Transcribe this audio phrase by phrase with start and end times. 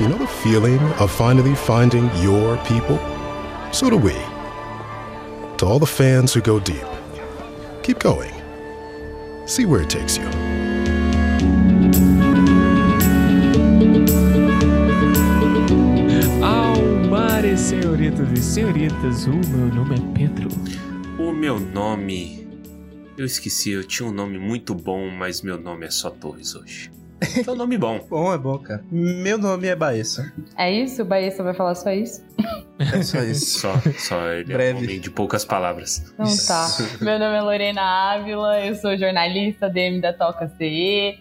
[0.00, 2.98] You know the feeling of finally finding your people?
[3.70, 4.14] So do we.
[5.58, 6.86] To all the fans who go deep,
[7.82, 8.32] keep going.
[9.44, 10.24] See where it takes you.
[16.42, 20.48] Almares, senhoritas e senhoritas, o meu nome é Pedro.
[21.18, 22.48] O meu nome.
[23.18, 26.90] Eu esqueci, eu tinha um nome muito bom, mas meu nome é só Torres hoje.
[27.46, 28.00] É um nome bom.
[28.08, 28.82] Bom, é bom, cara.
[28.90, 30.32] Meu nome é Baessa.
[30.56, 31.02] É isso?
[31.02, 32.24] O Baessa vai falar só isso?
[32.78, 33.60] É só isso.
[33.60, 34.78] Só, só ele é Breve.
[34.78, 36.12] um homem de poucas palavras.
[36.14, 36.66] Então tá.
[37.00, 41.18] Meu nome é Lorena Ávila, eu sou jornalista DM da Toca CE.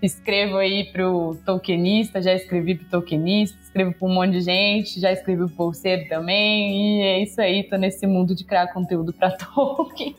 [0.00, 5.12] Escrevo aí pro Tolkienista, já escrevi pro Tolkienista, escrevo pra um monte de gente, já
[5.12, 6.98] escrevi pro Bolseiro também.
[6.98, 10.16] E é isso aí, tô nesse mundo de criar conteúdo pra Tolkien.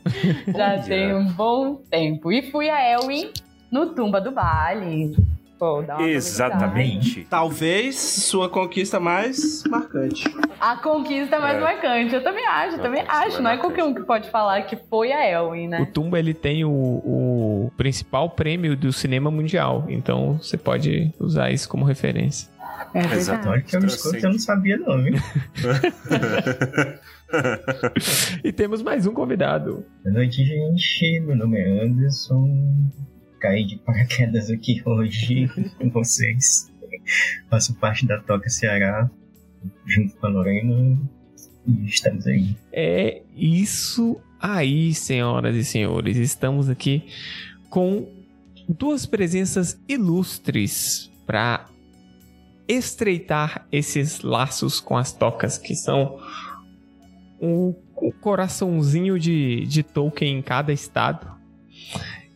[0.56, 2.32] já tem um bom tempo.
[2.32, 3.32] E fui a Elwin
[3.74, 5.16] no Tumba do Baile.
[5.58, 7.26] Pô, dá uma Exatamente.
[7.30, 10.24] Talvez sua conquista mais marcante.
[10.60, 11.62] A conquista mais É.
[11.62, 13.42] marcante, eu também acho, eu também acho.
[13.42, 13.62] Não é marcante.
[13.62, 15.86] qualquer um que pode falar que foi a Elwin, O né?
[15.94, 21.68] Tumba ele tem o, o principal prêmio do cinema mundial, então você pode usar isso
[21.70, 22.50] como referência.
[22.94, 23.16] É verdade.
[23.22, 23.50] Exato.
[23.50, 25.14] Olha que eu me escuto, eu não sabia não, viu?
[28.44, 29.84] E temos mais um convidado.
[30.04, 31.20] Boa noite, gente.
[31.22, 32.48] Meu nome é Anderson.
[33.44, 36.72] Caí de paraquedas aqui hoje com vocês.
[37.50, 39.12] Faço parte da Toca Ceará,
[39.86, 40.98] junto com a Lorena.
[41.68, 42.56] E estamos aí.
[42.72, 46.16] É isso aí, senhoras e senhores.
[46.16, 47.04] Estamos aqui
[47.70, 48.08] com
[48.70, 51.66] duas presenças ilustres para
[52.66, 56.18] estreitar esses laços com as tocas, que são
[57.42, 57.76] o,
[58.22, 61.28] coraçãozinho de, de Tolkien em cada estado.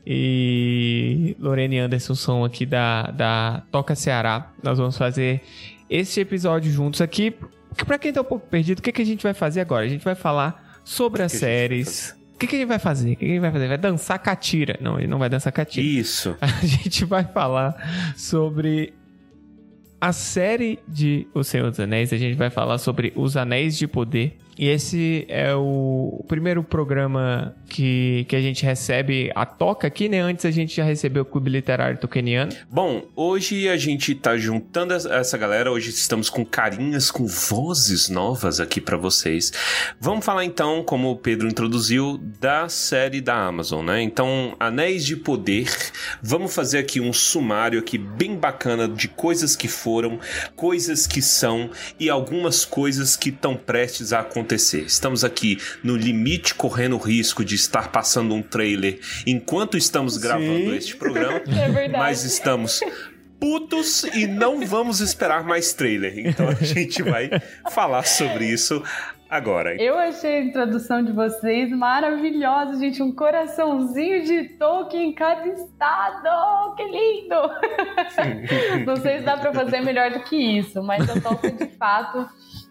[0.09, 4.53] E Lorena e Anderson são aqui da, da Toca Ceará.
[4.63, 5.41] Nós vamos fazer
[5.89, 7.35] este episódio juntos aqui.
[7.85, 9.83] Pra quem tá um pouco perdido, o que, que a gente vai fazer agora?
[9.85, 12.15] A gente vai falar sobre as que a gente vai séries.
[12.33, 13.11] O que, que a gente vai fazer?
[13.11, 13.67] O que, que a gente vai fazer?
[13.67, 14.77] Vai dançar catira.
[14.79, 15.85] Não, ele não vai dançar catira.
[15.85, 16.37] Isso.
[16.39, 18.93] A gente vai falar sobre
[19.99, 22.13] a série de O Senhor dos Anéis.
[22.13, 24.37] A gente vai falar sobre Os Anéis de Poder.
[24.57, 30.19] E esse é o primeiro programa que, que a gente recebe a toca aqui, né?
[30.19, 32.51] Antes a gente já recebeu o Clube Literário Tolkieniano.
[32.69, 35.71] Bom, hoje a gente tá juntando essa- galera.
[35.71, 39.51] Hoje estamos com carinhas, com vozes novas aqui pra vocês.
[39.99, 44.01] Vamos falar então, como o Pedro introduziu, da série da Amazon, né?
[44.01, 45.67] Então, Anéis de Poder.
[46.23, 50.19] Vamos fazer aqui um sumário aqui bem bacana de coisas que foram,
[50.55, 51.69] coisas que são
[51.99, 54.46] e algumas coisas que estão prestes a acontecer.
[54.55, 60.73] Estamos aqui no limite, correndo o risco de estar passando um trailer enquanto estamos gravando
[60.73, 61.41] este programa.
[61.57, 61.97] É verdade.
[61.97, 62.79] Mas estamos
[63.39, 66.27] putos e não vamos esperar mais trailer.
[66.27, 67.29] Então a gente vai
[67.71, 68.83] falar sobre isso
[69.29, 69.75] agora.
[69.81, 73.01] Eu achei a introdução de vocês maravilhosa, gente.
[73.03, 76.75] Um coraçãozinho de Tolkien em cada estado.
[76.75, 77.35] Que lindo!
[78.85, 82.27] Não sei se dá pra fazer melhor do que isso, mas a Tolkien, de fato,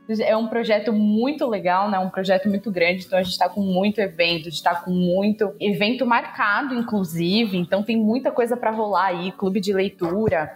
[0.09, 1.99] é um projeto muito legal, né?
[1.99, 3.05] Um projeto muito grande.
[3.05, 7.57] Então a gente tá com muito evento, a gente tá com muito evento marcado, inclusive.
[7.57, 10.55] Então tem muita coisa pra rolar aí, clube de leitura.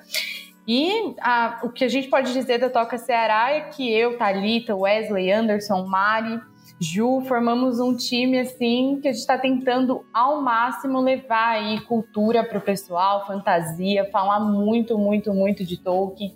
[0.67, 4.77] E ah, o que a gente pode dizer da Toca Ceará é que eu, Thalita,
[4.77, 6.41] Wesley, Anderson, Mari,
[6.83, 12.43] Ju, formamos um time assim que a gente está tentando ao máximo levar aí cultura
[12.43, 16.35] pro pessoal, fantasia, falar muito, muito, muito de Tolkien.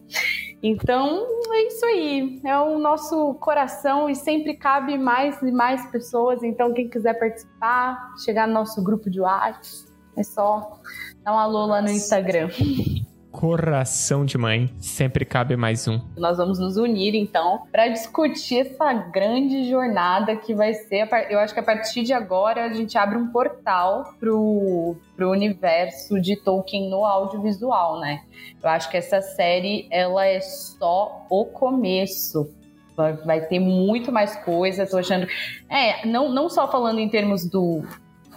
[0.67, 6.43] Então é isso aí, é o nosso coração e sempre cabe mais e mais pessoas.
[6.43, 10.81] Então quem quiser participar, chegar no nosso grupo de WhatsApp, é só
[11.23, 12.49] dar um alô lá no Instagram.
[13.35, 14.71] Coração de mãe.
[14.79, 16.01] Sempre cabe mais um.
[16.17, 21.09] Nós vamos nos unir então para discutir essa grande jornada que vai ser.
[21.29, 26.21] Eu acho que a partir de agora a gente abre um portal pro, pro universo
[26.21, 28.23] de Tolkien no audiovisual, né?
[28.63, 32.49] Eu acho que essa série ela é só o começo.
[32.97, 34.87] Vai, vai ter muito mais coisa.
[34.87, 35.27] Tô achando.
[35.69, 37.83] É, não, não só falando em termos do.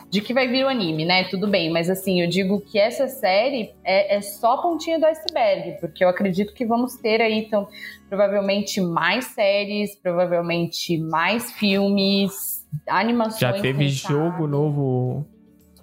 [0.09, 1.25] De que vai vir o anime, né?
[1.25, 5.05] Tudo bem, mas assim, eu digo que essa série é, é só a pontinha do
[5.05, 7.67] iceberg, porque eu acredito que vamos ter aí, então,
[8.07, 13.39] provavelmente mais séries, provavelmente mais filmes, animações.
[13.39, 15.25] Já teve jogo novo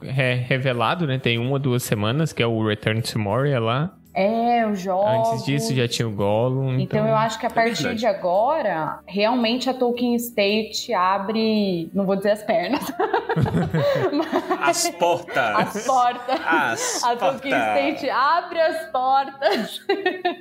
[0.00, 1.18] re- revelado, né?
[1.18, 3.94] Tem uma, duas semanas, que é o Return to Moria lá.
[4.14, 5.28] É, os jogos.
[5.32, 6.78] Antes disso já tinha o Gollum.
[6.78, 7.98] Então, Então, eu acho que a partir verdade.
[7.98, 12.84] de agora, realmente a Tolkien State abre, não vou dizer as pernas,
[14.60, 15.36] As portas!
[15.76, 16.40] as portas.
[16.46, 17.52] As A Tolkien!
[17.54, 19.80] State abre as portas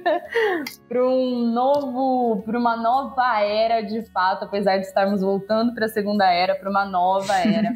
[0.88, 5.90] para um novo, para uma nova era de fato, apesar de estarmos voltando para a
[5.90, 7.74] segunda era, para uma nova era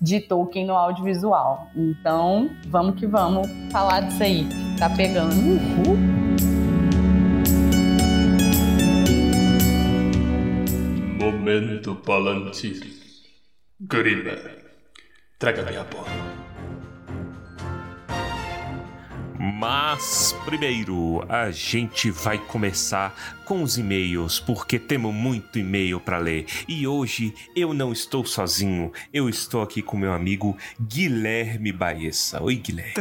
[0.00, 1.70] de Tolkien no audiovisual.
[1.76, 4.48] Então, vamos que vamos falar disso aí.
[4.78, 5.34] Tá pegando.
[11.18, 12.80] Momento Palantir.
[13.80, 14.36] Gorila,
[15.38, 16.49] traga-me a bola.
[19.40, 23.14] Mas primeiro a gente vai começar
[23.46, 26.44] com os e-mails, porque temos muito e-mail para ler.
[26.68, 32.42] E hoje eu não estou sozinho, eu estou aqui com meu amigo Guilherme Baessa.
[32.42, 32.92] Oi, Guilherme.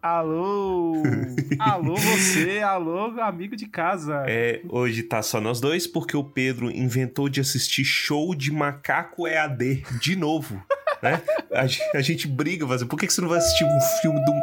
[0.00, 1.02] Alô!
[1.58, 4.22] alô, você, alô, amigo de casa.
[4.28, 9.26] É, hoje tá só nós dois, porque o Pedro inventou de assistir show de macaco
[9.26, 10.62] EAD de novo.
[11.02, 11.20] Né?
[11.52, 14.30] A, gen- a gente briga, por que que você não vai assistir um filme, de
[14.30, 14.34] um,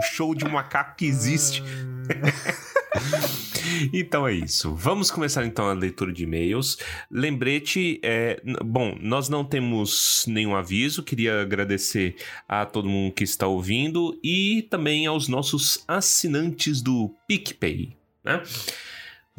[0.00, 1.62] show de macaco que existe?
[3.92, 4.74] Então é isso.
[4.74, 6.78] Vamos começar então a leitura de e-mails.
[7.10, 11.02] Lembrete, é, bom, nós não temos nenhum aviso.
[11.02, 12.16] Queria agradecer
[12.48, 18.42] a todo mundo que está ouvindo e também aos nossos assinantes do PicPay, né?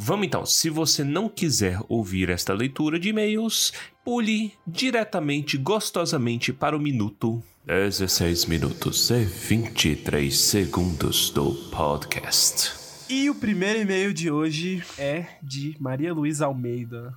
[0.04, 3.72] Vamos então, se você não quiser ouvir esta leitura de e-mails,
[4.04, 12.74] pule diretamente, gostosamente para o minuto 16 minutos e 23 segundos do podcast.
[13.08, 17.16] E o primeiro e-mail de hoje é de Maria Luísa Almeida,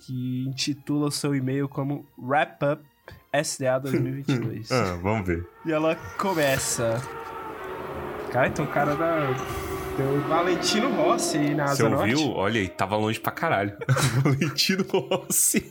[0.00, 2.84] que intitula o seu e-mail como Wrap Up
[3.32, 4.68] SDA 2022.
[4.74, 5.48] Ah, vamos ver.
[5.64, 7.00] E ela começa.
[8.32, 9.75] Cara, então o cara da.
[10.28, 12.14] Valentino Rossi aí na Você Asa Norte.
[12.14, 12.32] ouviu?
[12.32, 13.76] Olha aí, tava longe pra caralho.
[14.22, 15.70] Valentino Rossi.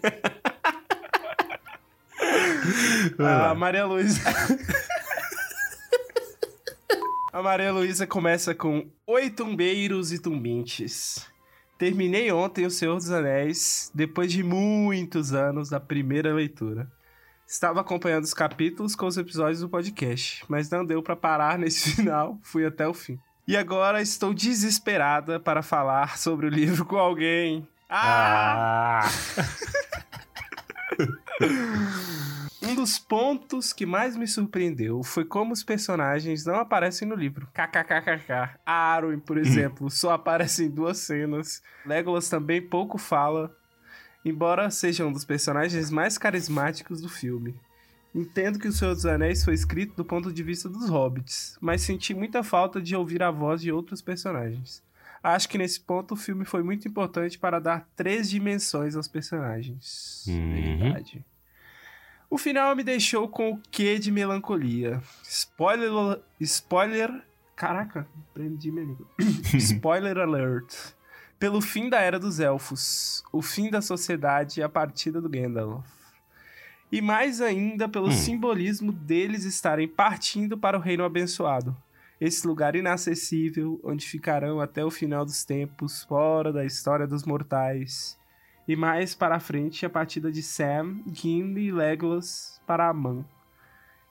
[3.19, 3.51] Lá.
[3.51, 4.21] A Maria Luísa.
[7.31, 11.27] A Maria Luísa começa com Oi, tumbeiros e tumbintes.
[11.77, 16.89] Terminei ontem O Senhor dos Anéis, depois de muitos anos da primeira leitura.
[17.47, 21.91] Estava acompanhando os capítulos com os episódios do podcast, mas não deu pra parar nesse
[21.95, 23.19] final, fui até o fim.
[23.47, 27.67] E agora estou desesperada para falar sobre o livro com alguém.
[27.89, 29.01] Ah!
[32.61, 37.47] Um dos pontos que mais me surpreendeu foi como os personagens não aparecem no livro.
[37.53, 38.57] KKKKK.
[38.65, 41.61] Arwen, por exemplo, só aparece em duas cenas.
[41.85, 43.55] Legolas também pouco fala,
[44.23, 47.53] embora seja um dos personagens mais carismáticos do filme.
[48.15, 51.81] Entendo que O Senhor dos Anéis foi escrito do ponto de vista dos hobbits, mas
[51.81, 54.81] senti muita falta de ouvir a voz de outros personagens.
[55.21, 60.23] Acho que nesse ponto o filme foi muito importante para dar três dimensões aos personagens.
[60.27, 60.79] Uhum.
[60.79, 61.25] Verdade.
[62.29, 65.01] O final me deixou com o quê de melancolia.
[65.23, 66.21] Spoiler.
[66.39, 67.21] Spoiler.
[67.53, 69.07] Caraca, prendi minha língua.
[69.59, 70.73] Spoiler alert.
[71.37, 75.85] Pelo fim da Era dos Elfos, o fim da sociedade e a partida do Gandalf.
[76.91, 78.11] E mais ainda pelo Hum.
[78.11, 81.75] simbolismo deles estarem partindo para o Reino Abençoado.
[82.21, 88.17] Esse lugar inacessível, onde ficarão até o final dos tempos, fora da história dos mortais.
[88.67, 93.25] E mais para frente a partida de Sam, Gimli e Legolas para Aman.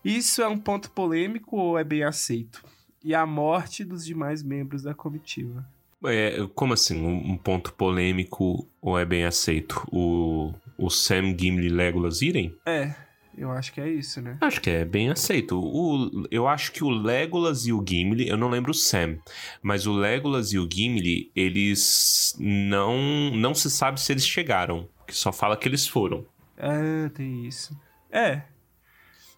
[0.04, 2.62] Isso é um ponto polêmico ou é bem aceito?
[3.02, 5.66] E a morte dos demais membros da comitiva.
[6.04, 9.82] É, como assim, um, um ponto polêmico ou é bem aceito?
[9.90, 12.54] O, o Sam, Gimli e Legolas irem?
[12.66, 12.94] É,
[13.36, 14.36] eu acho que é isso, né?
[14.40, 15.58] Acho que é bem aceito.
[15.60, 19.16] O, eu acho que o Legolas e o Gimli, eu não lembro o Sam,
[19.62, 25.14] mas o Legolas e o Gimli, eles não não se sabe se eles chegaram, que
[25.14, 26.24] só fala que eles foram.
[26.56, 27.76] É, tem isso.
[28.10, 28.42] É.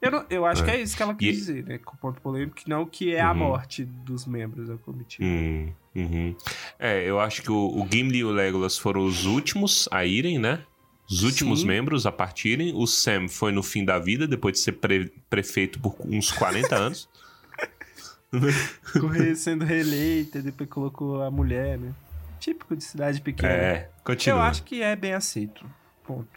[0.02, 0.64] Eu, não- eu acho É.
[0.66, 1.78] que é isso que ela quis E- dizer, né?
[1.78, 3.38] Com o ponto polêmico, que não que é a Uhum.
[3.38, 5.24] morte dos membros da comitiva.
[5.24, 6.36] Hum, uhum.
[6.78, 10.38] É, eu acho que o, o Gimli e o Legolas foram os últimos a irem,
[10.38, 10.62] né?
[11.08, 11.66] Os últimos Sim.
[11.66, 12.72] membros a partirem.
[12.74, 16.74] O Sam foi no fim da vida, depois de ser pre- prefeito por uns 40
[16.76, 17.08] anos.
[19.00, 21.92] Correr sendo reeleita, depois colocou a mulher, né?
[22.40, 23.52] Típico de cidade pequena.
[23.52, 24.38] É, continua.
[24.38, 25.64] Eu acho que é bem aceito.
[26.04, 26.28] Ponto.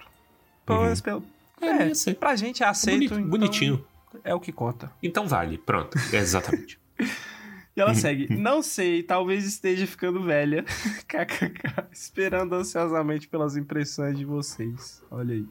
[0.65, 0.83] Pelo Uhum.
[0.85, 1.23] menos pelo.
[1.61, 2.95] É, É, pra gente é aceito.
[2.99, 3.85] Bonito- então bonitinho.
[4.23, 4.91] É o que conta.
[5.03, 5.97] Então vale, pronto.
[6.13, 6.79] Exatamente.
[7.79, 8.35] E ela segue.
[8.35, 10.65] Não sei, talvez esteja ficando velha.
[11.07, 11.87] KKK.
[11.93, 15.01] Esperando ansiosamente pelas impressões de vocês.
[15.09, 15.45] Olha aí.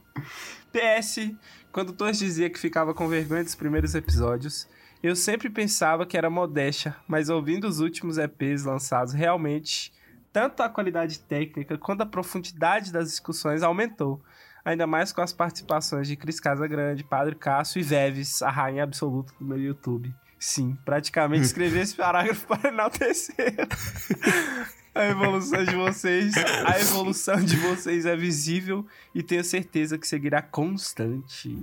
[0.70, 1.32] PS,
[1.72, 4.68] quando Torres dizia que ficava com vergonha dos primeiros episódios,
[5.02, 9.92] Eu sempre pensava que era modéstia, mas ouvindo os últimos EPs lançados, realmente,
[10.32, 14.20] tanto a qualidade técnica quanto a profundidade das discussões aumentou.
[14.64, 19.32] Ainda mais com as participações de Cris Casagrande, Padre Cássio e Veves, a rainha absoluta
[19.38, 20.12] do meu YouTube.
[20.38, 23.54] Sim, praticamente escrevi esse parágrafo para enaltecer.
[24.94, 30.42] A evolução de vocês, a evolução de vocês é visível e tenho certeza que seguirá
[30.42, 31.56] constante.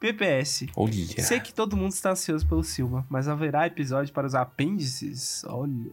[0.00, 0.66] PPS.
[0.74, 1.22] Olha.
[1.22, 5.44] Sei que todo mundo está ansioso pelo Silva, mas haverá episódio para os apêndices?
[5.44, 5.92] Olha.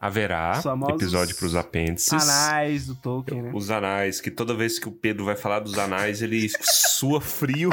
[0.00, 2.10] Haverá Os episódio pros apêndices.
[2.10, 3.50] Anais do Tolkien, né?
[3.52, 7.68] Os anais, que toda vez que o Pedro vai falar dos anais, ele sua frio.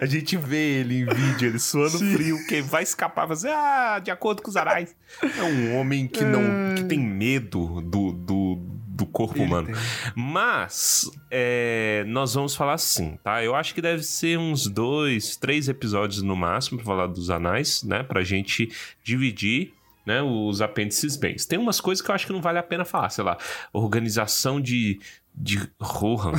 [0.00, 4.00] A gente vê ele em vídeo, ele suando frio, quem vai escapar vai dizer, ah,
[4.02, 4.94] de acordo com os anais.
[5.22, 8.54] É um homem que não que tem medo do, do,
[8.88, 9.66] do corpo Ele humano.
[9.66, 9.76] tem.
[10.14, 13.42] Mas é, nós vamos falar assim, tá?
[13.42, 17.82] Eu acho que deve ser uns dois, três episódios no máximo pra falar dos anais,
[17.82, 18.02] né?
[18.02, 18.70] Pra gente
[19.02, 19.72] dividir.
[20.06, 21.44] Né, os apêndices bens.
[21.44, 23.36] Tem umas coisas que eu acho que não vale a pena falar, sei lá,
[23.74, 24.98] organização de,
[25.34, 26.32] de Rohan.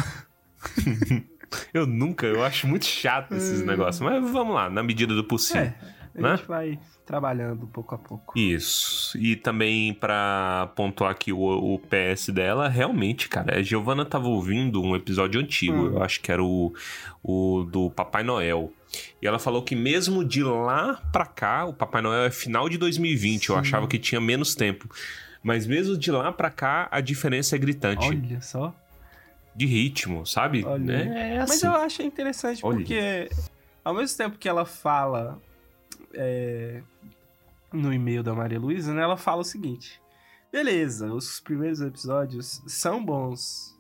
[1.74, 5.64] eu nunca, eu acho muito chato esses negócios, mas vamos lá, na medida do possível.
[5.64, 5.76] É,
[6.18, 6.38] a né?
[6.38, 8.38] gente vai trabalhando pouco a pouco.
[8.38, 9.18] Isso.
[9.18, 14.82] E também pra pontuar aqui o, o PS dela, realmente, cara, a Giovana tava ouvindo
[14.82, 15.96] um episódio antigo, Hum.
[15.96, 16.72] eu acho que era o,
[17.24, 18.72] o do Papai Noel.
[19.22, 22.78] E ela falou que mesmo de lá pra cá, o Papai Noel é final de
[22.78, 23.62] 2020, eu Sim.
[23.62, 24.88] achava que tinha menos tempo.
[25.42, 28.06] Mas mesmo de lá pra cá, a diferença é gritante.
[28.08, 28.76] Olha só.
[29.56, 30.64] De ritmo, sabe?
[30.64, 30.94] Olha.
[30.94, 31.66] É, é Mas assim.
[31.66, 32.78] eu acho interessante Olha.
[32.78, 33.30] porque,
[33.84, 35.42] ao mesmo tempo que ela fala
[36.14, 36.82] é,
[37.74, 40.02] no e-mail da Maria Luísa, né, ela fala o seguinte:
[40.52, 43.78] beleza, os primeiros episódios são bons,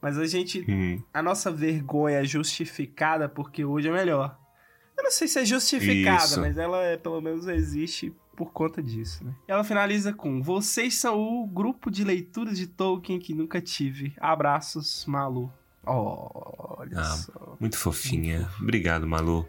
[0.00, 0.64] mas a gente.
[0.68, 4.38] Hum, A nossa vergonha é justificada porque hoje é melhor.
[4.96, 6.40] Eu não sei se é justificada, Isso.
[6.40, 9.34] mas ela é, pelo menos existe por conta disso, né?
[9.46, 14.14] Ela finaliza com: Vocês são o grupo de leitura de Tolkien que nunca tive.
[14.18, 15.52] Abraços, Malu.
[15.84, 17.56] Olha Ah, só.
[17.60, 18.48] muito fofinha.
[18.60, 19.48] Obrigado, Malu.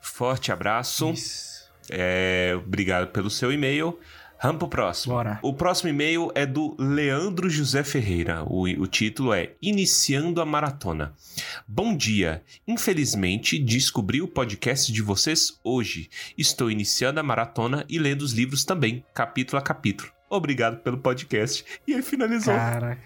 [0.00, 1.10] Forte abraço.
[1.10, 1.70] Isso.
[1.90, 3.98] É, obrigado pelo seu e-mail.
[4.42, 5.14] Vamos pro próximo.
[5.14, 5.38] Bora.
[5.42, 8.44] O próximo e-mail é do Leandro José Ferreira.
[8.44, 11.14] O, o título é Iniciando a Maratona.
[11.66, 12.42] Bom dia.
[12.66, 16.08] Infelizmente, descobri o podcast de vocês hoje.
[16.36, 20.10] Estou iniciando a maratona e lendo os livros também, capítulo a capítulo.
[20.28, 21.64] Obrigado pelo podcast.
[21.86, 22.54] E ele finalizou.
[22.54, 22.98] Cara,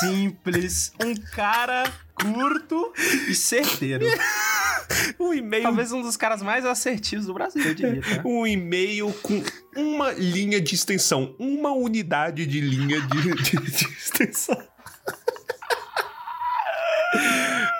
[0.00, 0.92] simples.
[1.02, 1.84] Um cara
[2.14, 2.92] curto
[3.28, 4.04] e certeiro.
[5.20, 8.22] Um e-mail Talvez um dos caras mais assertivos do Brasil, eu diria, tá?
[8.26, 9.42] um e-mail com
[9.76, 14.56] uma linha de extensão, uma unidade de linha de, de- de extensão.
[17.14, 17.18] Ô,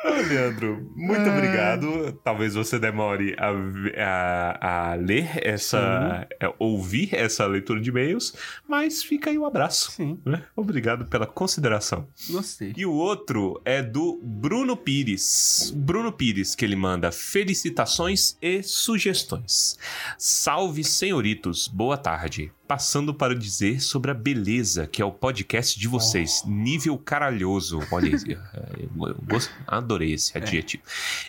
[0.05, 2.13] Leandro, muito obrigado.
[2.25, 3.51] Talvez você demore a,
[3.97, 8.35] a, a ler essa, é, ouvir essa leitura de e-mails,
[8.67, 9.91] mas fica aí o abraço.
[9.93, 10.43] Sim, né?
[10.55, 12.09] Obrigado pela consideração.
[12.31, 12.73] gostei.
[12.77, 15.73] E o outro é do Bruno Pires.
[15.75, 19.79] Bruno Pires, que ele manda felicitações e sugestões.
[20.17, 22.53] Salve, senhoritos, boa tarde.
[22.69, 27.81] Passando para dizer sobre a beleza que é o podcast de vocês, nível caralhoso.
[27.91, 30.83] Olha isso, eu gost- adorei esse adjetivo.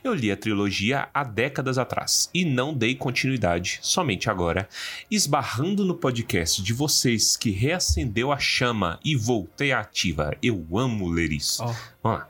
[0.03, 4.67] Eu li a trilogia há décadas atrás e não dei continuidade, somente agora,
[5.10, 10.36] esbarrando no podcast de vocês que reacendeu a chama e voltei à ativa.
[10.43, 11.63] Eu amo ler isso.
[11.63, 11.74] Ó.
[12.03, 12.27] Vamos lá.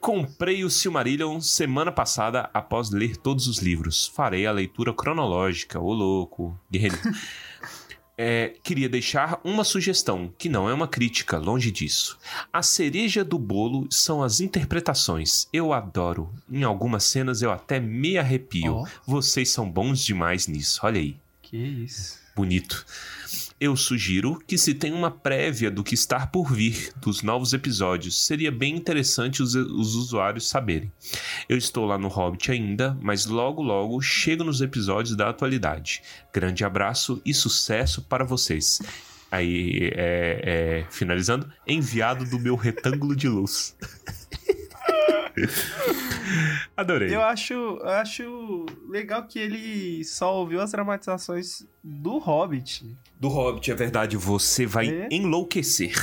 [0.00, 4.06] Comprei o Silmarillion semana passada após ler todos os livros.
[4.06, 6.96] Farei a leitura cronológica, ô louco, guerreiro.
[8.18, 12.18] É, queria deixar uma sugestão, que não é uma crítica, longe disso.
[12.52, 15.48] A cereja do bolo são as interpretações.
[15.52, 16.32] Eu adoro.
[16.50, 18.76] Em algumas cenas eu até me arrepio.
[18.76, 18.86] Ó.
[19.06, 20.80] Vocês são bons demais nisso.
[20.82, 21.16] Olha aí.
[21.42, 22.25] Que isso.
[22.36, 22.84] Bonito.
[23.58, 28.26] Eu sugiro que se tenha uma prévia do que está por vir dos novos episódios.
[28.26, 30.92] Seria bem interessante os, os usuários saberem.
[31.48, 36.02] Eu estou lá no Hobbit ainda, mas logo logo chego nos episódios da atualidade.
[36.30, 38.82] Grande abraço e sucesso para vocês.
[39.30, 43.74] Aí, é, é, finalizando, enviado do meu retângulo de luz.
[46.76, 47.14] Adorei.
[47.14, 52.96] Eu acho, eu acho legal que ele só ouviu as dramatizações do Hobbit.
[53.20, 55.08] Do Hobbit, é verdade, você vai É?
[55.10, 55.94] enlouquecer.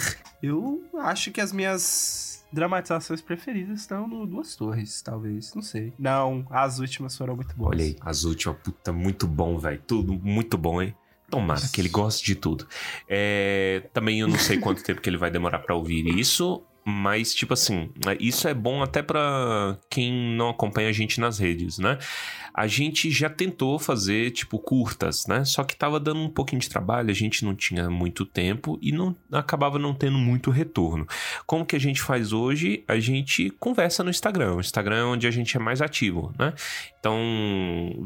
[0.41, 5.53] Eu acho que as minhas dramatizações preferidas estão no Duas Torres, talvez.
[5.55, 5.93] Não sei.
[5.97, 7.71] Não, as últimas foram muito boas.
[7.71, 9.81] Olha aí, as últimas, puta, muito bom, velho.
[9.87, 10.95] Tudo muito bom, hein?
[11.29, 12.67] Tomara que ele goste de tudo.
[13.09, 16.61] É, também eu não sei quanto tempo que ele vai demorar pra ouvir isso.
[16.85, 21.77] Mas, tipo assim, isso é bom até para quem não acompanha a gente nas redes,
[21.77, 21.97] né?
[22.53, 25.43] A gente já tentou fazer, tipo, curtas, né?
[25.45, 28.91] Só que tava dando um pouquinho de trabalho, a gente não tinha muito tempo e
[28.91, 31.07] não acabava não tendo muito retorno.
[31.45, 32.83] Como que a gente faz hoje?
[32.88, 34.55] A gente conversa no Instagram.
[34.55, 36.53] O Instagram é onde a gente é mais ativo, né?
[37.00, 37.17] Então,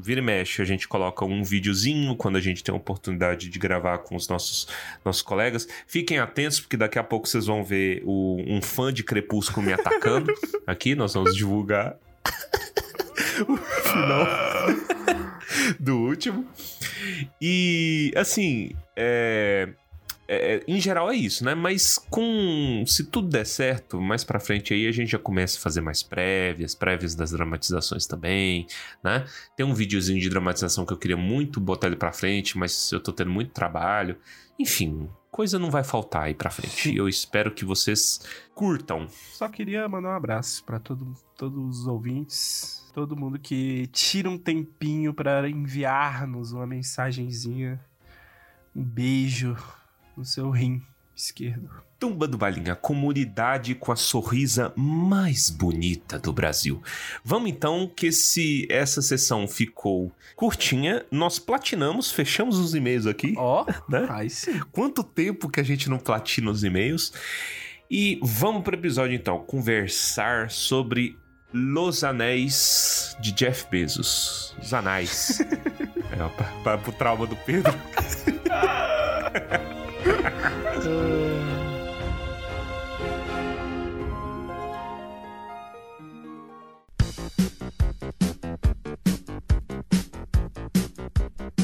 [0.01, 3.60] vira e mexe, a gente coloca um videozinho quando a gente tem a oportunidade de
[3.60, 4.68] gravar com os nossos,
[5.06, 5.68] nossos colegas.
[5.86, 9.74] Fiquem atentos, porque daqui a pouco vocês vão ver o, um fã de Crepúsculo me
[9.74, 10.34] atacando.
[10.66, 11.96] Aqui, nós vamos divulgar
[13.47, 14.27] o final
[15.79, 16.47] do último.
[17.41, 19.69] E, assim, é,
[20.27, 21.55] é, em geral é isso, né?
[21.55, 25.62] Mas com se tudo der certo, mais para frente aí a gente já começa a
[25.62, 28.67] fazer mais prévias, prévias das dramatizações também,
[29.03, 29.25] né?
[29.55, 33.00] Tem um videozinho de dramatização que eu queria muito botar ele para frente, mas eu
[33.00, 34.17] tô tendo muito trabalho.
[34.59, 36.95] Enfim, coisa não vai faltar aí pra frente.
[36.95, 38.19] Eu espero que vocês
[38.53, 39.07] curtam.
[39.09, 44.39] Só queria mandar um abraço para todo, todos os ouvintes, todo mundo que tira um
[44.39, 47.80] tempinho para enviar-nos uma mensagenzinha.
[48.75, 49.56] Um beijo
[50.18, 50.82] no seu rim
[51.16, 51.70] esquerdo.
[52.00, 56.82] Tumba do Balinha, a comunidade com a sorrisa mais bonita do Brasil.
[57.24, 63.36] Vamos então que se essa sessão ficou curtinha, nós platinamos, fechamos os e-mails aqui.
[63.38, 64.08] Ó, oh, né?
[64.10, 64.60] aí sim.
[64.72, 67.13] Quanto tempo que a gente não platina os e-mails?
[67.92, 71.16] E vamos para o episódio então, conversar sobre
[71.54, 74.56] Los Anéis de Jeff Bezos.
[74.62, 75.39] Os Anéis.
[75.42, 77.74] é, para o trauma do Pedro.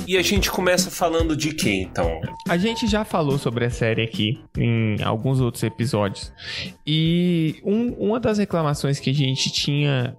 [0.06, 2.20] E a gente começa falando de quem, então?
[2.48, 6.32] A gente já falou sobre a série aqui em alguns outros episódios.
[6.86, 10.18] E um, uma das reclamações que a gente tinha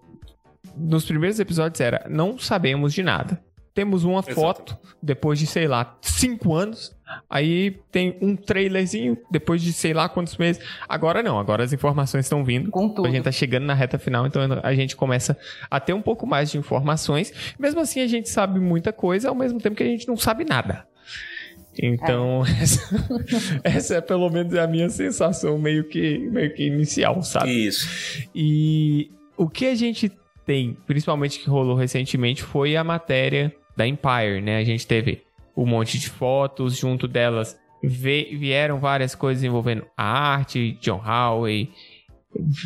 [0.76, 3.42] nos primeiros episódios era: não sabemos de nada.
[3.74, 4.34] Temos uma Exato.
[4.34, 6.94] foto depois de, sei lá, cinco anos.
[7.28, 10.62] Aí tem um trailerzinho depois de sei lá quantos meses.
[10.88, 12.70] Agora não, agora as informações estão vindo.
[12.70, 13.08] Com tudo.
[13.08, 15.36] A gente tá chegando na reta final, então a gente começa
[15.68, 17.32] a ter um pouco mais de informações.
[17.58, 20.44] Mesmo assim, a gente sabe muita coisa, ao mesmo tempo que a gente não sabe
[20.44, 20.86] nada.
[21.76, 22.62] Então, é.
[22.62, 27.66] essa, essa, é pelo menos a minha sensação meio que, meio que inicial, sabe?
[27.66, 28.28] Isso.
[28.32, 30.12] E o que a gente
[30.46, 34.58] tem, principalmente que rolou recentemente, foi a matéria da Empire, né?
[34.58, 35.22] A gente teve
[35.56, 41.70] um monte de fotos, junto delas vieram várias coisas envolvendo a arte, John Howe,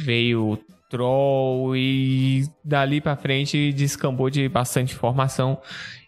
[0.05, 5.61] veio Troll e dali para frente descambou de bastante informação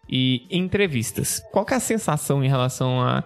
[0.09, 1.43] e entrevistas.
[1.53, 3.23] Qual é a sensação em relação a,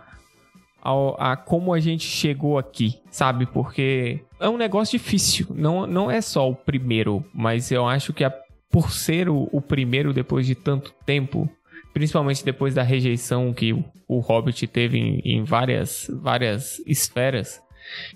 [0.82, 3.46] a, a, como a gente chegou aqui, sabe?
[3.46, 5.46] Porque é um negócio difícil.
[5.50, 8.34] Não, não é só o primeiro, mas eu acho que a,
[8.68, 11.48] por ser o, o primeiro depois de tanto tempo,
[11.94, 13.72] principalmente depois da rejeição que
[14.06, 17.62] o Hobbit teve em, em várias, várias esferas,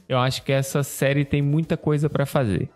[0.09, 2.69] eu acho que essa série tem muita coisa para fazer.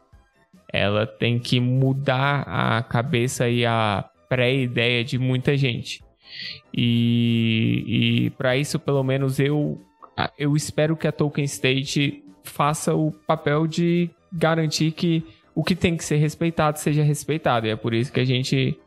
[0.73, 6.03] Ela tem que mudar a cabeça e a pré-ideia de muita gente.
[6.73, 7.85] E,
[8.27, 9.79] e para isso, pelo menos eu
[10.39, 15.97] eu espero que a Tolkien State faça o papel de garantir que o que tem
[15.97, 17.67] que ser respeitado seja respeitado.
[17.67, 18.79] E é por isso que a gente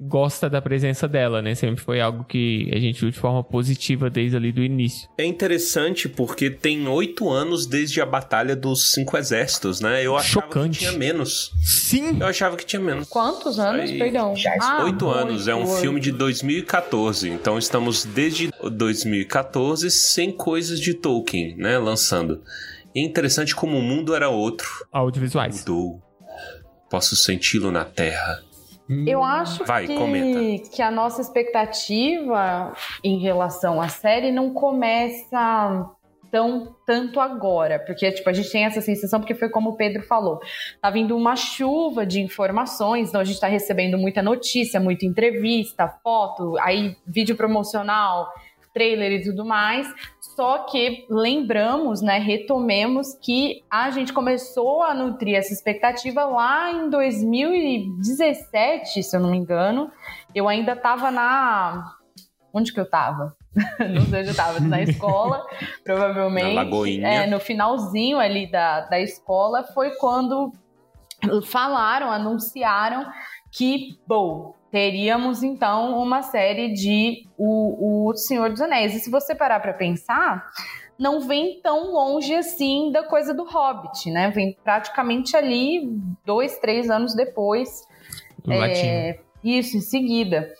[0.00, 1.54] gosta da presença dela, né?
[1.54, 5.08] Sempre foi algo que a gente viu de forma positiva desde ali do início.
[5.18, 10.04] É interessante porque tem oito anos desde a Batalha dos Cinco Exércitos, né?
[10.04, 10.78] Eu achava Chocante.
[10.78, 11.52] que tinha menos.
[11.62, 12.18] Sim!
[12.20, 13.08] Eu achava que tinha menos.
[13.08, 13.98] Quantos anos, Aí...
[13.98, 14.34] perdão?
[14.60, 15.48] Ah, oito anos.
[15.48, 17.28] É um filme de 2014.
[17.28, 21.78] Então estamos desde 2014 sem coisas de Tolkien, né?
[21.78, 22.42] Lançando.
[22.94, 24.68] É interessante como o mundo era outro.
[24.92, 25.60] Audiovisuais.
[25.60, 26.02] Mudou.
[26.90, 28.47] Posso senti-lo na terra
[29.06, 32.72] eu acho Vai, que, que a nossa expectativa
[33.04, 35.90] em relação à série não começa
[36.30, 40.02] tão tanto agora, porque tipo a gente tem essa sensação porque foi como o Pedro
[40.02, 40.38] falou,
[40.80, 45.88] tá vindo uma chuva de informações, então a gente tá recebendo muita notícia, muita entrevista,
[46.02, 48.28] foto, aí vídeo promocional,
[48.72, 49.86] trailer e tudo mais.
[50.38, 56.88] Só que lembramos, né, retomemos que a gente começou a nutrir essa expectativa lá em
[56.88, 59.90] 2017, se eu não me engano.
[60.32, 61.92] Eu ainda estava na.
[62.54, 63.36] Onde que eu estava?
[63.80, 65.44] não sei onde eu estava, na escola,
[65.82, 66.54] provavelmente.
[66.54, 67.08] Na Lagoinha.
[67.08, 70.52] É, no finalzinho ali da, da escola foi quando
[71.46, 73.10] falaram, anunciaram
[73.50, 78.94] que, bom, teríamos então uma série de o, o Senhor dos Anéis.
[78.94, 80.46] E se você parar para pensar,
[80.98, 84.30] não vem tão longe assim da coisa do Hobbit, né?
[84.30, 85.88] Vem praticamente ali
[86.24, 87.86] dois, três anos depois.
[88.44, 90.52] Do É, isso, em seguida.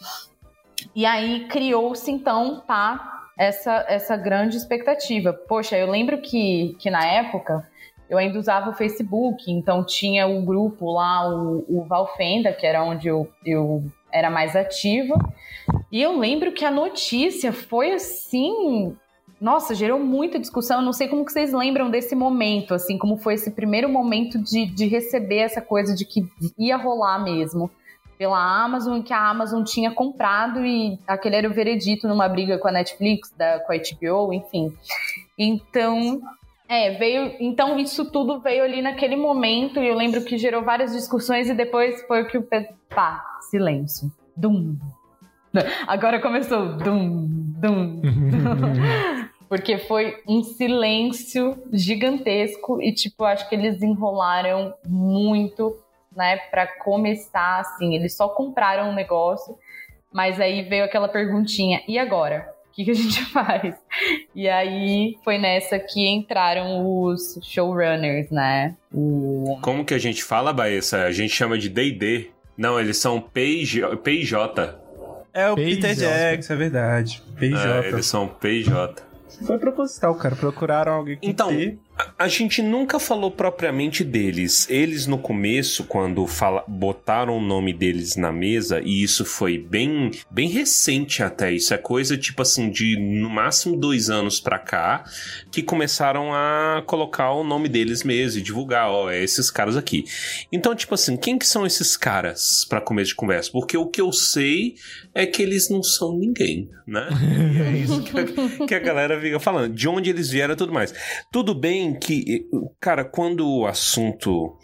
[0.94, 5.32] E aí criou-se então, tá, essa, essa grande expectativa.
[5.32, 7.68] Poxa, eu lembro que, que na época
[8.08, 12.82] eu ainda usava o Facebook, então tinha o grupo lá, o, o Valfenda, que era
[12.82, 15.14] onde eu, eu era mais ativa.
[15.90, 18.96] E eu lembro que a notícia foi assim.
[19.40, 20.78] Nossa, gerou muita discussão.
[20.78, 24.38] Eu não sei como que vocês lembram desse momento, assim, como foi esse primeiro momento
[24.38, 26.26] de, de receber essa coisa de que
[26.58, 27.70] ia rolar mesmo
[28.18, 32.66] pela Amazon, que a Amazon tinha comprado e aquele era o veredito numa briga com
[32.66, 34.76] a Netflix, da, com a HBO, enfim.
[35.38, 36.20] Então,
[36.68, 37.34] é, veio.
[37.40, 41.54] Então, isso tudo veio ali naquele momento, e eu lembro que gerou várias discussões, e
[41.54, 42.74] depois foi o que o Pedro.
[42.90, 44.12] Pá, silêncio.
[44.36, 44.76] Dum.
[45.86, 46.76] Agora começou.
[46.76, 47.26] Dum,
[47.58, 48.02] dum, dum.
[49.48, 55.74] Porque foi um silêncio gigantesco e, tipo, acho que eles enrolaram muito,
[56.14, 57.94] né, para começar, assim.
[57.94, 59.56] Eles só compraram o negócio,
[60.12, 62.57] mas aí veio aquela perguntinha: e agora?
[62.78, 63.74] O que, que a gente faz?
[64.36, 68.76] E aí foi nessa que entraram os showrunners, né?
[68.94, 69.58] O...
[69.60, 71.02] Como que a gente fala, Baessa?
[71.02, 72.30] A gente chama de D&D.
[72.56, 73.96] Não, eles são PJ.
[73.96, 74.78] PJ.
[75.34, 75.74] É o PJ.
[75.74, 77.22] Peter Jackson, é verdade.
[77.36, 77.86] PJ.
[77.86, 79.02] É, eles são PJ.
[79.44, 80.36] Foi proposital, cara.
[80.36, 81.78] Procuraram alguém que Então, P.
[82.16, 84.68] A, gente nunca falou propriamente deles.
[84.70, 90.10] Eles, no começo, quando fala, botaram o nome deles na mesa, e isso foi bem,
[90.30, 91.52] bem recente até.
[91.52, 95.04] Isso é coisa, tipo assim, de no máximo dois anos pra cá,
[95.50, 100.04] que começaram a colocar o nome deles mesmo e divulgar, ó, é esses caras aqui.
[100.52, 103.50] Então, tipo assim, quem que são esses caras pra começo de conversa?
[103.50, 104.76] Porque o que eu sei
[105.14, 107.08] é que eles não são ninguém, né?
[107.48, 109.74] E é isso que a, que a galera fica falando.
[109.74, 110.94] De onde eles vieram e tudo mais.
[111.30, 112.46] Tudo bem que,
[112.80, 114.56] cara, quando o assunto.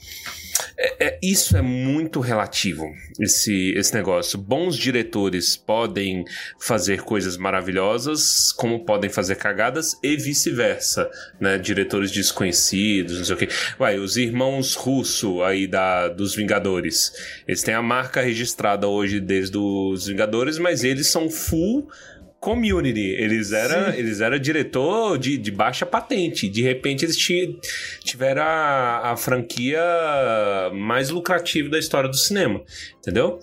[0.76, 2.84] É, é- isso é muito relativo,
[3.20, 4.38] esse, esse negócio.
[4.38, 6.24] Bons diretores podem
[6.60, 11.10] fazer coisas maravilhosas, como podem fazer cagadas, e vice-versa,
[11.40, 11.58] né?
[11.58, 13.48] Diretores desconhecidos, não sei o quê.
[13.80, 17.12] Uai, os irmãos Russo aí da, dos Vingadores.
[17.46, 21.88] Eles têm a marca registrada hoje desde os Vingadores, mas eles são full
[22.44, 23.00] community.
[23.00, 26.48] Eles eram, eles eram diretor de, de baixa patente.
[26.48, 27.58] De repente eles ti-
[28.00, 29.80] tiveram a, a franquia
[30.74, 32.60] mais lucrativa da história do cinema.
[32.98, 33.38] Entendeu?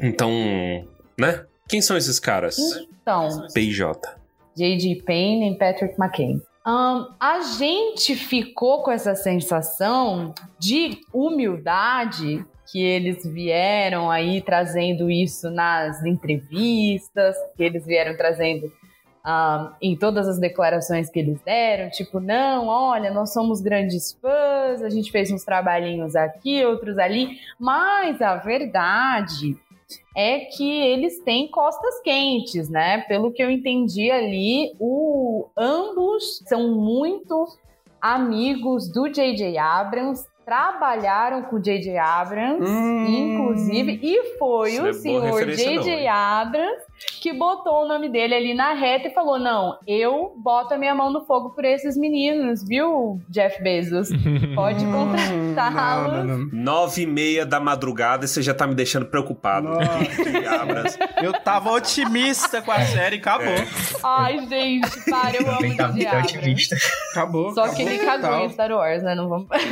[0.00, 1.44] Então, né?
[1.68, 2.56] Quem são esses caras?
[3.02, 4.16] Então, PJ.
[4.56, 5.02] J.D.
[5.04, 6.40] Payne e Patrick McCain.
[6.64, 15.50] Ahn, a gente ficou com essa sensação de humildade que eles vieram aí trazendo isso
[15.50, 18.70] nas entrevistas, que eles vieram trazendo
[19.80, 24.88] em todas as declarações que eles deram, tipo, não, olha, nós somos grandes fãs, a
[24.88, 29.54] gente fez uns trabalhinhos aqui, outros ali, mas a verdade
[30.16, 33.02] é que eles têm costas quentes, né?
[33.02, 37.46] Pelo que eu entendi ali, o, ambos são muito
[38.00, 39.58] amigos do J.J.
[39.58, 41.98] Abrams, trabalharam com o J.J.
[41.98, 43.06] Abrams, Hum.
[43.06, 46.08] inclusive, e foi o é senhor J.J.
[46.08, 46.88] Abrams
[47.20, 50.94] que botou o nome dele ali na reta e falou: Não, eu boto a minha
[50.94, 54.08] mão no fogo por esses meninos, viu, Jeff Bezos?
[54.54, 54.92] Pode Hum,
[55.54, 56.52] contratá-los.
[56.52, 59.68] Nove e meia da madrugada e você já tá me deixando preocupado.
[61.22, 63.46] Eu tava otimista com a série e acabou.
[63.46, 63.66] É.
[64.02, 66.06] Ai, gente, para, eu amo Abrams.
[66.34, 66.76] otimista.
[67.12, 67.52] Acabou.
[67.54, 69.14] Só que acabou ele cagou em Star Wars, né?
[69.14, 69.46] Não vamos.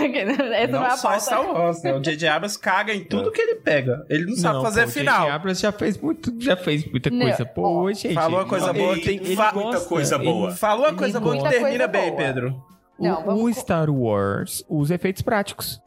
[0.66, 1.24] Essa não, é Não a só pauta.
[1.24, 1.94] Star Wars, né?
[1.94, 2.28] O J.J.
[2.28, 4.04] Abrams caga em tudo que ele pega.
[4.08, 5.20] Ele não, sabe Não, fazer pô, final.
[5.20, 5.32] J.J.
[5.34, 7.44] Abrams já fez muito, já fez muita Não, coisa.
[7.46, 8.14] Pô, ó, gente.
[8.14, 10.48] falou uma coisa boa, ele, tem ele fa- muita coisa boa.
[10.48, 12.16] ele- Falou uma coisa boa que termina bem, boa.
[12.22, 12.62] Pedro.
[12.98, 15.80] Não, o, vamos- o Star Wars usa efeitos práticos.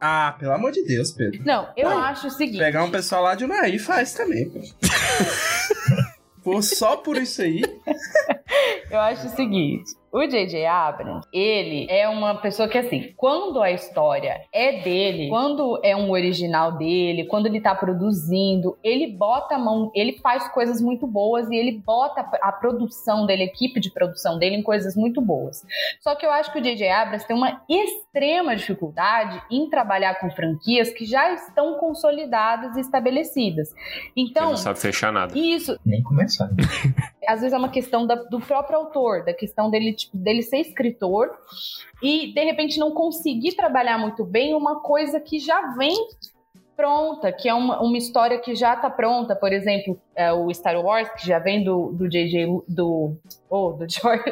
[0.00, 1.42] Ah, pelo amor de Deus, Pedro.
[1.44, 2.58] Não, eu Não, acho o seguinte.
[2.58, 4.60] Pegar um pessoal lá de Unaí faz também, pô.
[6.42, 7.62] Pô, só por isso aí.
[8.90, 9.92] Eu acho o seguinte.
[10.12, 10.66] O J.J.
[10.66, 16.10] Abrams, ele é uma pessoa que, assim, quando a história é dele, quando é um
[16.10, 21.48] original dele, quando ele tá produzindo, ele bota a mão, ele faz coisas muito boas
[21.48, 25.64] e ele bota a produção dele, a equipe de produção dele em coisas muito boas.
[26.00, 26.88] Só que eu acho que o J.J.
[26.90, 33.72] Abrams tem uma extrema dificuldade em trabalhar com franquias que já estão consolidadas e estabelecidas.
[34.16, 35.38] Ele Então, não sabe fechar nada.
[35.38, 36.50] isso, Nem começar.
[37.28, 40.58] às vezes é uma questão da- do próprio autor, da questão dele, tipo, dele ser
[40.58, 41.30] escritor
[42.02, 45.94] e de repente não conseguir trabalhar muito bem uma coisa que já vem
[46.76, 50.82] pronta, que é uma, uma história que já tá pronta, por exemplo, é, o Star
[50.82, 53.14] Wars, que já vem do, do JJ, do,
[53.50, 54.22] oh, do George,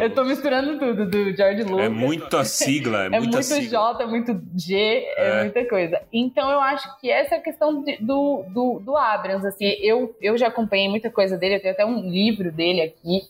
[0.00, 1.86] eu tô misturando tudo, do George Lucas.
[1.86, 3.68] É muita sigla, é, É muita muito sigla.
[3.92, 5.40] J, é muito G, é, É.
[5.42, 6.00] muita coisa.
[6.12, 10.14] Então eu acho que essa é a questão de- do, do, do Abrams, assim, eu,
[10.22, 13.22] eu já acompanhei muita coisa dele, eu tenho até um livro dele aqui,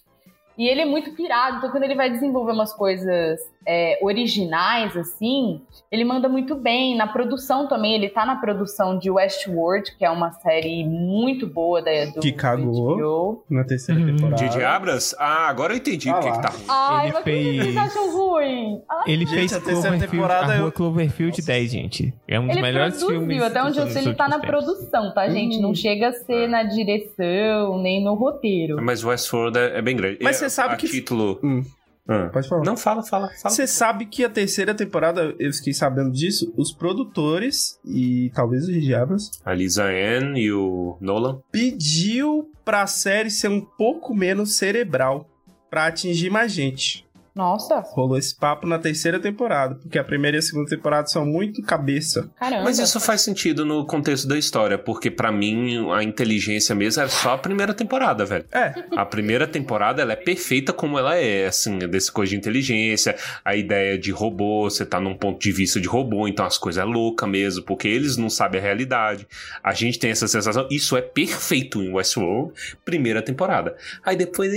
[0.57, 5.61] e ele é muito pirado, então quando ele vai desenvolver umas coisas é, originais, assim,
[5.90, 6.96] ele manda muito bem.
[6.96, 11.83] Na produção também, ele tá na produção de Westworld, que é uma série muito boa
[11.83, 12.96] da, do Que cagou.
[12.96, 13.44] HBO.
[13.50, 14.07] Na terceira Uhum.
[14.16, 14.37] temporada.
[14.48, 15.14] Didi Abras?
[15.18, 16.64] Ah, agora eu entendi Ah por que tá ruim.
[16.68, 18.83] Ai, Ele fez- vocês acham ruim?
[18.88, 21.46] Ai, Ele Gente, fez a terceira Cloverfield, temporada a rua eu- Cloverfield Nossa.
[21.52, 22.14] 10, gente.
[22.29, 23.42] É um dos Ele melhores produziu, filmes.
[23.42, 24.48] até onde eu sei, ele tá na tempos.
[24.48, 25.59] produção, tá, gente?
[25.61, 25.74] Não Hum.
[25.74, 28.76] chega a ser na direção, nem no roteiro.
[28.83, 30.18] Mas Westworld é, é bem grande.
[30.22, 31.38] Mas É, você sabe a que- título...
[31.42, 31.62] Hum.
[32.09, 32.29] Ah.
[32.33, 32.64] Pode falar.
[32.64, 33.55] Não, fala, fala, fala.
[33.55, 38.83] Você sabe que a terceira temporada, eu fiquei sabendo disso, os produtores e talvez os
[38.83, 41.40] diabos A Lisa Ann e o Nolan.
[41.51, 45.29] pediu pra série ser um pouco menos cerebral
[45.71, 47.06] pra atingir mais gente.
[47.37, 51.27] Nossa, Rolou esse papo na terceira temporada, porque a primeira e a segunda temporada são
[51.27, 52.31] muito cabeça.
[52.40, 52.64] caramba.
[52.64, 57.09] Mas isso faz sentido no contexto da história, porque pra mim a inteligência mesmo é
[57.09, 58.46] só a primeira temporada, velho.
[58.51, 63.14] É, A primeira temporada ela é perfeita como ela é, assim, desse coisa de inteligência,
[63.44, 66.83] a ideia de robô, você tá num ponto de vista de robô, então as coisas
[66.83, 69.29] é louca mesmo, porque eles não sabem a realidade.
[69.62, 73.77] A gente tem essa sensação, isso é perfeito em Westworld, primeira temporada.
[74.03, 74.51] Aí depois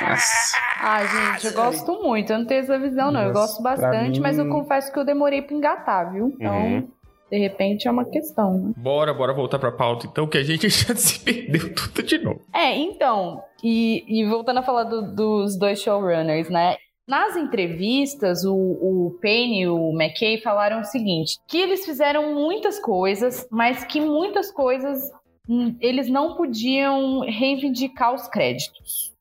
[0.00, 0.56] nossa.
[0.80, 2.32] Ai, gente, eu gosto muito.
[2.32, 3.20] Eu não tenho essa visão, não.
[3.22, 6.28] Eu Nossa, gosto bastante, mim- mas eu confesso que eu demorei pra engatar, viu?
[6.34, 6.88] Então, Uhum.
[7.30, 8.72] de repente, é uma questão, né?
[8.76, 12.40] Bora, bora voltar pra pauta, então, que a gente já se perdeu tudo de novo.
[12.54, 16.76] É, então, e, e voltando a falar do- dos dois showrunners, né?
[17.08, 22.80] Nas entrevistas, o, o Payne e o McKay falaram o seguinte: que eles fizeram muitas
[22.80, 25.00] coisas, mas que muitas coisas
[25.48, 29.14] hum, eles não podiam reivindicar os créditos.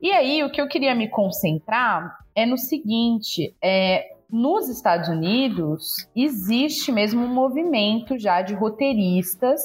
[0.00, 6.08] E aí, o que eu queria me concentrar é no seguinte: é, nos Estados Unidos
[6.16, 9.60] existe mesmo um movimento já de roteiristas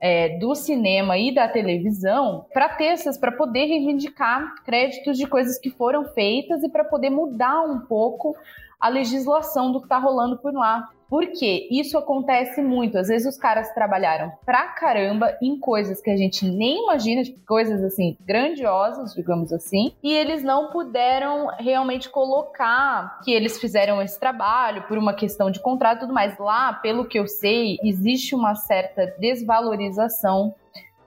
[0.00, 5.58] é, do cinema e da televisão para ter essas, para poder reivindicar créditos de coisas
[5.58, 8.36] que foram feitas e para poder mudar um pouco
[8.84, 10.88] a legislação do que está rolando por lá.
[11.08, 12.98] Porque isso acontece muito.
[12.98, 17.38] Às vezes os caras trabalharam pra caramba em coisas que a gente nem imagina, tipo,
[17.46, 24.18] coisas assim grandiosas, digamos assim, e eles não puderam realmente colocar que eles fizeram esse
[24.18, 26.36] trabalho por uma questão de contrato e tudo mais.
[26.38, 30.54] Lá, pelo que eu sei, existe uma certa desvalorização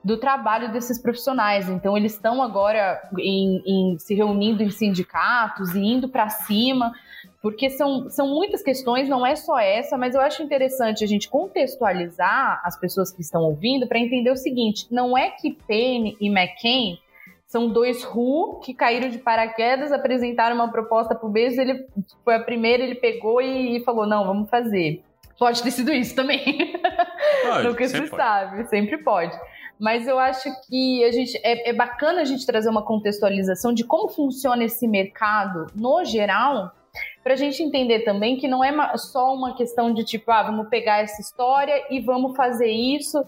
[0.02, 1.68] do trabalho desses profissionais.
[1.68, 6.92] Então, eles estão agora em, em- se reunindo em sindicatos e indo para cima,
[7.40, 11.28] porque são, são muitas questões, não é só essa, mas eu acho interessante a gente
[11.28, 16.28] contextualizar as pessoas que estão ouvindo para entender o seguinte: não é que Payne e
[16.28, 16.98] McCain
[17.46, 21.86] são dois Who que caíram de paraquedas, apresentaram uma proposta pro Bezos, ele
[22.22, 25.02] foi a primeira, ele pegou e, e falou: não, vamos fazer.
[25.38, 26.72] Pode ter sido isso também.
[27.42, 29.38] Pode, Nunca se sabe, sempre pode.
[29.78, 33.84] Mas eu acho que a gente é, é bacana a gente trazer uma contextualização de
[33.84, 36.72] como funciona esse mercado no geral,
[37.28, 40.70] para a gente entender também que não é só uma questão de tipo, ah, vamos
[40.70, 43.22] pegar essa história e vamos fazer isso.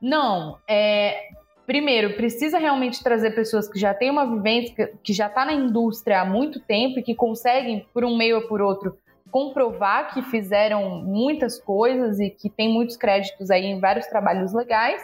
[0.00, 1.28] Não, é,
[1.66, 6.22] primeiro, precisa realmente trazer pessoas que já têm uma vivência, que já está na indústria
[6.22, 8.96] há muito tempo e que conseguem, por um meio ou por outro,
[9.30, 15.02] comprovar que fizeram muitas coisas e que tem muitos créditos aí em vários trabalhos legais.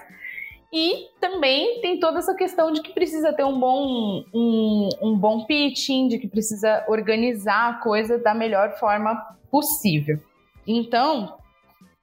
[0.76, 5.44] E também tem toda essa questão de que precisa ter um bom, um, um bom
[5.44, 9.14] pitching, de que precisa organizar a coisa da melhor forma
[9.52, 10.18] possível.
[10.66, 11.37] Então,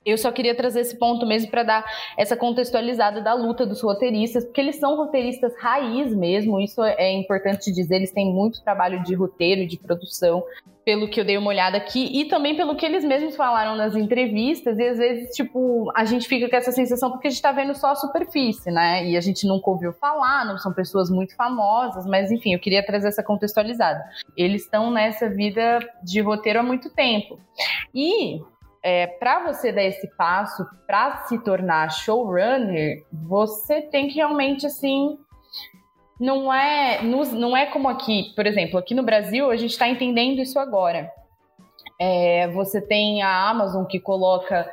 [0.05, 1.85] eu só queria trazer esse ponto mesmo para dar
[2.17, 7.71] essa contextualizada da luta dos roteiristas, porque eles são roteiristas raiz mesmo, isso é importante
[7.71, 10.43] dizer, eles têm muito trabalho de roteiro de produção,
[10.83, 13.95] pelo que eu dei uma olhada aqui, e também pelo que eles mesmos falaram nas
[13.95, 17.51] entrevistas, e às vezes, tipo, a gente fica com essa sensação porque a gente tá
[17.51, 19.07] vendo só a superfície, né?
[19.07, 22.83] E a gente nunca ouviu falar, não são pessoas muito famosas, mas enfim, eu queria
[22.83, 24.03] trazer essa contextualizada.
[24.35, 27.39] Eles estão nessa vida de roteiro há muito tempo.
[27.93, 28.41] E
[28.83, 35.17] é, para você dar esse passo para se tornar showrunner, você tem que realmente assim.
[36.19, 40.39] Não é, não é como aqui, por exemplo, aqui no Brasil a gente está entendendo
[40.39, 41.11] isso agora.
[41.99, 44.71] É, você tem a Amazon que coloca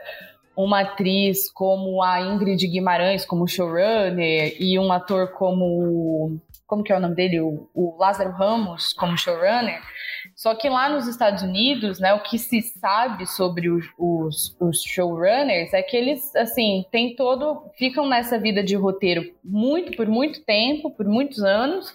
[0.55, 6.97] uma atriz como a Ingrid Guimarães como showrunner e um ator como como que é
[6.97, 7.41] o nome dele?
[7.41, 9.81] O, o Lázaro Ramos como showrunner.
[10.39, 14.85] Só que lá nos Estados Unidos, né, o que se sabe sobre os, os, os,
[14.85, 20.45] showrunners é que eles, assim, tem todo, ficam nessa vida de roteiro muito por muito
[20.45, 21.93] tempo, por muitos anos,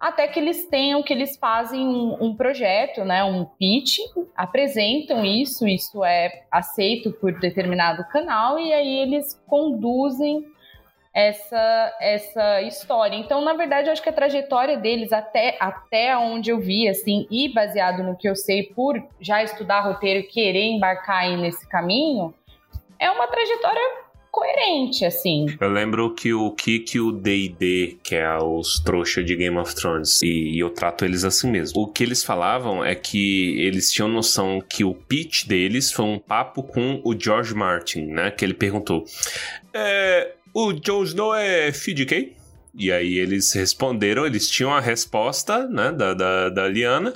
[0.00, 3.98] até que eles tenham, que eles fazem um, um, projeto, né, um pitch,
[4.36, 10.44] apresentam isso, isso é aceito por determinado canal e aí eles conduzem
[11.16, 13.16] essa essa história.
[13.16, 17.26] Então, na verdade, eu acho que a trajetória deles até até onde eu vi assim,
[17.30, 21.66] e baseado no que eu sei por já estudar roteiro e querer embarcar aí nesse
[21.66, 22.34] caminho,
[22.98, 23.80] é uma trajetória
[24.30, 25.46] coerente, assim.
[25.58, 29.74] Eu lembro que o Kik e o D&D, que é os trouxa de Game of
[29.74, 31.80] Thrones, e eu trato eles assim mesmo.
[31.80, 36.18] O que eles falavam é que eles tinham noção que o pitch deles foi um
[36.18, 38.30] papo com o George Martin, né?
[38.30, 39.06] Que ele perguntou:
[39.72, 42.32] é, o Jon Snow é filho de quem?
[42.74, 47.12] E aí eles responderam, eles tinham a resposta, né, da, da, da Liana,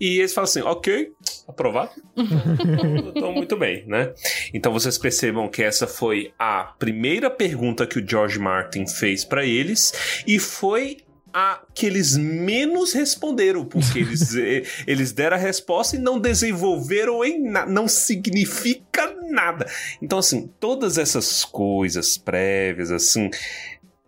[0.00, 1.12] e eles falam assim, ok,
[1.48, 1.90] aprovado.
[3.16, 4.12] Então, muito bem, né?
[4.52, 9.44] Então vocês percebam que essa foi a primeira pergunta que o George Martin fez para
[9.44, 10.98] eles, e foi
[11.34, 17.24] a que eles menos responderam, porque eles, eh, eles deram a resposta e não desenvolveram
[17.24, 19.66] em nada, não significa nada.
[20.00, 23.28] Então, assim, todas essas coisas prévias, assim,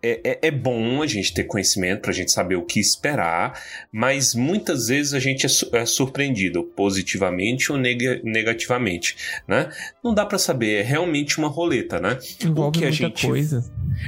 [0.03, 3.61] é, é, é, bom a gente ter conhecimento para a gente saber o que esperar,
[3.91, 9.17] mas muitas vezes a gente é, su é surpreendido positivamente ou neg negativamente,
[9.49, 9.71] né?
[10.05, 12.19] Não dá para saber, é realmente uma roleta, né?
[12.45, 13.65] Envolve o que a gente coisa.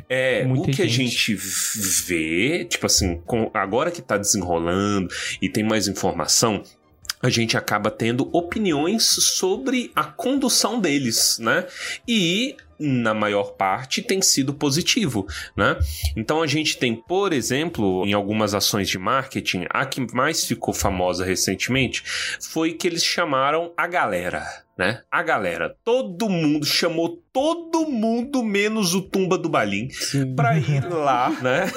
[0.09, 1.33] É, Muita o que gente.
[1.33, 1.35] a gente
[2.07, 5.09] vê, tipo assim, com, agora que tá desenrolando
[5.40, 6.62] e tem mais informação,
[7.20, 11.66] a gente acaba tendo opiniões sobre a condução deles, né?
[12.07, 15.78] E na maior parte, tem sido positivo, né?
[16.16, 20.72] Então a gente tem, por exemplo, em algumas ações de marketing, a que mais ficou
[20.72, 22.02] famosa recentemente
[22.40, 24.44] foi que eles chamaram a galera,
[24.78, 25.02] né?
[25.10, 29.88] A galera, todo mundo chamou todo mundo menos o Tumba do Balim
[30.36, 31.70] para ir lá, né?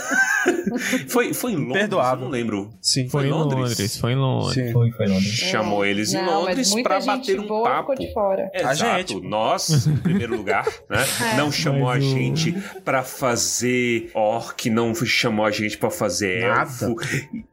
[1.08, 2.26] foi, foi em Londres, Perdoável.
[2.26, 2.70] não lembro.
[2.82, 3.60] Sim, foi, foi em Londres.
[3.60, 3.98] Londres.
[3.98, 4.54] Foi em Londres.
[4.54, 4.72] Sim.
[4.72, 5.32] Foi, foi em Londres.
[5.34, 7.96] Chamou eles em Londres para bater um papo.
[7.96, 8.50] De fora.
[8.54, 8.70] Exato.
[8.70, 9.22] A gente.
[9.22, 11.04] Nós, em primeiro lugar, né?
[11.34, 11.38] É.
[11.38, 12.52] Não chamou Mas a gente
[12.84, 16.62] para fazer orc, não chamou a gente para fazer Nada.
[16.62, 16.96] elfo,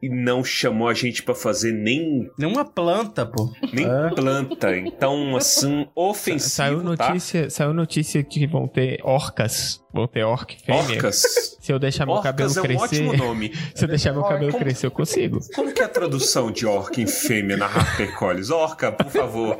[0.01, 3.51] e não chamou a gente para fazer nem nem uma planta, pô.
[3.73, 4.09] Nem é.
[4.15, 4.77] planta.
[4.77, 7.09] Então, assim, ofensivo, saiu tá?
[7.09, 7.49] notícia, tá?
[7.49, 10.81] saiu notícia que vão ter orcas Vou ter orc fêmea.
[10.81, 11.57] Orcas.
[11.59, 12.83] Se eu deixar meu Orcas cabelo é um crescer.
[12.83, 13.53] ótimo nome.
[13.73, 15.39] Se eu deixar meu cabelo como, crescer, eu consigo.
[15.55, 18.51] Como que é a tradução de orc em fêmea na HarperCollins?
[18.51, 19.57] Orca, por favor.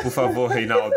[0.00, 0.94] Por favor, Reinaldo.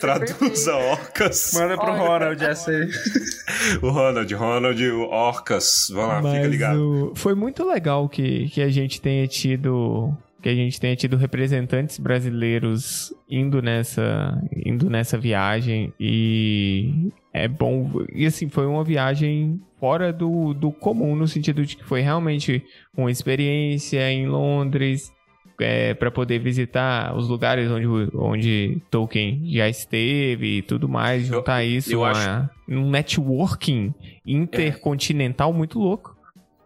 [0.00, 1.52] Traduza orcas.
[1.54, 2.88] Manda pro Ronald essa aí.
[3.82, 5.86] o Ronald, Ronald, orcas.
[5.92, 7.12] Vamos lá, Mas fica ligado.
[7.12, 7.14] O...
[7.14, 11.98] Foi muito legal que, que a gente tenha tido que a gente tenha tido representantes
[11.98, 20.12] brasileiros indo nessa indo nessa viagem e é bom e assim foi uma viagem fora
[20.12, 22.64] do, do comum no sentido de que foi realmente
[22.96, 25.12] uma experiência em Londres
[25.60, 31.64] é, para poder visitar os lugares onde, onde Tolkien já esteve e tudo mais juntar
[31.64, 32.50] eu, isso eu a, acho...
[32.68, 33.92] um networking
[34.24, 35.54] intercontinental é.
[35.54, 36.17] muito louco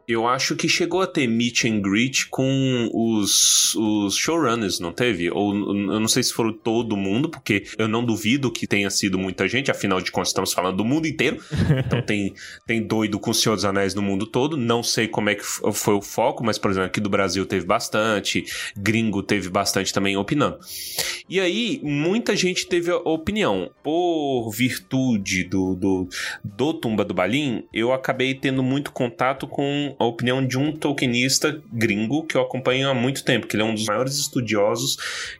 [0.07, 5.31] eu acho que chegou a ter meet and greet com os, os showrunners, não teve?
[5.31, 9.19] Ou eu não sei se foram todo mundo, porque eu não duvido que tenha sido
[9.19, 11.39] muita gente, afinal de contas estamos falando do mundo inteiro.
[11.85, 12.35] Então tem,
[12.67, 14.57] tem doido com o Senhor dos Anéis no mundo todo.
[14.57, 17.67] Não sei como é que foi o foco, mas, por exemplo, aqui do Brasil teve
[17.67, 18.45] bastante,
[18.77, 20.59] gringo teve bastante também opinando.
[21.29, 23.71] E aí, muita gente teve a opinião.
[23.83, 26.09] Por virtude do, do,
[26.45, 31.63] do Tumba do Balim, eu acabei tendo muito contato com a opinião de um tolkienista
[31.73, 34.97] gringo que eu acompanho há muito tempo, que ele é um dos maiores estudiosos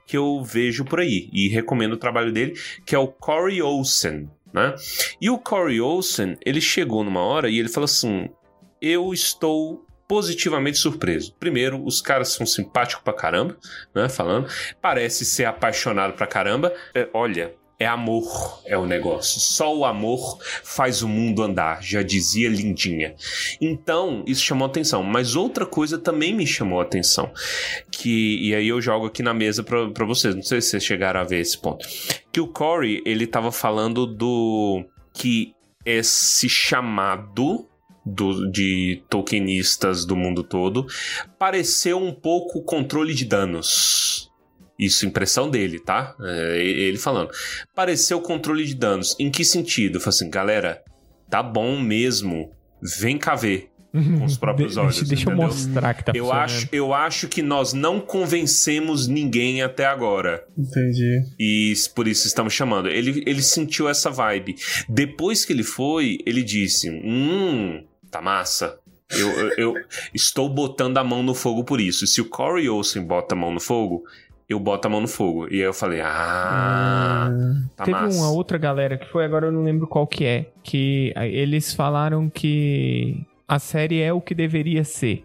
[0.07, 4.29] que eu vejo por aí e recomendo o trabalho dele, que é o Corey Olsen,
[4.53, 4.75] né?
[5.21, 8.29] E o Corey Olsen, ele chegou numa hora e ele falou assim:
[8.81, 11.35] "Eu estou positivamente surpreso.
[11.41, 13.57] Primeiro, os caras são simpáticos pra caramba,
[13.95, 14.11] né?
[14.11, 14.47] Falando,
[14.79, 16.71] parece ser apaixonado pra caramba.
[16.95, 19.41] É, olha, é amor, é o negócio.
[19.41, 23.15] Só o amor faz o mundo andar, já dizia Lindinha.
[23.61, 25.03] Então, isso chamou atenção.
[25.03, 27.33] Mas outra coisa também me chamou atenção.
[27.91, 30.35] Que, e aí eu jogo aqui na mesa para vocês.
[30.35, 31.87] Não sei se vocês chegaram a ver esse ponto.
[32.31, 34.85] Que o Corey, ele tava falando do.
[35.13, 35.53] Que
[35.85, 37.67] esse chamado
[38.07, 40.87] do, de Tolkienistas do mundo todo
[41.37, 44.32] pareceu um pouco controle de danos
[44.79, 46.15] isso, impressão dele, tá?
[46.21, 47.31] É, ele falando.
[47.75, 49.15] Pareceu controle de danos.
[49.19, 49.97] Em que sentido?
[49.97, 50.83] Eu falei assim, galera,
[51.31, 52.51] tá bom mesmo.
[53.01, 53.69] Vem cá ver.
[53.93, 54.97] com os próprios De- olhos.
[54.97, 59.61] deixa, deixa eu mostrar que tá Eu acho, eu acho que nós não convencemos ninguém
[59.63, 60.45] até agora.
[60.57, 61.21] Entendi.
[61.39, 62.89] E por isso estamos chamando.
[62.89, 64.57] Ele, ele sentiu essa vibe.
[64.89, 68.79] Depois que ele foi, ele disse: Hum, tá massa.
[69.11, 69.75] Eu, eu, eu
[70.15, 72.07] estou botando a mão no fogo por isso.
[72.07, 74.05] Se o Corey Olsen bota a mão no fogo,
[74.53, 75.47] eu boto a mão no fogo.
[75.49, 77.31] E aí eu falei: Ah,
[77.77, 78.19] tá Teve massa.
[78.19, 81.75] uma outra galera que foi, agora eu não lembro qual que é, que ah, eles
[81.75, 85.25] falaram que a série é o que deveria ser.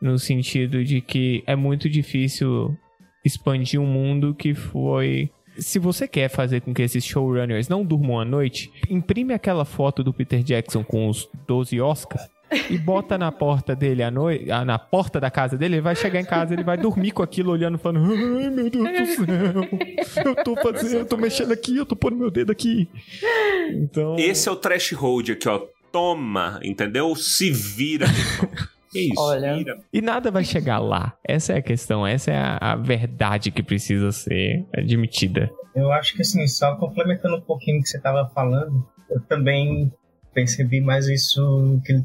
[0.00, 2.76] No sentido de que é muito difícil
[3.24, 5.30] expandir um mundo que foi.
[5.58, 10.04] Se você quer fazer com que esses showrunners não durmam à noite, imprime aquela foto
[10.04, 12.35] do Peter Jackson com os 12 Oscars
[12.70, 15.96] e bota na porta dele à noite, ah, na porta da casa dele, ele vai
[15.96, 20.24] chegar em casa, ele vai dormir com aquilo olhando falando: "Ai, meu Deus do céu.
[20.24, 22.88] Eu tô fazendo, eu tô mexendo aqui, eu tô pondo meu dedo aqui".
[23.70, 25.62] Então, Esse é o trash hold aqui, ó.
[25.90, 27.14] Toma, entendeu?
[27.16, 28.06] Se vira.
[28.94, 29.20] isso?
[29.20, 29.56] Olha.
[29.56, 29.78] Vira.
[29.92, 31.14] e nada vai chegar lá.
[31.26, 35.50] Essa é a questão, essa é a, a verdade que precisa ser admitida.
[35.74, 39.92] Eu acho que assim, só complementando um pouquinho o que você estava falando, eu também
[40.34, 42.04] percebi mais isso que ele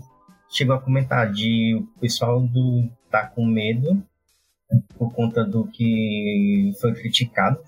[0.51, 4.03] chegou a comentar, de o pessoal do tá com medo
[4.97, 7.59] por conta do que foi criticado,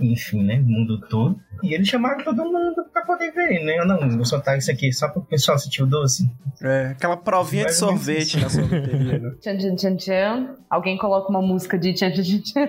[0.00, 1.38] enfim, né, o mundo todo.
[1.62, 3.78] E eles chamaram todo mundo pra poder ver, né?
[3.78, 6.30] Eu não, vou soltar isso aqui só pro pessoal sentir o doce.
[6.62, 9.30] É, aquela provinha de ou menos sorvete na sorveteria, né?
[9.40, 10.56] Tchan, tchan, tchan, tchan.
[10.70, 12.68] Alguém coloca uma música de tchan, tchan, tchan, tchan.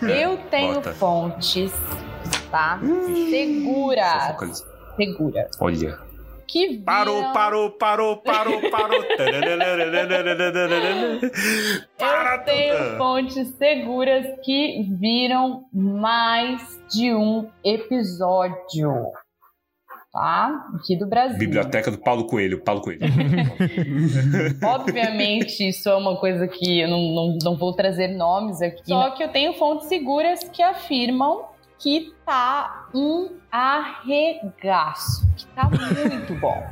[0.08, 0.94] Eu tenho Bota.
[0.94, 1.72] fontes,
[2.50, 2.80] tá?
[3.28, 4.26] Seguras.
[4.28, 4.64] focaliza.
[4.96, 5.50] Seguras.
[5.60, 6.03] Olha.
[6.46, 6.84] Que viram...
[6.84, 9.04] Parou, parou, parou, parou, parou.
[11.98, 18.92] Para Eu tenho fontes seguras que viram mais de um episódio.
[20.12, 20.68] Tá?
[20.76, 21.38] Aqui do Brasil.
[21.38, 23.00] Biblioteca do Paulo Coelho, Paulo Coelho.
[24.62, 28.82] Obviamente, isso é uma coisa que eu não, não, não vou trazer nomes aqui.
[28.86, 35.26] Só que eu tenho fontes seguras que afirmam que tá um arregaço.
[35.36, 36.62] Que tá muito bom.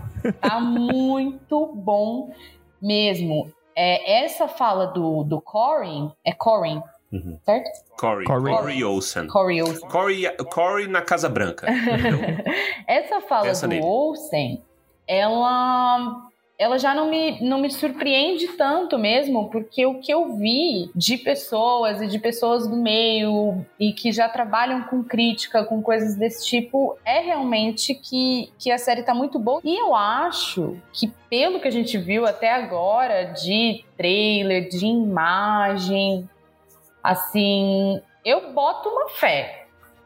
[0.40, 2.32] Tá muito bom
[2.80, 3.50] mesmo.
[3.74, 6.82] É, essa fala do, do Corin, é Corin,
[7.12, 7.38] Uhum.
[7.44, 7.68] certo?
[7.98, 8.54] Corey, Corey.
[8.56, 9.26] Corey Olsen.
[9.28, 9.88] Corey Olsen.
[9.88, 11.66] Corey, Corey na Casa Branca.
[12.88, 13.84] Essa fala Essa do nele.
[13.84, 14.62] Olsen,
[15.06, 20.90] ela, ela já não me, não me surpreende tanto mesmo, porque o que eu vi
[20.94, 26.14] de pessoas e de pessoas do meio e que já trabalham com crítica, com coisas
[26.14, 29.60] desse tipo, é realmente que, que a série tá muito boa.
[29.64, 36.28] E eu acho que, pelo que a gente viu até agora de trailer, de imagem,
[37.02, 39.62] assim, eu boto uma fé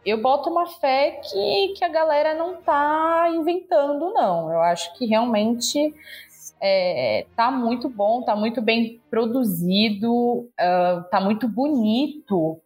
[0.07, 4.53] eu boto uma fé que, que a galera não tá inventando, não.
[4.53, 5.93] Eu acho que realmente
[6.61, 12.61] é, tá muito bom, tá muito bem produzido, ah, tá muito bonito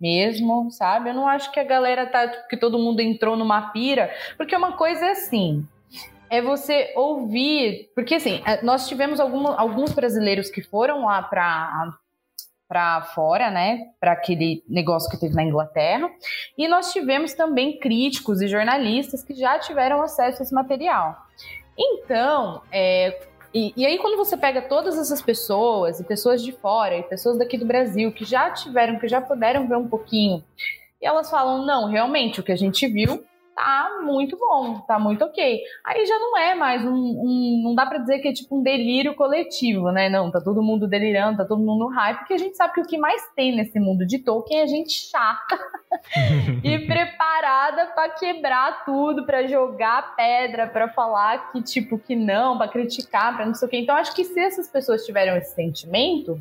[0.00, 1.10] mesmo, sabe?
[1.10, 2.26] Eu não acho que a galera tá.
[2.26, 5.64] que todo mundo entrou numa pira, porque uma coisa é assim.
[6.28, 7.90] É você ouvir.
[7.94, 11.92] Porque, assim, eh, nós tivemos alguma- alguns brasileiros que foram lá para
[12.68, 16.08] para fora, né, para aquele negócio que teve na Inglaterra.
[16.56, 21.14] E nós tivemos também críticos e jornalistas que já tiveram acesso a esse material.
[21.76, 26.96] Então, é, e, e aí quando você pega todas essas pessoas, e pessoas de fora,
[26.96, 30.42] e pessoas daqui do Brasil, que já tiveram, que já puderam ver um pouquinho,
[31.00, 35.24] e elas falam, não, realmente, o que a gente viu tá muito bom, tá muito
[35.24, 35.60] ok.
[35.84, 38.62] Aí já não é mais um, um- não dá pra dizer que é tipo um
[38.62, 40.08] delírio coletivo, né?
[40.08, 42.80] Não, tá todo mundo delirando, tá todo mundo no hype, porque a gente sabe que
[42.80, 45.58] o que mais tem nesse mundo de Tolkien é gente chata
[46.64, 52.68] e preparada pra quebrar tudo, pra jogar pedra, pra falar que tipo que não, pra
[52.68, 53.78] criticar, pra não sei o quê.
[53.78, 56.40] Então acho que se essas pessoas tiveram esse sentimento,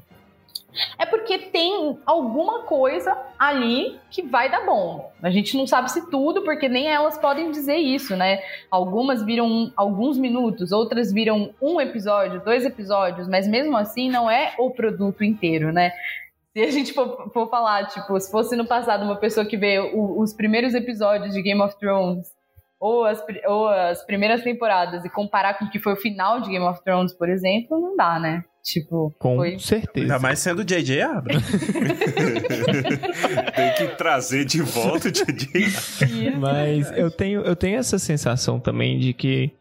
[0.98, 5.12] é porque tem alguma coisa ali que vai dar bom.
[5.22, 8.40] A gente não sabe se tudo, porque nem elas podem dizer isso, né?
[8.70, 14.54] Algumas viram alguns minutos, outras viram um episódio, dois episódios, mas mesmo assim não é
[14.58, 15.92] o produto inteiro, né?
[16.54, 19.80] Se a gente for, for falar, tipo, se fosse no passado uma pessoa que vê
[19.80, 22.32] o- os primeiros episódios de Game of Thrones
[22.82, 26.50] ou as, ou as primeiras temporadas e comparar com o que foi o final de
[26.50, 28.44] Game of Thrones, por exemplo, não dá, né?
[28.64, 30.06] Tipo, Com foi certeza.
[30.06, 31.02] Ainda mais sendo J.J.
[31.02, 31.46] Abrams.
[33.56, 36.32] Tem que trazer de volta o DJ.
[36.38, 39.52] Mas eu tenho, eu tenho essa sensação também de que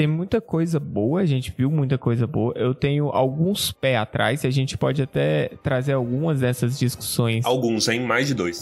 [0.00, 2.54] tem muita coisa boa, a gente viu muita coisa boa.
[2.56, 7.44] Eu tenho alguns pés atrás, e a gente pode até trazer algumas dessas discussões.
[7.44, 8.00] Alguns, hein?
[8.00, 8.60] Mais de dois.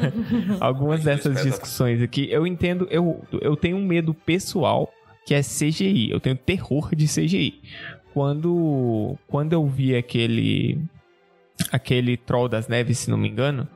[0.58, 2.26] algumas Mais dois dessas pés discussões aqui.
[2.30, 4.90] Eu entendo, eu, eu tenho um medo pessoal
[5.26, 6.10] que é CGI.
[6.10, 7.60] Eu tenho terror de CGI.
[8.14, 10.80] Quando, quando eu vi aquele
[11.70, 13.68] aquele Troll das Neves, se não me engano,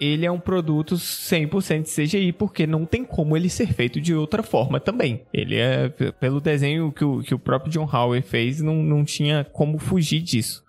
[0.00, 4.42] ele é um produto 100% CGI, porque não tem como ele ser feito de outra
[4.42, 5.22] forma também.
[5.32, 9.44] Ele é, pelo desenho que o, que o próprio John Howard fez, não, não tinha
[9.52, 10.64] como fugir disso.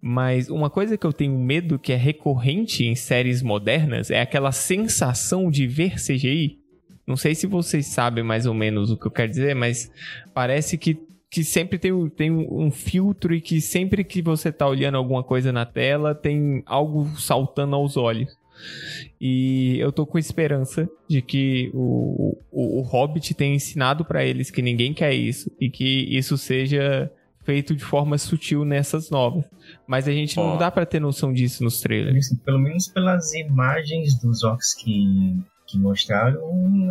[0.00, 4.52] Mas uma coisa que eu tenho medo que é recorrente em séries modernas é aquela
[4.52, 6.58] sensação de ver CGI.
[7.06, 9.90] Não sei se vocês sabem mais ou menos o que eu quero dizer, mas
[10.32, 10.98] parece que
[11.32, 15.50] que sempre tem, tem um filtro e que sempre que você tá olhando alguma coisa
[15.50, 18.36] na tela, tem algo saltando aos olhos.
[19.20, 24.50] E eu tô com esperança de que o, o, o Hobbit tenha ensinado para eles
[24.50, 27.10] que ninguém quer isso e que isso seja
[27.44, 29.44] feito de forma sutil nessas novas.
[29.86, 30.42] Mas a gente oh.
[30.42, 32.34] não dá para ter noção disso nos trailers.
[32.44, 35.36] Pelo menos pelas imagens dos orcs que
[35.72, 36.38] que mostraram,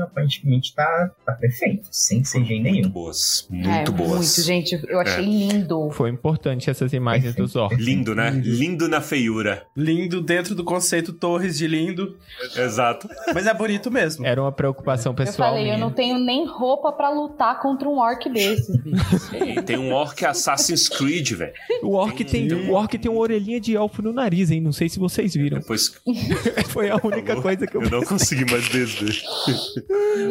[0.01, 2.73] aparentemente tá, tá perfeito, sem CGI nenhum.
[2.73, 4.09] Muito boas, muito é, boas.
[4.09, 5.27] Muito, gente, eu achei é.
[5.27, 5.91] lindo.
[5.91, 7.77] Foi importante essas imagens perfeito, dos orcs.
[7.77, 8.32] Lindo, né?
[8.32, 9.67] Lindo na feiura.
[9.77, 12.17] Lindo dentro do conceito Torres de lindo.
[12.55, 13.07] Exato.
[13.34, 14.25] Mas é bonito mesmo.
[14.25, 15.49] Era uma preocupação pessoal.
[15.49, 15.75] Eu falei, minha.
[15.75, 19.63] eu não tenho nem roupa para lutar contra um orc desses, bicho.
[19.63, 21.53] tem um orc Assassin's Creed, velho.
[21.84, 24.59] O orc tem, tem, o orc tem uma orelhinha de elfo no nariz, hein?
[24.59, 25.59] Não sei se vocês viram.
[25.59, 25.91] Depois...
[26.69, 28.70] Foi a única coisa que eu Eu não consegui mais.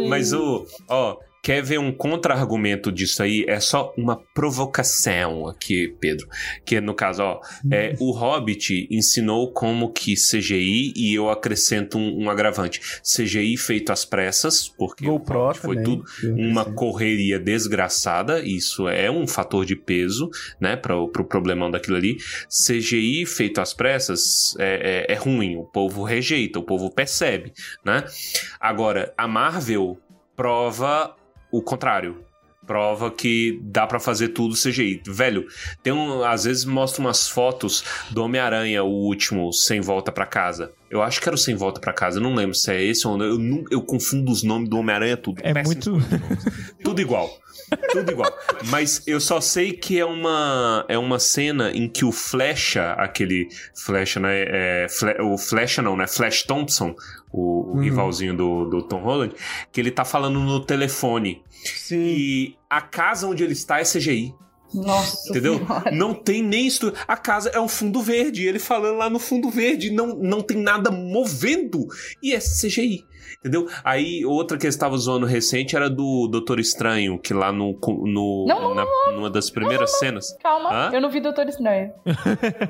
[0.08, 3.44] Mas o, ó, quer ver um contra-argumento disso aí?
[3.48, 6.28] É só uma provocação aqui, Pedro.
[6.64, 12.24] Que no caso, ó, é, o Hobbit ensinou como que CGI e eu acrescento um,
[12.24, 12.80] um agravante.
[13.02, 16.04] CGI feito às pressas, porque GoPro foi tudo
[16.36, 18.40] uma correria desgraçada.
[18.40, 20.30] Isso é um fator de peso,
[20.60, 22.16] né, para o pro problemão daquilo ali.
[22.48, 25.56] CGI feito às pressas é, é, é ruim.
[25.56, 27.52] O povo rejeita, o povo percebe,
[27.84, 28.04] né?
[28.58, 29.98] Agora, a Marvel
[30.36, 31.14] prova
[31.50, 32.24] o contrário.
[32.70, 35.02] Prova que dá para fazer tudo CGI.
[35.04, 35.44] Velho,
[35.82, 36.22] tem um.
[36.22, 40.72] Às vezes mostra umas fotos do Homem-Aranha, o último, sem volta para casa.
[40.88, 43.06] Eu acho que era o Sem Volta para Casa, eu não lembro se é esse
[43.06, 43.24] ou não.
[43.24, 45.40] Eu, não, eu confundo os nomes do Homem-Aranha tudo.
[45.44, 45.98] É muito.
[46.82, 47.30] tudo igual.
[47.92, 48.32] Tudo igual.
[48.66, 53.48] Mas eu só sei que é uma, é uma cena em que o Flecha, aquele
[53.74, 54.44] Flecha, né?
[54.46, 56.08] É, Fle, o Flecha não, né?
[56.08, 56.94] Flash Thompson,
[57.32, 57.80] o, o hum.
[57.80, 59.34] rivalzinho do, do Tom Holland,
[59.70, 61.42] que ele tá falando no telefone.
[61.64, 61.96] Sim.
[61.96, 64.34] E a casa onde ele está é CGI.
[64.72, 65.30] Nossa.
[65.30, 65.58] Entendeu?
[65.58, 65.90] Senhora.
[65.90, 66.92] Não tem nem isso.
[67.06, 68.46] A casa é um fundo verde.
[68.46, 69.90] Ele falando lá no fundo verde.
[69.90, 71.86] Não, não tem nada movendo.
[72.22, 73.04] E é CGI.
[73.40, 73.68] Entendeu?
[73.82, 77.78] Aí, outra que eu estava zoando recente era do Doutor Estranho, que lá no.
[78.04, 80.36] no não, na, não, numa das primeiras não, cenas.
[80.42, 80.90] Calma, Hã?
[80.92, 81.92] eu não vi Doutor Estranho.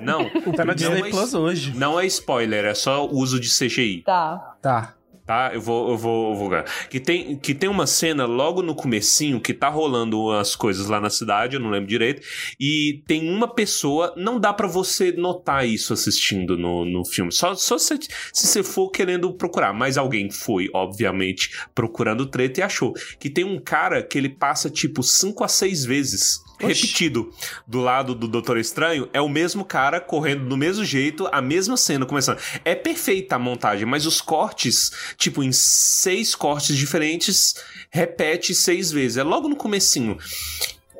[0.00, 0.30] Não.
[0.54, 1.76] tá na Disney é, Plus hoje.
[1.76, 4.02] Não é spoiler, é só uso de CGI.
[4.04, 4.56] Tá.
[4.62, 4.94] Tá
[5.30, 5.52] tá?
[5.54, 6.50] Eu vou, eu vou, eu vou
[6.90, 11.00] que tem que tem uma cena logo no comecinho que tá rolando as coisas lá
[11.00, 12.20] na cidade, eu não lembro direito,
[12.58, 17.54] e tem uma pessoa, não dá para você notar isso assistindo no, no filme, só,
[17.54, 17.96] só se,
[18.32, 22.92] se você for querendo procurar, mas alguém foi, obviamente, procurando treta e achou.
[23.20, 27.32] Que tem um cara que ele passa tipo cinco a seis vezes repetido
[27.66, 31.76] do lado do Doutor Estranho, é o mesmo cara correndo do mesmo jeito, a mesma
[31.76, 32.38] cena começando.
[32.64, 37.54] É perfeita a montagem, mas os cortes, tipo, em seis cortes diferentes,
[37.90, 39.16] repete seis vezes.
[39.16, 40.18] É logo no comecinho.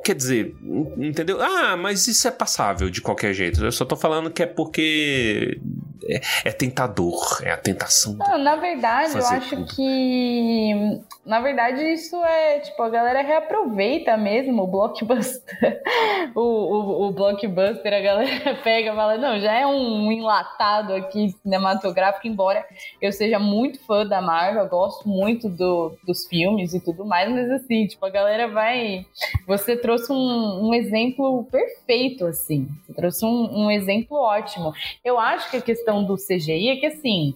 [0.03, 0.55] Quer dizer,
[0.97, 1.41] entendeu?
[1.41, 3.63] Ah, mas isso é passável de qualquer jeito.
[3.63, 5.59] Eu só tô falando que é porque
[6.07, 8.15] é, é tentador, é a tentação.
[8.15, 9.75] Não, na verdade, eu acho tudo.
[9.75, 11.01] que.
[11.23, 15.81] Na verdade, isso é tipo, a galera reaproveita mesmo o blockbuster.
[16.33, 21.29] o, o, o blockbuster, a galera pega e fala: não, já é um enlatado aqui
[21.43, 22.65] cinematográfico, embora
[22.99, 27.51] eu seja muito fã da Marvel, gosto muito do, dos filmes e tudo mais, mas
[27.51, 29.05] assim, tipo, a galera vai.
[29.47, 32.69] Você trouxe trouxe um, um exemplo perfeito, assim.
[32.85, 34.73] Você trouxe um, um exemplo ótimo.
[35.03, 37.33] Eu acho que a questão do CGI é que, assim,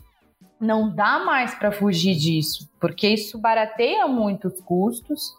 [0.60, 5.34] não dá mais para fugir disso, porque isso barateia muito os custos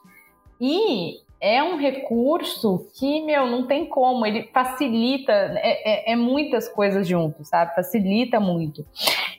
[0.60, 6.68] e é um recurso que, meu, não tem como, ele facilita, é, é, é muitas
[6.68, 7.74] coisas juntos, sabe?
[7.74, 8.84] Facilita muito.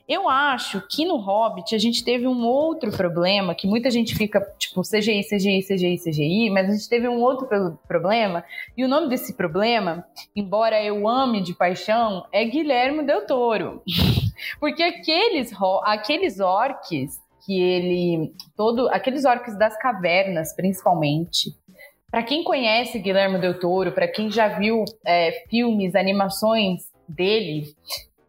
[0.08, 4.40] Eu acho que no Hobbit a gente teve um outro problema, que muita gente fica
[4.58, 7.48] tipo CGI, CGI, CGI, CGI, mas a gente teve um outro
[7.88, 8.44] problema,
[8.78, 13.82] e o nome desse problema, embora eu ame de paixão, é Guilherme Del Toro.
[14.60, 15.52] Porque aqueles,
[15.84, 18.34] aqueles orcs que ele.
[18.56, 21.56] todo Aqueles orcs das cavernas, principalmente.
[22.18, 27.76] Para quem conhece Guilherme Del Toro, para quem já viu é, filmes, animações dele,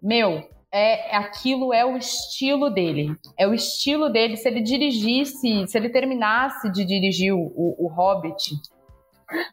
[0.02, 3.16] meu, é aquilo é o estilo dele.
[3.34, 4.36] É o estilo dele.
[4.36, 8.56] Se ele dirigisse, se ele terminasse de dirigir o, o, Hobbit,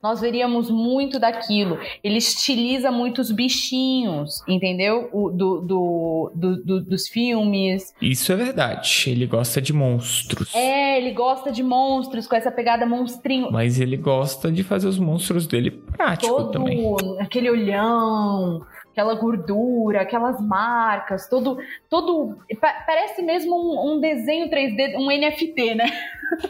[0.02, 1.78] nós veríamos muito daquilo.
[2.04, 5.10] Ele estiliza muitos bichinhos, entendeu?
[5.12, 7.94] O, do, do, do, do, dos filmes.
[8.02, 9.06] Isso é verdade.
[9.08, 10.54] Ele gosta de monstros.
[10.56, 13.52] É, ele gosta de monstros com essa pegada monstrinho.
[13.52, 16.84] Mas ele gosta de fazer os monstros dele prático Todo também.
[17.20, 18.66] aquele olhão,
[18.96, 21.58] aquela gordura, aquelas marcas, todo.
[21.90, 25.86] todo pa- parece mesmo um, um desenho 3D, um NFT, né?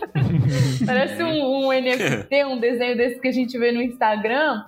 [0.85, 4.63] parece um, um NFT, um desenho desse que a gente vê no Instagram.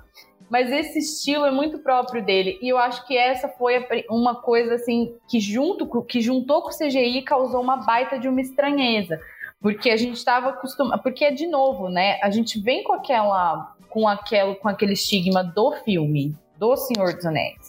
[0.49, 2.57] Mas esse estilo é muito próprio dele.
[2.61, 6.71] E eu acho que essa foi uma coisa assim que junto que juntou com o
[6.77, 9.19] CGI causou uma baita de uma estranheza.
[9.61, 11.03] Porque a gente estava acostumado.
[11.03, 12.17] Porque, de novo, né?
[12.23, 13.75] A gente vem com aquela.
[13.89, 17.66] com aquele, com aquele estigma do filme, do Senhor dos Anéis.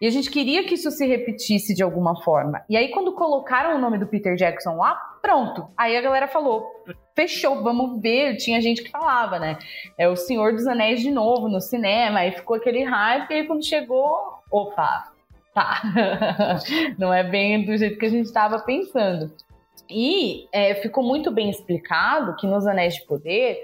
[0.00, 2.62] E a gente queria que isso se repetisse de alguma forma.
[2.68, 5.68] E aí, quando colocaram o nome do Peter Jackson lá, pronto.
[5.76, 6.66] Aí a galera falou:
[7.14, 8.36] fechou, vamos ver.
[8.36, 9.58] Tinha gente que falava, né?
[9.98, 12.20] É o Senhor dos Anéis de novo no cinema.
[12.20, 13.30] Aí ficou aquele hype.
[13.30, 14.16] E aí, quando chegou,
[14.50, 15.12] opa,
[15.54, 15.82] tá.
[16.98, 19.32] Não é bem do jeito que a gente estava pensando.
[19.88, 23.58] E é, ficou muito bem explicado que nos Anéis de Poder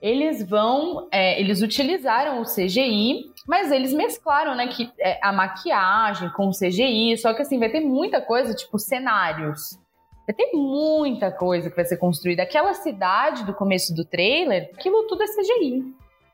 [0.00, 6.28] eles vão, é, eles utilizaram o CGI, mas eles mesclaram, né, que é, a maquiagem
[6.32, 9.78] com o CGI, só que assim vai ter muita coisa, tipo cenários.
[10.26, 12.42] Vai ter muita coisa que vai ser construída.
[12.42, 15.82] Aquela cidade do começo do trailer, aquilo tudo é CGI.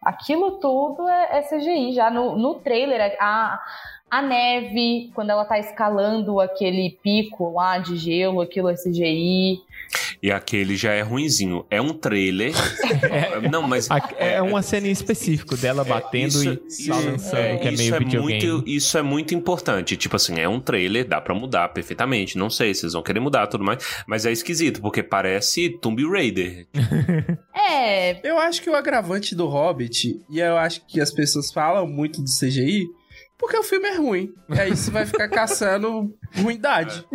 [0.03, 1.93] Aquilo tudo é, é CGI.
[1.93, 3.61] Já no, no trailer, a,
[4.11, 9.63] a neve, quando ela tá escalando aquele pico lá de gelo, aquilo é CGI.
[10.23, 11.67] E aquele já é ruinzinho.
[11.71, 12.53] É um trailer.
[13.51, 13.91] Não, mas.
[13.91, 17.73] A- É uma cena em específico dela batendo Isso- e isso- balançando, é, que é
[17.73, 18.47] isso meio é videogame.
[18.47, 19.97] muito, isso é muito importante.
[19.97, 22.39] Tipo assim, é um trailer, dá pra mudar perfeitamente.
[22.39, 23.85] Não sei se vocês vão querer mudar tudo mais.
[24.07, 26.67] Mas é esquisito, porque parece Tomb Raider.
[27.67, 31.87] É, Eu acho que o agravante do Hobbit, e eu acho que as pessoas falam
[31.87, 32.87] muito do CGI,
[33.45, 34.33] porque o filme é ruim.
[34.49, 37.07] E aí você vai ficar caçando ruindade.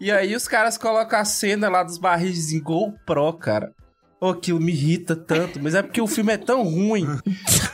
[0.00, 3.72] E aí os caras colocam a cena lá dos barris em GoPro, cara.
[4.18, 7.06] Pô, aquilo me irrita tanto, mas é porque o filme é tão ruim.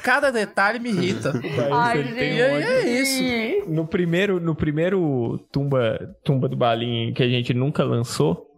[0.03, 1.33] Cada detalhe me irrita.
[1.73, 2.19] ai, gente.
[2.19, 3.71] E aí é isso.
[3.71, 8.52] No primeiro, no primeiro tumba, tumba do Balim que a gente nunca lançou,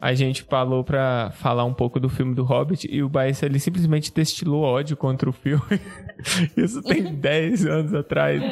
[0.00, 3.60] a gente falou pra falar um pouco do filme do Hobbit e o Baez ele
[3.60, 5.62] simplesmente destilou ódio contra o filme.
[6.56, 8.42] Isso tem 10 anos atrás.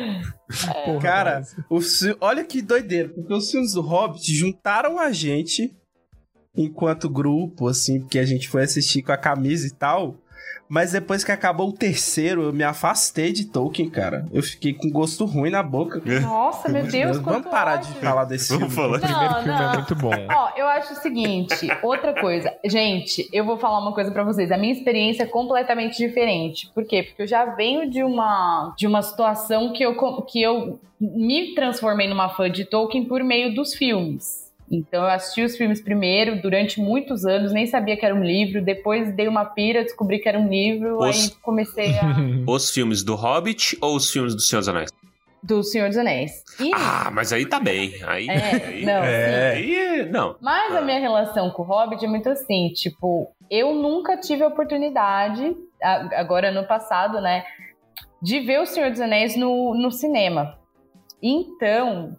[0.85, 1.43] Porra, Cara.
[1.71, 1.79] O
[2.21, 5.75] olha que doideira, porque os filmes do Hobbit juntaram a gente
[6.55, 10.17] enquanto grupo, assim, porque a gente foi assistir com a camisa e tal.
[10.69, 14.27] Mas depois que acabou o terceiro, eu me afastei de Tolkien, cara.
[14.31, 16.03] Eu fiquei com gosto ruim na boca.
[16.21, 17.95] Nossa, meu Deus, Vamos quanto parar ódio.
[17.95, 18.77] de falar desse Vamos filme.
[18.91, 18.99] falar.
[18.99, 19.73] o primeiro Não, filme é não.
[19.75, 20.11] muito bom.
[20.31, 22.53] Ó, eu acho o seguinte, outra coisa.
[22.67, 24.53] Gente, eu vou falar uma coisa pra vocês.
[24.53, 26.71] A minha experiência é completamente diferente.
[26.75, 27.03] Por quê?
[27.03, 29.97] Porque eu já venho de uma de uma situação que eu
[30.27, 34.48] que eu me transformei numa fã de Tolkien por meio dos filmes.
[34.71, 38.63] Então eu assisti os filmes primeiro durante muitos anos, nem sabia que era um livro,
[38.63, 42.15] depois dei uma pira, descobri que era um livro, Os- aí comecei a
[42.47, 44.91] Os filmes do Hobbit ou os filmes do Senhor dos Anéis?
[45.43, 46.33] do Senhor dos Anéis.
[46.61, 47.93] E Ah, mas aí tá bem.
[48.05, 48.29] Aí.
[48.29, 49.51] É, aí, não, É.
[49.53, 50.37] aí não.
[50.41, 54.49] Mas a minha relação com o Hobbit é muito assim, tipo, eu nunca tive a
[54.49, 57.45] oportunidade, agora no passado, né,
[58.21, 60.59] de ver o Senhor dos Anéis no, no cinema.
[61.23, 62.17] Então,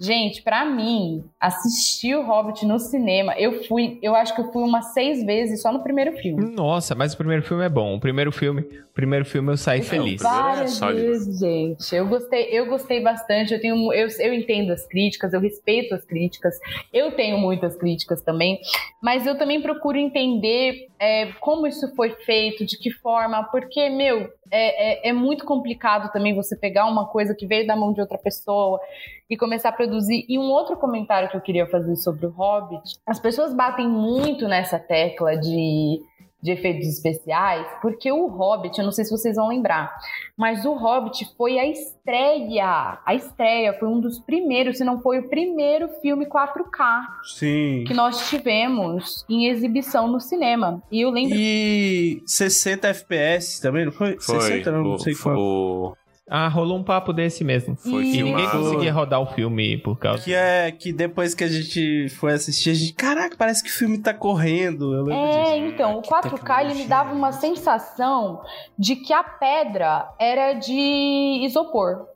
[0.00, 4.62] gente, pra mim, assistir o Hobbit no cinema, eu fui, eu acho que eu fui
[4.62, 6.50] umas seis vezes só no primeiro filme.
[6.52, 7.96] Nossa, mas o primeiro filme é bom.
[7.96, 10.20] O primeiro filme, o primeiro filme eu saí feliz.
[10.22, 11.00] primeiro é Várias sólido.
[11.00, 11.94] vezes, gente.
[11.94, 13.54] Eu gostei, eu gostei bastante.
[13.54, 16.54] Eu tenho, eu, eu entendo as críticas, eu respeito as críticas.
[16.92, 18.58] Eu tenho muitas críticas também,
[19.02, 24.28] mas eu também procuro entender é, como isso foi feito, de que forma, porque meu
[24.50, 28.00] é, é, é muito complicado também você pegar uma coisa que veio da mão de
[28.00, 28.80] outra pessoa
[29.28, 30.24] e começar a produzir.
[30.28, 34.48] E um outro comentário que eu queria fazer sobre o Hobbit, as pessoas batem muito
[34.48, 36.02] nessa tecla de
[36.40, 39.92] de efeitos especiais, porque o Hobbit, eu não sei se vocês vão lembrar,
[40.36, 42.98] mas o Hobbit foi a estreia.
[43.04, 47.84] A estreia foi um dos primeiros, se não foi o primeiro filme 4K Sim.
[47.86, 50.80] que nós tivemos em exibição no cinema.
[50.92, 51.36] E eu lembro.
[51.36, 54.16] E 60 FPS também, não foi?
[54.20, 54.40] Foi.
[54.40, 55.38] 60 não, não o- sei quanto.
[55.40, 55.96] o-
[56.28, 57.76] Ah, rolou um papo desse mesmo.
[57.76, 60.22] Foi E ninguém conseguia rodar o filme por causa.
[60.22, 62.92] Que é que depois que a gente foi assistir, a gente.
[62.92, 64.94] Caraca, parece que o filme tá correndo.
[64.94, 65.38] Eu lembro disso.
[65.38, 68.42] É, então, o Que 4K ele me dava uma é sensação
[68.78, 72.06] de que a pedra era de isopor.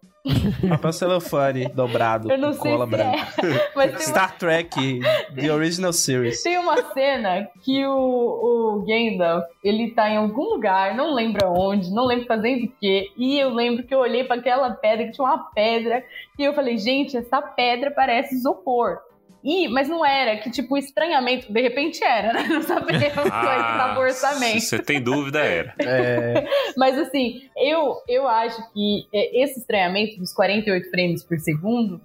[0.68, 3.18] Papel celofane dobrado Eu não com sei cola se branca.
[3.43, 3.89] é.
[3.89, 5.01] Tem uma, Star Trek,
[5.35, 6.43] The Original Series.
[6.43, 11.91] tem uma cena que o, o Gandalf, ele tá em algum lugar, não lembro aonde,
[11.91, 15.12] não lembro fazendo o quê, e eu lembro que eu olhei para aquela pedra, que
[15.12, 16.05] tinha uma pedra,
[16.39, 18.99] e eu falei, gente, essa pedra parece isopor.
[19.45, 22.45] E, mas não era, que tipo, estranhamento, de repente era, né?
[22.53, 24.57] Não tava o orçamento.
[24.57, 25.74] Ah, se você tem dúvida, era.
[25.82, 32.01] É, Mas assim, eu, eu acho que é, esse estranhamento dos 48 frames por segundo,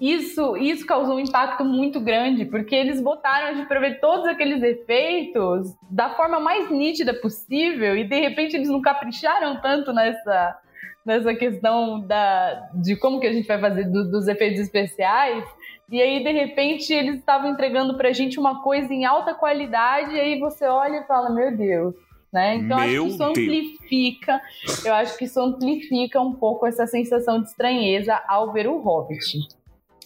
[0.00, 5.74] isso, isso causou um impacto muito grande, porque eles botaram de prever todos aqueles efeitos
[5.90, 10.56] da forma mais nítida possível e de repente eles não capricharam tanto nessa,
[11.04, 15.44] nessa questão da, de como que a gente vai fazer do- dos efeitos especiais.
[15.90, 20.20] E aí, de repente, eles estavam entregando pra gente uma coisa em alta qualidade, e
[20.20, 21.94] aí você olha e fala, meu Deus.
[22.32, 22.56] Né?
[22.56, 23.30] Então, acho Meu que isso Deus.
[23.30, 24.40] amplifica,
[24.84, 29.48] eu acho que isso amplifica um pouco essa sensação de estranheza ao ver o Hobbit.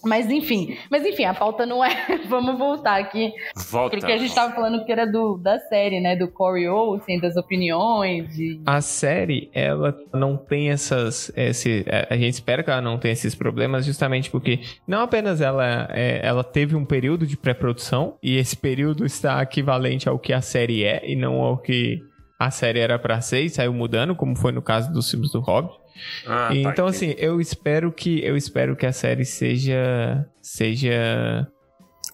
[0.04, 1.90] Mas enfim, mas enfim, a pauta não é.
[2.28, 3.32] Vamos voltar aqui,
[3.70, 3.96] Volta.
[3.96, 6.16] porque a gente tava falando que era do, da série, né?
[6.16, 8.38] Do Corey Olsen, das opiniões.
[8.38, 8.60] E...
[8.66, 11.32] A série, ela não tem essas.
[11.36, 15.40] Esse, é, a gente espera que ela não tenha esses problemas, justamente porque não apenas
[15.40, 20.32] ela, é, ela teve um período de pré-produção, e esse período está equivalente ao que
[20.32, 22.02] a série é, e não ao que
[22.38, 25.40] a série era pra ser, e saiu mudando, como foi no caso dos filmes do
[25.40, 25.83] Hobbit.
[26.26, 27.12] Ah, tá, então, entendi.
[27.12, 30.26] assim, eu espero que eu espero que a série seja.
[30.40, 31.46] seja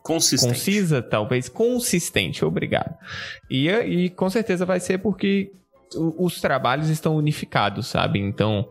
[0.03, 0.55] Consistente.
[0.55, 2.95] concisa, talvez consistente, obrigado.
[3.51, 5.53] E, e com certeza vai ser porque
[5.95, 8.19] os trabalhos estão unificados, sabe?
[8.19, 8.67] Então,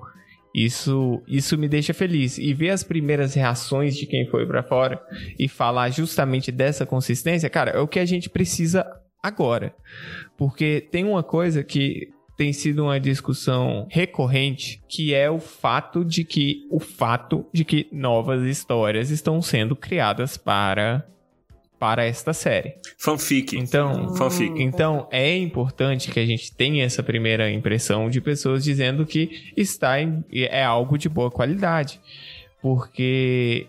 [0.53, 2.37] isso isso me deixa feliz.
[2.37, 5.01] E ver as primeiras reações de quem foi pra fora
[5.37, 8.85] e falar justamente dessa consistência, cara, é o que a gente precisa
[9.21, 9.75] agora.
[10.37, 12.09] Porque tem uma coisa que
[12.39, 17.89] tem sido uma discussão recorrente, que é o fato de que o fato de que
[17.91, 21.05] novas histórias estão sendo criadas para
[21.77, 22.75] para esta série.
[22.97, 23.57] Fanfic.
[23.57, 24.53] Então, Fanfic.
[24.61, 30.01] então é importante que a gente tenha essa primeira impressão de pessoas dizendo que está
[30.01, 31.99] em, é algo de boa qualidade,
[32.61, 33.67] porque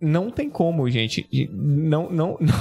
[0.00, 2.54] não tem como, gente, não, não, não,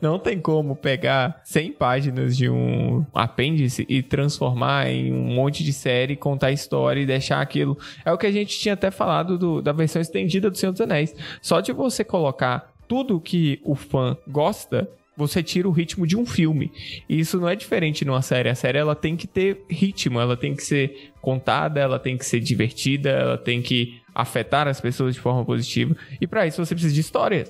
[0.00, 5.72] não tem como pegar 100 páginas de um apêndice e transformar em um monte de
[5.72, 7.76] série, contar história e deixar aquilo.
[8.04, 10.80] É o que a gente tinha até falado do- da versão estendida do Senhor dos
[10.80, 11.14] Anéis.
[11.42, 16.24] Só de você colocar tudo que o fã gosta, você tira o ritmo de um
[16.24, 16.72] filme.
[17.08, 18.48] E isso não é diferente numa série.
[18.48, 22.24] A série ela tem que ter ritmo, ela tem que ser contada, ela tem que
[22.24, 25.94] ser divertida, ela tem que afetar as pessoas de forma positiva.
[26.20, 27.44] E para isso você precisa de história.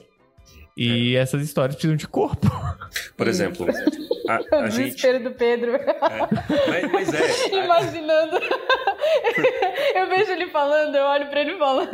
[0.83, 2.49] E essas histórias precisam de corpo.
[3.17, 3.67] Por exemplo,
[4.29, 4.95] a, O a gente.
[4.95, 5.73] desespero do Pedro.
[6.69, 7.55] Mas, mas é.
[7.65, 8.39] Imaginando.
[9.95, 11.91] eu vejo ele falando, eu olho pra ele falando.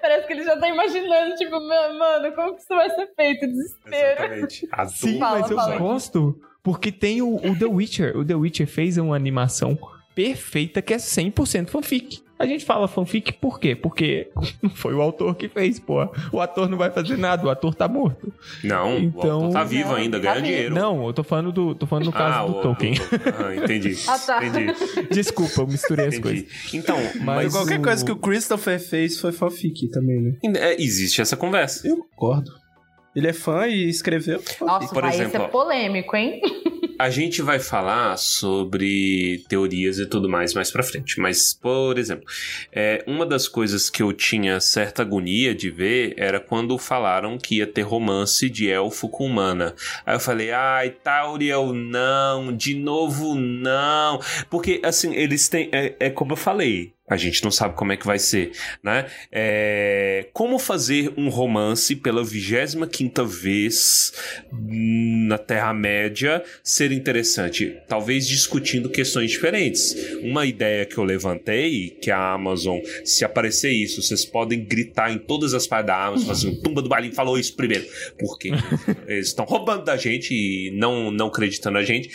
[0.00, 3.46] Parece que ele já tá imaginando, tipo, mano, como que isso vai ser feito?
[3.46, 3.96] Desespero.
[4.22, 4.68] Exatamente.
[4.88, 5.78] Sim, Fala, mas eu fala.
[5.78, 6.40] gosto.
[6.62, 8.16] Porque tem o, o The Witcher.
[8.16, 9.78] O The Witcher fez uma animação
[10.14, 12.22] perfeita que é 100% fanfic.
[12.38, 13.74] A gente fala fanfic por quê?
[13.74, 14.28] Porque
[14.62, 16.06] não foi o autor que fez, pô.
[16.30, 18.30] O ator não vai fazer nada, o ator tá morto.
[18.62, 20.46] Não, Então- o autor tá vivo Não, ainda, tá ganha vivo.
[20.46, 20.74] dinheiro.
[20.74, 22.94] Não, eu tô falando do, tô falando no caso ah, do o- Tolkien.
[23.42, 23.96] Ah, entendi.
[24.06, 24.44] Ah, tá.
[24.44, 24.72] Entendi.
[25.10, 26.42] Desculpa, eu misturei as entendi.
[26.42, 26.74] coisas.
[26.74, 27.52] Então, Mas mas.
[27.54, 30.32] Qualquer o- coisa que o Christopher fez foi fanfic também, né?
[30.56, 31.88] é, existe essa conversa.
[31.88, 32.50] Eu concordo.
[33.14, 34.42] Ele é fã e escreveu.
[34.60, 36.38] Nossa, por vai, exemplo, isso é polêmico, hein?
[36.98, 41.20] A gente vai falar sobre teorias e tudo mais mais pra frente.
[41.20, 42.24] Mas, por exemplo,
[42.72, 47.56] é, uma das coisas que eu tinha certa agonia de ver era quando falaram que
[47.56, 49.74] ia ter romance de elfo com humana.
[50.04, 54.20] Aí eu falei, ai, Tauriel, não, de novo não.
[54.48, 55.68] Porque, assim, eles têm.
[55.72, 56.95] É, é como eu falei.
[57.08, 58.50] A gente não sabe como é que vai ser,
[58.82, 59.06] né?
[59.30, 64.12] É, como fazer um romance pela 25 vez
[64.52, 67.76] hum, na Terra-média ser interessante?
[67.86, 69.94] Talvez discutindo questões diferentes.
[70.20, 75.18] Uma ideia que eu levantei, que a Amazon, se aparecer isso, vocês podem gritar em
[75.18, 77.86] todas as partes da Amazon, fazer um tumba do balinho falou isso primeiro,
[78.18, 78.50] porque
[79.06, 82.10] eles estão roubando da gente e não, não acreditando a gente.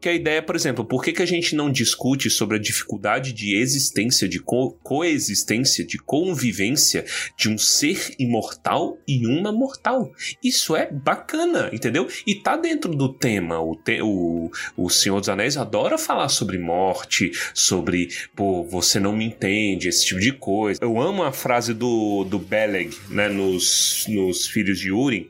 [0.00, 3.34] Que a ideia, por exemplo, por que, que a gente não discute sobre a dificuldade
[3.34, 7.04] de existência, de co- coexistência, de convivência
[7.36, 10.10] de um ser imortal e uma mortal?
[10.42, 12.08] Isso é bacana, entendeu?
[12.26, 13.60] E tá dentro do tema.
[13.60, 19.14] O, te- o, o Senhor dos Anéis adora falar sobre morte, sobre, pô, você não
[19.14, 20.80] me entende, esse tipo de coisa.
[20.82, 25.28] Eu amo a frase do, do Beleg, né, nos, nos Filhos de Urim,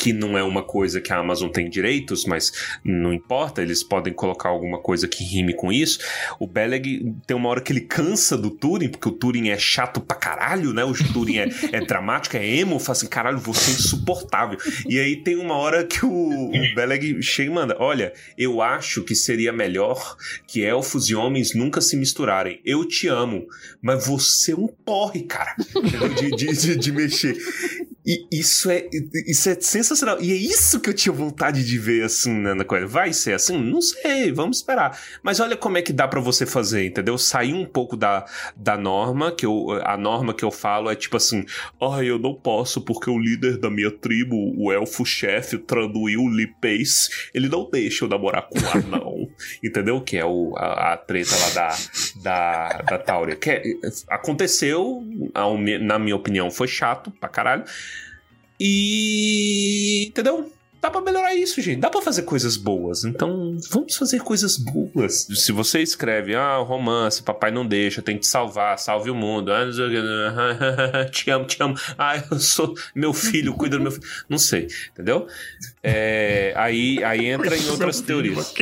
[0.00, 2.50] que não é uma coisa que a Amazon tem direitos, mas
[2.82, 5.98] não importa, eles podem colocar alguma coisa que rime com isso.
[6.38, 10.00] O Beleg tem uma hora que ele cansa do Turing, porque o Turing é chato
[10.00, 10.82] pra caralho, né?
[10.82, 14.58] O Turing é, é dramático, é emo, fala assim, caralho, você é insuportável.
[14.88, 19.02] E aí tem uma hora que o, o Beleg chega e manda: Olha, eu acho
[19.02, 22.58] que seria melhor que elfos e homens nunca se misturarem.
[22.64, 23.46] Eu te amo,
[23.82, 25.54] mas você é um porre, cara.
[26.18, 27.36] de, de, de, de mexer.
[28.10, 28.88] E isso é,
[29.24, 30.20] isso é sensacional.
[30.20, 32.84] E é isso que eu tinha vontade de ver, assim, né, na coisa.
[32.84, 33.56] Vai ser assim?
[33.56, 35.00] Não sei, vamos esperar.
[35.22, 37.16] Mas olha como é que dá para você fazer, entendeu?
[37.16, 38.24] Sair um pouco da,
[38.56, 41.46] da norma, que eu, a norma que eu falo é tipo assim,
[41.80, 47.30] ah, eu não posso porque o líder da minha tribo, o elfo-chefe, o Tranduil Lipace,
[47.32, 49.30] ele não deixa eu namorar com o anão,
[49.62, 50.00] entendeu?
[50.00, 51.76] Que é o, a, a treta lá da,
[52.16, 53.36] da, da Táurea.
[53.36, 53.62] Que é,
[54.08, 55.00] aconteceu,
[55.80, 57.62] na minha opinião, foi chato pra caralho,
[58.60, 60.06] e.
[60.08, 60.52] Entendeu?
[60.80, 61.78] Dá pra melhorar isso, gente.
[61.78, 63.04] Dá pra fazer coisas boas.
[63.04, 65.26] Então, vamos fazer coisas boas.
[65.34, 69.52] Se você escreve, ah, romance, papai não deixa, tem que te salvar, salve o mundo.
[69.52, 71.74] Ah, te amo, te amo.
[71.98, 74.06] Ah, eu sou meu filho, cuida do meu filho.
[74.26, 75.26] Não sei, entendeu?
[75.82, 78.54] É, aí, aí entra em outras teorias.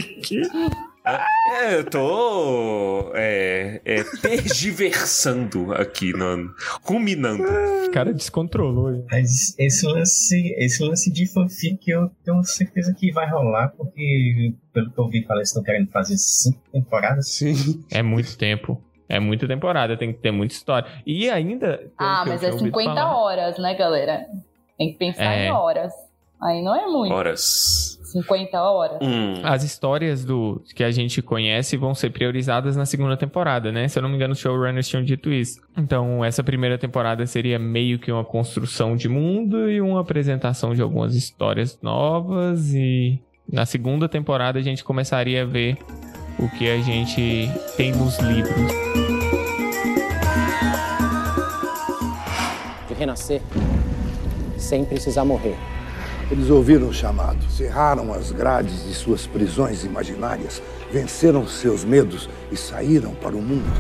[1.51, 7.45] É, eu tô é, é, tergiversando aqui, no, ruminando.
[7.87, 9.05] O cara descontrolou.
[9.11, 14.91] Mas esse lance, esse lance de fanfic eu tenho certeza que vai rolar, porque pelo
[14.91, 17.29] que eu vi falar, eles estão querendo fazer cinco temporadas.
[17.31, 17.83] Sim.
[17.91, 18.83] É muito tempo.
[19.09, 20.87] É muita temporada, tem que ter muita história.
[21.07, 21.91] E ainda.
[21.97, 24.27] Ah, mas é 50 falar, horas, né, galera?
[24.77, 25.47] Tem que pensar é...
[25.47, 25.93] em horas.
[26.41, 27.15] Aí não é muito.
[27.15, 27.98] Horas.
[28.13, 28.99] 50 horas.
[29.03, 29.41] Hum.
[29.43, 33.87] As histórias do que a gente conhece vão ser priorizadas na segunda temporada, né?
[33.89, 35.61] Se eu não me engano, os showrunners tinham dito isso.
[35.77, 40.81] Então, essa primeira temporada seria meio que uma construção de mundo e uma apresentação de
[40.81, 45.79] algumas histórias novas e na segunda temporada a gente começaria a ver
[46.39, 48.55] o que a gente tem nos livros.
[52.87, 53.43] De renascer
[54.57, 55.78] sem precisar morrer.
[56.31, 60.63] Eles ouviram o chamado, cerraram as grades de suas prisões imaginárias,
[60.93, 63.73] venceram seus medos e saíram para o mundo.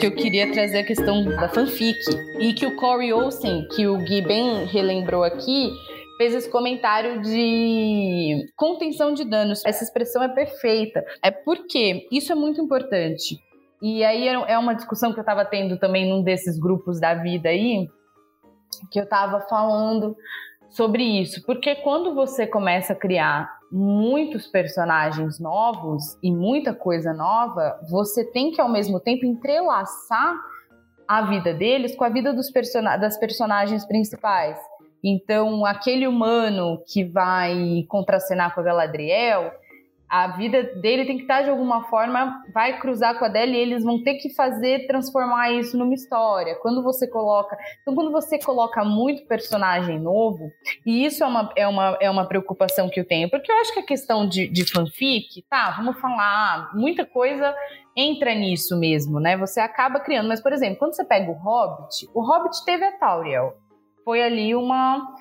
[0.00, 1.98] que eu queria trazer a questão da fanfic
[2.38, 5.70] e que o Corey Olsen, que o Gui bem relembrou aqui,
[6.16, 9.64] fez esse comentário de contenção de danos.
[9.64, 11.04] Essa expressão é perfeita.
[11.22, 13.38] É porque isso é muito importante.
[13.82, 17.50] E aí é uma discussão que eu estava tendo também num desses grupos da vida
[17.50, 17.86] aí,
[18.90, 20.16] que eu estava falando
[20.70, 21.44] sobre isso.
[21.44, 28.52] Porque quando você começa a criar muitos personagens novos e muita coisa nova, você tem
[28.52, 30.34] que ao mesmo tempo entrelaçar
[31.06, 34.58] a vida deles com a vida dos person das personagens principais.
[35.04, 39.52] Então, aquele humano que vai contracenar com a Galadriel,
[40.08, 43.56] a vida dele tem que estar de alguma forma, vai cruzar com a dela e
[43.56, 46.54] eles vão ter que fazer, transformar isso numa história.
[46.62, 47.56] Quando você coloca.
[47.82, 50.50] Então, quando você coloca muito personagem novo,
[50.86, 53.74] e isso é uma, é uma, é uma preocupação que eu tenho, porque eu acho
[53.74, 57.54] que a questão de, de fanfic, tá, vamos falar, muita coisa
[57.96, 59.36] entra nisso mesmo, né?
[59.36, 62.92] Você acaba criando, mas, por exemplo, quando você pega o Hobbit, o Hobbit teve a
[62.92, 63.63] Tauriel
[64.04, 65.14] foi ali uma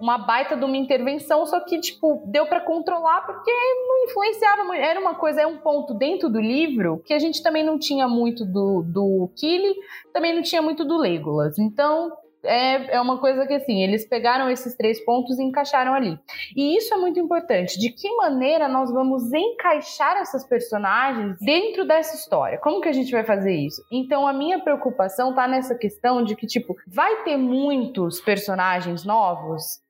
[0.00, 4.80] uma baita de uma intervenção, só que, tipo, deu para controlar porque não influenciava muito.
[4.80, 8.06] Era uma coisa, é um ponto dentro do livro que a gente também não tinha
[8.06, 9.74] muito do, do Killy,
[10.12, 11.58] também não tinha muito do Legolas.
[11.58, 12.12] Então,
[12.44, 16.18] é, é uma coisa que, assim, eles pegaram esses três pontos e encaixaram ali.
[16.56, 17.78] E isso é muito importante.
[17.78, 22.58] De que maneira nós vamos encaixar essas personagens dentro dessa história?
[22.58, 23.82] Como que a gente vai fazer isso?
[23.90, 29.80] Então, a minha preocupação tá nessa questão de que, tipo, vai ter muitos personagens novos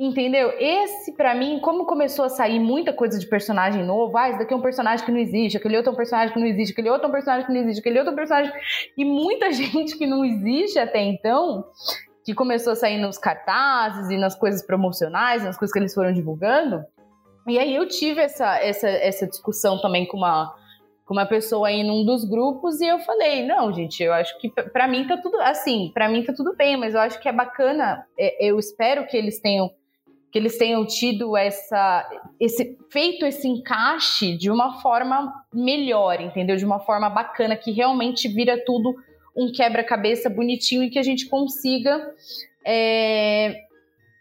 [0.00, 0.54] Entendeu?
[0.58, 4.54] Esse, para mim, como começou a sair muita coisa de personagem novo, ah, esse daqui
[4.54, 6.88] é um personagem que não existe, aquele outro é um personagem que não existe, aquele
[6.88, 8.50] outro é um personagem que não existe, aquele outro é um personagem.
[8.96, 11.66] E muita gente que não existe até então,
[12.24, 16.14] que começou a sair nos cartazes e nas coisas promocionais, nas coisas que eles foram
[16.14, 16.82] divulgando.
[17.46, 20.50] E aí eu tive essa, essa, essa discussão também com uma,
[21.04, 24.48] com uma pessoa aí num dos grupos e eu falei, não, gente, eu acho que
[24.48, 27.32] para mim tá tudo assim, para mim tá tudo bem, mas eu acho que é
[27.32, 29.70] bacana, é, eu espero que eles tenham
[30.30, 32.08] que eles tenham tido essa,
[32.38, 36.56] esse feito esse encaixe de uma forma melhor, entendeu?
[36.56, 38.94] De uma forma bacana que realmente vira tudo
[39.36, 42.14] um quebra-cabeça bonitinho e que a gente consiga
[42.64, 43.64] é,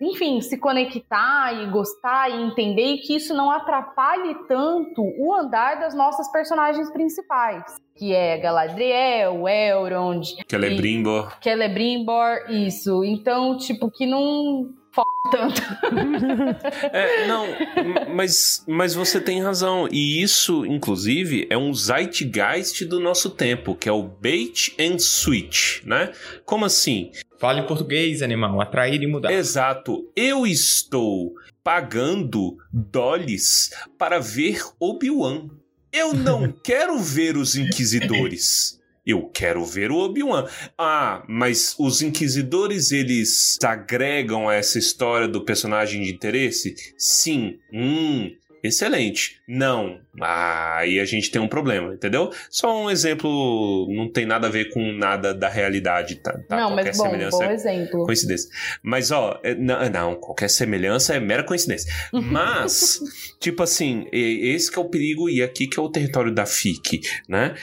[0.02, 5.80] enfim, se conectar e gostar e entender e que isso não atrapalhe tanto o andar
[5.80, 7.64] das nossas personagens principais.
[7.96, 10.36] Que é Galadriel, Elrond.
[10.48, 11.36] Celebrimbor.
[11.42, 11.44] E...
[11.44, 13.04] Celebrimbor, isso.
[13.04, 14.70] Então, tipo, que não
[15.02, 15.62] f tanto.
[16.94, 17.46] é, não,
[18.14, 19.88] mas, mas você tem razão.
[19.92, 25.84] E isso, inclusive, é um zeitgeist do nosso tempo, que é o bait and switch,
[25.84, 26.12] né?
[26.46, 27.12] Como assim?
[27.38, 28.60] Fale português, animal.
[28.60, 29.32] Atrair e mudar.
[29.32, 30.10] Exato.
[30.16, 31.34] Eu estou
[31.64, 35.50] pagando dólares para ver Obi-Wan.
[35.92, 38.79] Eu não quero ver os inquisidores.
[39.10, 40.48] Eu quero ver o Obi-Wan.
[40.78, 46.76] Ah, mas os inquisidores eles agregam a essa história do personagem de interesse?
[46.96, 47.58] Sim.
[47.74, 48.30] Hum,
[48.64, 49.39] excelente.
[49.52, 50.00] Não.
[50.22, 52.30] Ah, aí a gente tem um problema, entendeu?
[52.52, 56.34] Só um exemplo, não tem nada a ver com nada da realidade, tá?
[56.48, 56.56] tá?
[56.56, 58.06] Não, qualquer mas bom, semelhança bom é exemplo.
[58.06, 58.50] coincidência.
[58.84, 61.92] Mas, ó, é, não, não, qualquer semelhança é mera coincidência.
[62.14, 63.02] Mas,
[63.40, 67.02] tipo assim, esse que é o perigo e aqui que é o território da FIC,
[67.28, 67.56] né?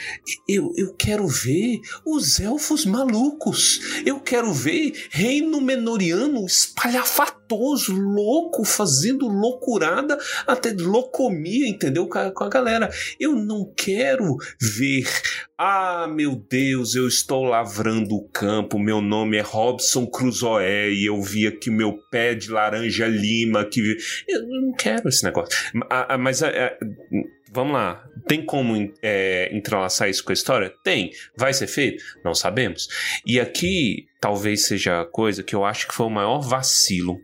[0.47, 4.01] Eu, eu quero ver os elfos malucos.
[4.05, 12.07] Eu quero ver reino menoriano espalhafatoso, louco, fazendo loucurada até locomia, entendeu?
[12.07, 12.89] Com a, com a galera.
[13.19, 15.07] Eu não quero ver.
[15.57, 18.77] Ah, meu Deus, eu estou lavrando o campo.
[18.77, 23.63] Meu nome é Robson Crusoe e eu vi aqui meu pé de laranja lima.
[23.65, 23.97] Que
[24.27, 25.55] eu não quero esse negócio.
[26.19, 26.41] Mas
[27.51, 28.03] vamos lá.
[28.27, 30.73] Tem como é, entrelaçar isso com a história?
[30.83, 31.11] Tem.
[31.37, 32.03] Vai ser feito?
[32.23, 32.87] Não sabemos.
[33.25, 37.19] E aqui talvez seja a coisa que eu acho que foi o maior vacilo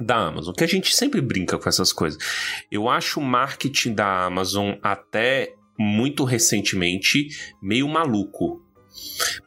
[0.00, 2.22] da Amazon, que a gente sempre brinca com essas coisas.
[2.70, 7.28] Eu acho o marketing da Amazon até muito recentemente
[7.60, 8.62] meio maluco.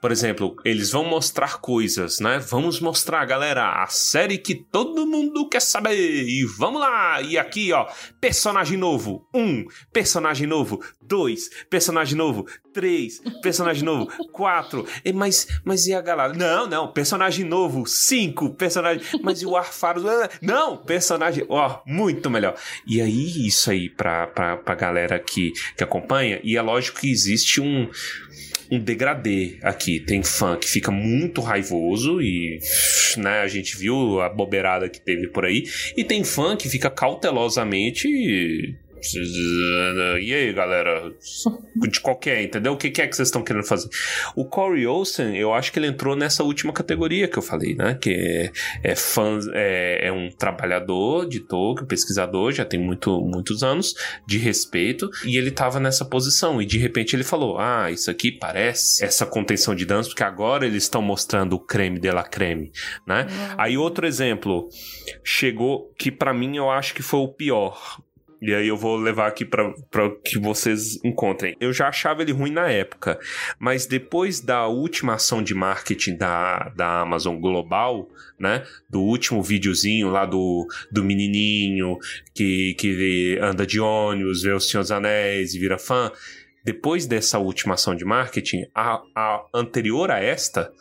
[0.01, 2.39] Por exemplo, eles vão mostrar coisas, né?
[2.39, 5.95] Vamos mostrar, galera, a série que todo mundo quer saber.
[5.95, 7.21] E vamos lá!
[7.21, 7.87] E aqui, ó,
[8.19, 9.27] personagem novo.
[9.33, 10.83] Um, personagem novo.
[11.01, 12.45] Dois, personagem novo.
[12.73, 14.07] Três, personagem novo.
[14.31, 14.85] Quatro.
[15.03, 16.33] E, mas, mas e a galera?
[16.33, 17.85] Não, não, personagem novo.
[17.85, 19.03] Cinco, personagem.
[19.23, 20.03] Mas e o Arfaro?
[20.41, 21.45] Não, personagem.
[21.49, 22.55] Ó, muito melhor.
[22.85, 26.39] E aí, isso aí pra, pra, pra galera que, que acompanha.
[26.43, 27.89] E é lógico que existe um
[28.71, 29.99] um degradê aqui.
[29.99, 32.59] Tem fã que fica muito raivoso e
[33.17, 35.63] né, a gente viu a bobeirada que teve por aí.
[35.95, 38.75] E tem fã que fica cautelosamente
[40.21, 41.11] e aí, galera?
[41.75, 42.73] De qualquer, entendeu?
[42.73, 43.89] O que é que vocês estão querendo fazer?
[44.35, 47.97] O Corey Olsen, eu acho que ele entrou nessa última categoria que eu falei, né?
[47.99, 48.51] Que
[48.83, 53.93] é, é fã, é, é, um trabalhador de Tolkien, pesquisador, já tem muito, muitos anos,
[54.25, 56.61] de respeito, e ele tava nessa posição.
[56.61, 60.65] E de repente ele falou: Ah, isso aqui parece essa contenção de danos, porque agora
[60.65, 62.71] eles estão mostrando o creme de la creme,
[63.05, 63.27] né?
[63.29, 63.55] Uhum.
[63.57, 64.69] Aí outro exemplo,
[65.23, 68.01] chegou que para mim eu acho que foi o pior
[68.41, 69.73] e aí eu vou levar aqui para
[70.23, 71.55] que vocês encontrem.
[71.59, 73.19] Eu já achava ele ruim na época,
[73.59, 78.09] mas depois da última ação de marketing da, da Amazon Global,
[78.39, 78.63] né?
[78.89, 81.97] Do último videozinho lá do, do menininho
[82.33, 86.11] que, que anda de ônibus, vê o Senhor dos Anéis e vira fã.
[86.63, 90.71] Depois dessa última ação de marketing, a, a anterior a esta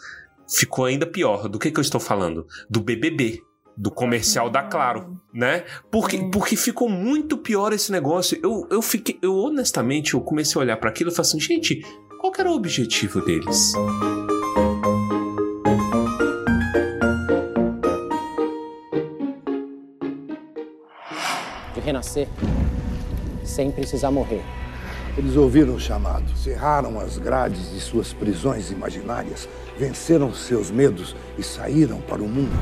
[0.48, 1.48] ficou ainda pior.
[1.48, 2.46] Do que, que eu estou falando?
[2.68, 3.40] Do BBB
[3.76, 5.64] do comercial da Claro, né?
[5.90, 8.38] Porque, porque ficou muito pior esse negócio.
[8.42, 11.84] Eu, eu fiquei, eu honestamente, eu comecei a olhar para aquilo e falei assim, gente,
[12.20, 13.72] qual era o objetivo deles?
[21.74, 22.28] De renascer
[23.44, 24.42] sem precisar morrer.
[25.16, 31.42] Eles ouviram o chamado, cerraram as grades de suas prisões imaginárias, venceram seus medos e
[31.42, 32.52] saíram para o mundo.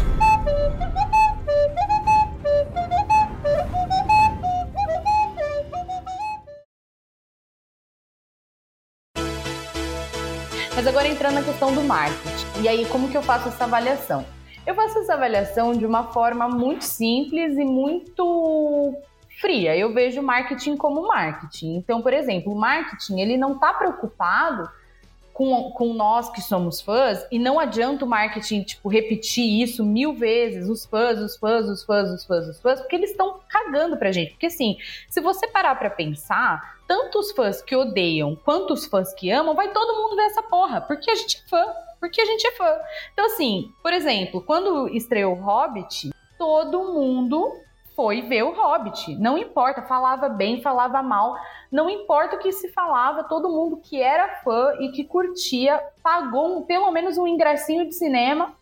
[10.74, 12.62] Mas agora entrando na questão do marketing.
[12.62, 14.24] E aí, como que eu faço essa avaliação?
[14.66, 18.94] Eu faço essa avaliação de uma forma muito simples e muito
[19.40, 19.76] fria.
[19.76, 21.76] Eu vejo marketing como marketing.
[21.76, 24.68] Então, por exemplo, o marketing ele não está preocupado
[25.33, 30.14] com, com nós que somos fãs, e não adianta o marketing, tipo, repetir isso mil
[30.14, 33.97] vezes, os fãs, os fãs, os fãs, os fãs, os fãs, porque eles estão cagando
[33.97, 34.33] pra gente.
[34.33, 34.76] Porque assim,
[35.09, 39.55] se você parar pra pensar, tanto os fãs que odeiam quanto os fãs que amam,
[39.55, 41.64] vai todo mundo ver essa porra, porque a gente é fã,
[41.99, 42.76] porque a gente é fã.
[43.12, 47.53] Então assim, por exemplo, quando estreou Hobbit, todo mundo
[48.03, 49.14] foi ver o Hobbit.
[49.14, 51.36] Não importa, falava bem, falava mal,
[51.70, 56.59] não importa o que se falava, todo mundo que era fã e que curtia pagou
[56.59, 58.57] um, pelo menos um ingressinho de cinema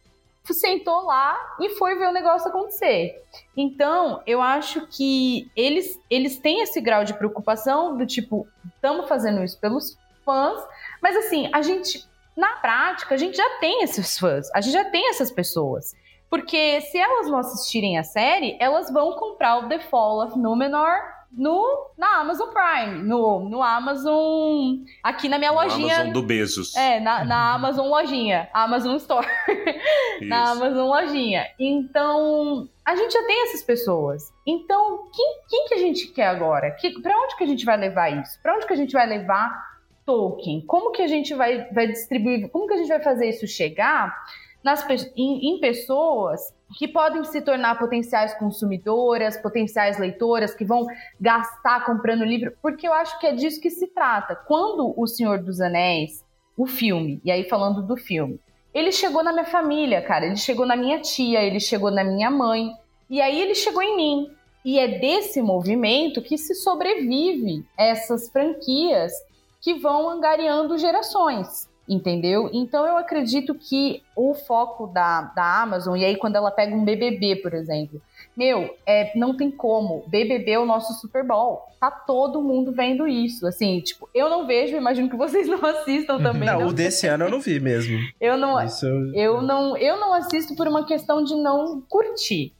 [0.52, 3.22] sentou lá e foi ver o negócio acontecer.
[3.56, 9.42] Então, eu acho que eles, eles têm esse grau de preocupação do tipo, estamos fazendo
[9.42, 10.60] isso pelos fãs,
[11.00, 12.04] mas assim, a gente,
[12.36, 15.94] na prática, a gente já tem esses fãs, a gente já tem essas pessoas.
[16.30, 21.00] Porque se elas não assistirem a série, elas vão comprar o The Fall of Númenor
[21.32, 24.78] no, na Amazon Prime, no, no Amazon.
[25.02, 25.94] Aqui na minha No lojinha.
[25.96, 26.76] Amazon do Bezos.
[26.76, 29.26] É, na, na Amazon Lojinha, Amazon Store.
[30.22, 30.50] na.
[30.50, 31.46] Amazon Lojinha.
[31.58, 34.32] Então, a gente já tem essas pessoas.
[34.46, 36.70] Então, quem, quem que a gente quer agora?
[36.72, 38.40] Que, pra onde que a gente vai levar isso?
[38.42, 39.70] Pra onde que a gente vai levar
[40.04, 40.60] Tolkien?
[40.66, 42.48] Como que a gente vai, vai distribuir?
[42.50, 44.16] Como que a gente vai fazer isso chegar
[44.62, 44.86] nas,
[45.16, 50.86] em, em pessoas que podem se tornar potenciais consumidoras, potenciais leitoras, que vão
[51.20, 52.52] gastar comprando livro?
[52.62, 54.36] Porque eu acho que é disso que se trata.
[54.36, 56.24] Quando O Senhor dos Anéis,
[56.56, 58.38] o filme, e aí falando do filme,
[58.72, 60.26] ele chegou na minha família, cara.
[60.26, 62.72] Ele chegou na minha tia, ele chegou na minha mãe.
[63.08, 64.30] E aí ele chegou em mim.
[64.64, 69.12] E é desse movimento que se sobrevive essas franquias
[69.60, 72.48] que vão angariando gerações, entendeu?
[72.52, 76.84] Então eu acredito que o foco da, da Amazon, e aí quando ela pega um
[76.84, 78.00] BBB, por exemplo,
[78.36, 80.04] meu, é, não tem como.
[80.06, 81.62] BBB é o nosso Super Bowl.
[81.80, 83.44] Tá todo mundo vendo isso.
[83.46, 86.46] Assim, tipo, eu não vejo, imagino que vocês não assistam também.
[86.48, 87.98] Não, não o desse ano eu não vi mesmo.
[88.20, 92.52] eu não, Isso eu- não, eu não assisto por uma questão de não curtir.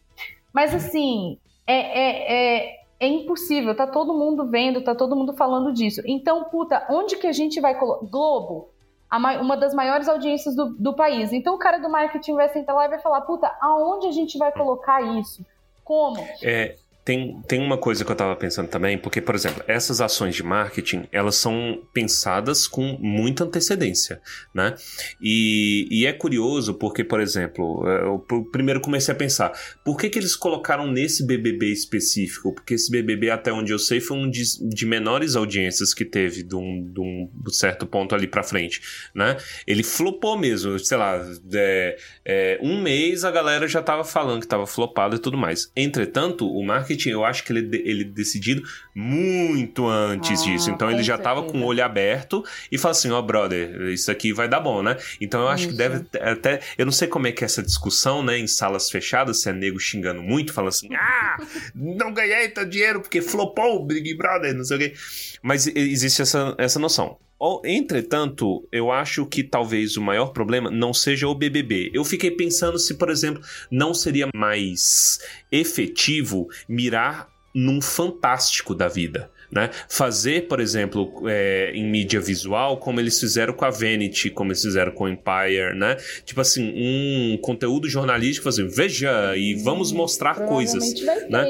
[0.53, 2.33] Mas assim, é, é,
[2.67, 3.73] é, é impossível.
[3.75, 6.03] Tá todo mundo vendo, tá todo mundo falando disso.
[6.05, 8.05] Então, puta, onde que a gente vai colocar?
[8.07, 8.70] Globo,
[9.19, 11.33] uma das maiores audiências do, do país.
[11.33, 14.39] Então o cara do marketing vai sentar lá e vai falar, puta, aonde a gente
[14.39, 15.45] vai colocar isso?
[15.85, 16.21] Como?
[16.43, 20.35] É, tem, tem uma coisa que eu tava pensando também, porque, por exemplo, essas ações
[20.35, 24.21] de marketing, elas são pensadas com muita antecedência,
[24.55, 24.75] né?
[25.21, 29.53] E, e é curioso porque, por exemplo, é, eu pr- primeiro comecei a pensar,
[29.85, 32.55] por que que eles colocaram nesse BBB específico?
[32.55, 36.43] Porque esse BBB, até onde eu sei, foi um de, de menores audiências que teve
[36.43, 38.81] de um, de um certo ponto ali pra frente,
[39.15, 39.37] né?
[39.67, 41.21] Ele flopou mesmo, sei lá,
[41.55, 45.71] é, é, um mês a galera já tava falando que tava flopado e tudo mais.
[45.75, 48.63] Entretanto, o marketing, eu acho que ele, ele decidido
[48.95, 50.71] muito antes Ah, disso.
[50.71, 54.33] Então ele já tava com o olho aberto e fala assim, ó, brother, isso aqui
[54.33, 54.97] vai dar bom, né?
[55.21, 55.79] Então eu acho que Isso.
[55.79, 56.61] deve ter- até...
[56.77, 59.53] Eu não sei como é que é essa discussão, né, em salas fechadas, se é
[59.53, 61.37] nego xingando muito, falando assim, ah,
[61.75, 64.95] não ganhei teu dinheiro porque flopou o Big Brother, não sei o quê.
[65.43, 67.19] Mas existe essa, essa noção.
[67.65, 71.91] Entretanto, eu acho que talvez o maior problema não seja o BBB.
[71.95, 75.19] Eu fiquei pensando se, por exemplo, não seria mais
[75.51, 79.31] efetivo mirar num fantástico da vida.
[79.53, 79.69] Né?
[79.89, 84.63] Fazer, por exemplo, é, em mídia visual, como eles fizeram com a Vanity, como eles
[84.63, 85.97] fizeram com o Empire, né?
[86.25, 90.85] Tipo assim, um conteúdo jornalístico, assim, veja e vamos mostrar coisas.
[91.29, 91.47] Né?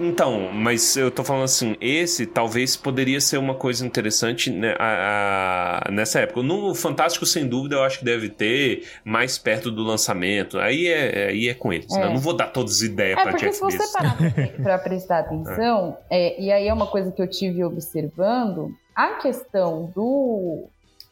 [0.00, 5.84] Então, mas eu tô falando assim, esse talvez poderia ser uma coisa interessante né, a-
[5.86, 6.42] a- nessa época.
[6.42, 10.58] No Fantástico, sem dúvida, eu acho que deve ter mais perto do lançamento.
[10.58, 12.02] Aí é, aí é com eles, né?
[12.02, 12.04] É.
[12.06, 13.92] Eu Não vou dar todas as ideias É, pra Jeff se você Bezos.
[13.92, 18.74] parar pra- pra prestar atenção, é, e aí é uma coisa que eu tive observando,
[18.94, 20.68] a questão do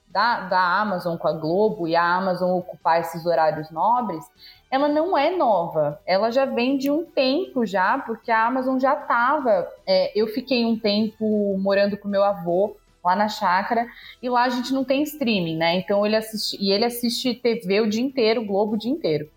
[0.08, 4.24] da, da Amazon com a Globo e a Amazon ocupar esses horários nobres,
[4.70, 6.00] ela não é nova.
[6.06, 9.68] Ela já vem de um tempo já, porque a Amazon já estava.
[10.14, 13.86] eu fiquei um tempo morando com meu avô lá na chácara
[14.20, 15.76] e lá a gente não tem streaming, né?
[15.76, 19.30] Então ele assiste e ele assiste TV o dia inteiro, Globo o dia inteiro.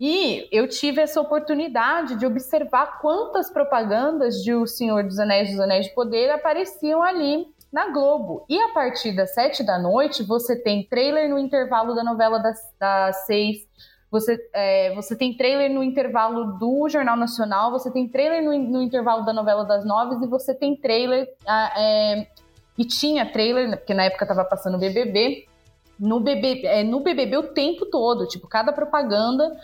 [0.00, 5.60] E eu tive essa oportunidade de observar quantas propagandas de O Senhor dos Anéis dos
[5.60, 8.44] Anéis de Poder apareciam ali na Globo.
[8.48, 12.58] E a partir das sete da noite, você tem trailer no intervalo da novela das,
[12.78, 13.66] das seis.
[14.10, 18.80] Você, é, você tem trailer no intervalo do Jornal Nacional, você tem trailer no, no
[18.80, 21.28] intervalo da novela das nove e você tem trailer.
[21.46, 22.26] ah, é,
[22.78, 25.46] e tinha trailer, né, porque na época tava passando BBB,
[25.98, 29.58] no BBB, é, no BBB o tempo todo, tipo, cada propaganda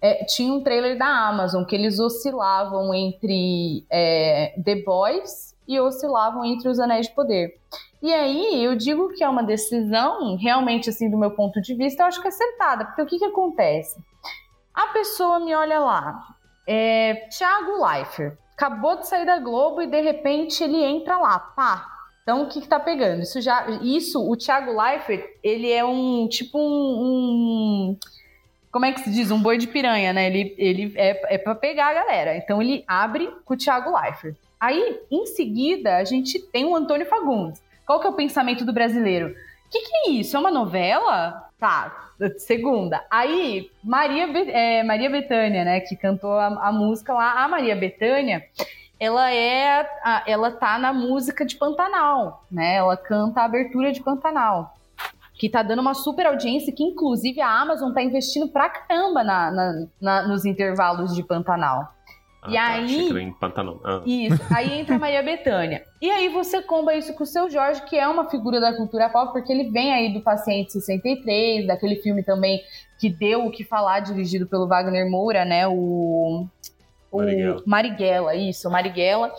[0.00, 6.44] é, tinha um trailer da Amazon, que eles oscilavam entre é, The Boys e oscilavam
[6.44, 7.58] entre Os Anéis de Poder.
[8.02, 12.02] E aí, eu digo que é uma decisão, realmente, assim, do meu ponto de vista,
[12.02, 14.00] eu acho que é acertada, porque o que que acontece?
[14.72, 16.16] A pessoa me olha lá,
[16.66, 21.98] é, Thiago Leifert, acabou de sair da Globo e, de repente, ele entra lá, pá,
[22.28, 23.22] então, o que, que tá pegando?
[23.22, 23.66] Isso já.
[23.80, 26.62] Isso, o Thiago Leifert, ele é um tipo um.
[26.62, 27.96] um-
[28.70, 29.30] como é que se diz?
[29.30, 30.26] Um boi de piranha, né?
[30.26, 32.36] Ele, ele é, é para pegar a galera.
[32.36, 34.36] Então ele abre com o Thiago Leifert.
[34.60, 37.62] Aí, em seguida, a gente tem o Antônio Fagundes.
[37.86, 39.28] Qual que é o pensamento do brasileiro?
[39.28, 40.36] O que, que é isso?
[40.36, 41.48] É uma novela?
[41.58, 43.04] Tá, segunda.
[43.10, 47.44] Aí, Maria, Be- é, Maria Bethânia, né, que cantou a, a música lá.
[47.44, 48.44] A Maria Bethânia,
[48.98, 49.80] ela é.
[50.02, 52.76] a- ela tá na música de Pantanal, né?
[52.76, 54.76] Ela canta a abertura de Pantanal.
[55.38, 59.50] Que tá dando uma super audiência, que inclusive a Amazon tá investindo pra caramba na,
[59.50, 61.94] na- na- nos intervalos de Pantanal.
[62.42, 63.80] Ah, E tá, aí- em Pantanal.
[63.84, 64.02] Ah.
[64.06, 65.84] Isso, aí entra a Maria Bethânia.
[66.00, 69.08] E aí você comba isso com o seu Jorge, que é uma figura da cultura
[69.08, 72.60] pop, porque ele vem aí do Paciente 63, daquele filme também
[73.00, 75.66] que deu o que falar, dirigido pelo Wagner Moura, né?
[75.68, 76.46] O.
[77.10, 77.62] O Marighella.
[77.64, 79.32] Marighella, isso, Marighella.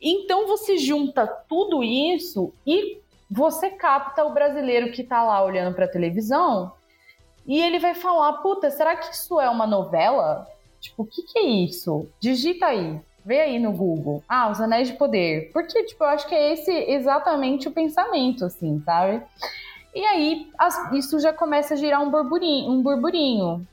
[0.00, 3.01] Então você junta tudo isso e
[3.32, 6.72] você capta o brasileiro que tá lá olhando pra televisão
[7.46, 10.46] e ele vai falar: puta, será que isso é uma novela?
[10.80, 12.08] Tipo, o que, que é isso?
[12.20, 13.00] Digita aí.
[13.24, 14.22] Vê aí no Google.
[14.28, 15.50] Ah, os Anéis de Poder.
[15.52, 19.22] Porque, tipo, eu acho que é esse exatamente o pensamento, assim, sabe?
[19.94, 23.64] E aí, as- isso já começa a girar um burburinho, um burburinho.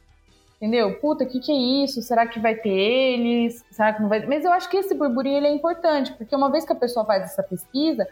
[0.57, 0.99] Entendeu?
[0.99, 2.01] Puta, o que, que é isso?
[2.01, 3.65] Será que vai ter eles?
[3.71, 4.23] Será que não vai?
[4.27, 7.05] Mas eu acho que esse burburinho ele é importante, porque uma vez que a pessoa
[7.05, 8.05] faz essa pesquisa,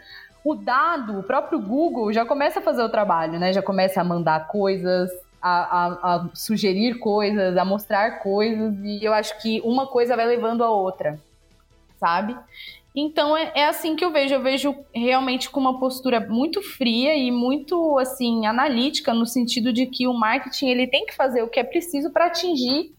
[0.44, 3.52] o dado, o próprio Google já começa a fazer o trabalho, né?
[3.52, 5.10] Já começa a mandar coisas,
[5.42, 5.50] a,
[5.84, 10.64] a- a sugerir coisas, a mostrar coisas, e eu acho que uma coisa vai levando
[10.64, 11.18] a outra,
[11.98, 12.36] sabe?
[12.96, 14.34] Então é, é assim que eu vejo.
[14.34, 19.86] Eu vejo realmente com uma postura muito fria e muito assim analítica no sentido de
[19.86, 22.92] que o marketing ele tem que fazer o que é preciso para atingir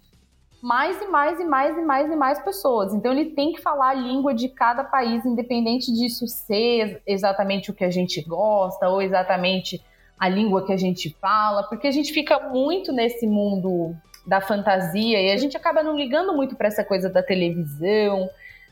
[0.61, 2.94] mais e mais e mais e mais e mais pessoas.
[2.94, 7.73] Então ele tem que falar a língua de cada país, independente disso ser exatamente o
[7.73, 9.81] que a gente gosta ou exatamente
[10.19, 13.95] a língua que a gente fala, porque a gente fica muito nesse mundo
[14.27, 18.30] da fantasia e a gente acaba não ligando muito para essa coisa da televisão,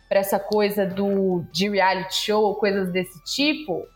[0.09, 3.88] para essa coisa do de reality show, coisas desse tipo.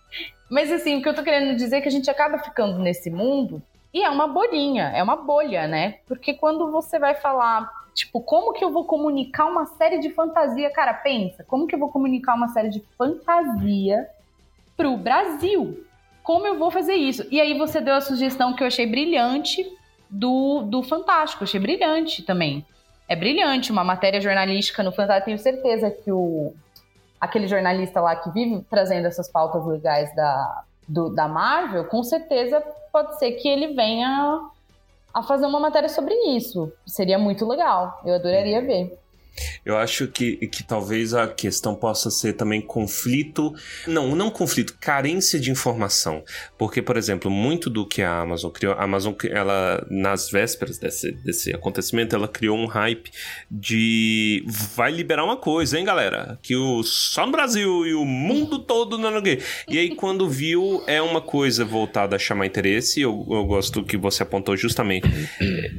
[0.49, 3.09] Mas assim, o que eu tô querendo dizer é que a gente acaba ficando nesse
[3.09, 3.61] mundo
[3.93, 5.95] e é uma bolinha, é uma bolha, né?
[6.07, 10.69] Porque quando você vai falar, tipo, como que eu vou comunicar uma série de fantasia,
[10.71, 14.07] cara, pensa, como que eu vou comunicar uma série de fantasia
[14.77, 15.83] pro Brasil?
[16.23, 17.25] Como eu vou fazer isso?
[17.31, 19.65] E aí você deu a sugestão que eu achei brilhante
[20.09, 22.65] do, do Fantástico, eu achei brilhante também.
[23.07, 25.25] É brilhante, uma matéria jornalística no Fantástico.
[25.25, 26.53] Tenho certeza que o
[27.19, 32.63] aquele jornalista lá que vive trazendo essas pautas legais da, do- da Marvel, com certeza
[32.91, 34.41] pode ser que ele venha
[35.13, 36.71] a fazer uma matéria sobre isso.
[36.85, 38.01] Seria muito legal.
[38.05, 38.97] Eu adoraria ver.
[39.65, 43.53] Eu acho que, que talvez a questão possa ser também conflito.
[43.87, 46.23] Não, não conflito, carência de informação.
[46.57, 51.11] Porque, por exemplo, muito do que a Amazon criou, a Amazon, ela, nas vésperas desse,
[51.11, 53.09] desse acontecimento, ela criou um hype
[53.49, 54.43] de
[54.75, 56.37] vai liberar uma coisa, hein, galera?
[56.41, 59.21] Que o, só no Brasil e o mundo todo não não-
[59.67, 63.01] E aí, quando viu, é uma coisa voltada a chamar interesse.
[63.01, 65.07] Eu, eu gosto que você apontou justamente.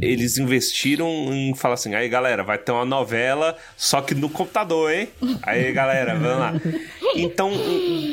[0.00, 3.41] Eles investiram em falar assim: aí, galera, vai ter uma novela,
[3.76, 5.08] só que no computador, hein?
[5.42, 6.54] Aí, galera, vamos lá.
[7.14, 7.50] Então,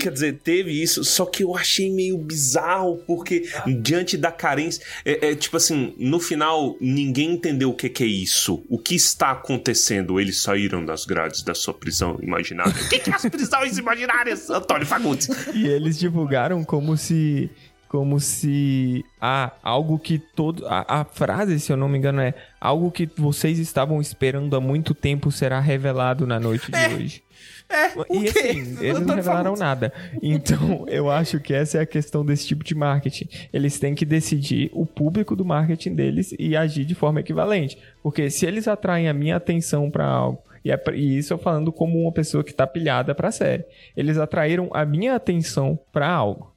[0.01, 3.49] quer dizer, teve isso, só que eu achei meio bizarro, porque
[3.81, 4.83] diante da carência.
[5.05, 8.63] É, é tipo assim, no final, ninguém entendeu o que, que é isso.
[8.69, 10.19] O que está acontecendo?
[10.19, 12.71] Eles saíram das grades da sua prisão imaginária.
[12.71, 15.29] O que, que é as prisões imaginárias, Antônio Fagundes?
[15.53, 17.49] E eles divulgaram como se.
[17.89, 20.65] Como se ah, algo que todo.
[20.67, 24.61] A, a frase, se eu não me engano, é algo que vocês estavam esperando há
[24.61, 27.23] muito tempo será revelado na noite de hoje.
[27.69, 29.93] É, E assim, eles não revelaram nada.
[30.21, 33.27] Então, eu acho que essa é a questão desse tipo de marketing.
[33.53, 37.77] Eles têm que decidir o público do marketing deles e agir de forma equivalente.
[38.01, 41.71] Porque se eles atraem a minha atenção para algo, e, é e isso eu falando
[41.71, 46.53] como uma pessoa que tá pilhada pra série, eles atraíram a minha atenção para algo.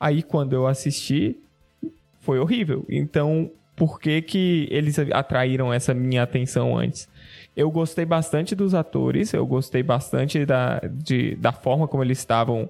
[0.00, 1.36] Aí, quando eu assisti,
[2.20, 2.86] foi horrível.
[2.88, 7.08] Então, por que que eles atraíram essa minha atenção antes?
[7.56, 12.68] Eu gostei bastante dos atores, eu gostei bastante da, de, da forma como eles estavam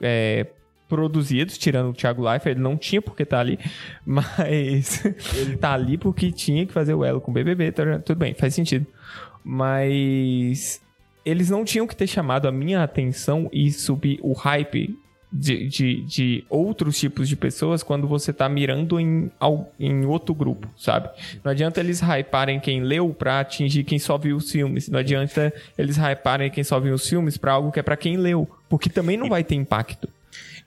[0.00, 0.46] é,
[0.88, 3.58] produzidos, tirando o Thiago Leifert, ele não tinha por que estar ali,
[4.04, 5.04] mas
[5.34, 8.34] ele tá ali porque tinha que fazer o elo com o BBB, tá- tudo bem,
[8.34, 8.86] faz sentido.
[9.44, 10.80] Mas
[11.24, 14.98] eles não tinham que ter chamado a minha atenção e subir o hype
[15.32, 19.30] de, de, de outros tipos de pessoas quando você tá mirando em,
[19.78, 21.08] em outro grupo, sabe?
[21.44, 24.88] Não adianta eles hyparem quem leu pra atingir quem só viu os filmes.
[24.88, 28.16] Não adianta eles hyparem quem só viu os filmes pra algo que é pra quem
[28.16, 28.48] leu.
[28.68, 30.08] Porque também não vai ter impacto.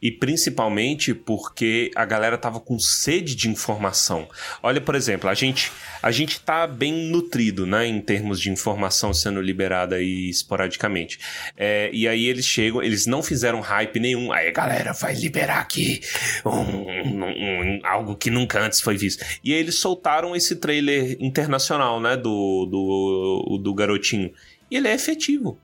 [0.03, 4.27] E principalmente porque a galera tava com sede de informação.
[4.61, 5.71] Olha, por exemplo, a gente
[6.01, 11.17] a gente tá bem nutrido, né, em termos de informação sendo liberada aí esporadicamente.
[11.55, 14.33] É, e aí eles chegam, eles não fizeram hype nenhum.
[14.33, 16.01] Aí, galera, vai liberar aqui
[16.45, 19.23] um, um, um, algo que nunca antes foi visto.
[19.41, 24.33] E aí eles soltaram esse trailer internacional, né, do, do, do garotinho.
[24.69, 25.57] E ele é efetivo.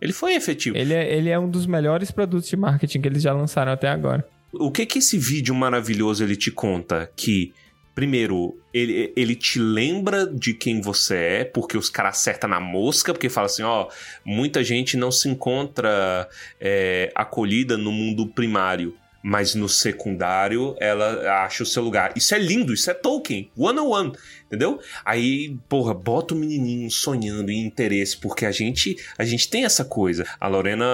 [0.00, 0.76] Ele foi efetivo.
[0.76, 3.88] Ele é, ele é um dos melhores produtos de marketing que eles já lançaram até
[3.88, 4.26] agora.
[4.52, 7.10] O que que esse vídeo maravilhoso ele te conta?
[7.14, 7.52] Que,
[7.94, 13.12] primeiro, ele, ele te lembra de quem você é, porque os caras acertam na mosca,
[13.12, 13.88] porque fala assim, ó,
[14.24, 16.28] muita gente não se encontra
[16.60, 22.12] é, acolhida no mundo primário mas no secundário ela acha o seu lugar.
[22.16, 24.12] Isso é lindo, isso é Tolkien, one on one,
[24.46, 24.80] entendeu?
[25.04, 29.84] Aí, porra, bota o menininho sonhando em interesse, porque a gente a gente tem essa
[29.84, 30.26] coisa.
[30.40, 30.86] A Lorena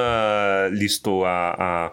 [0.72, 1.92] listou a, a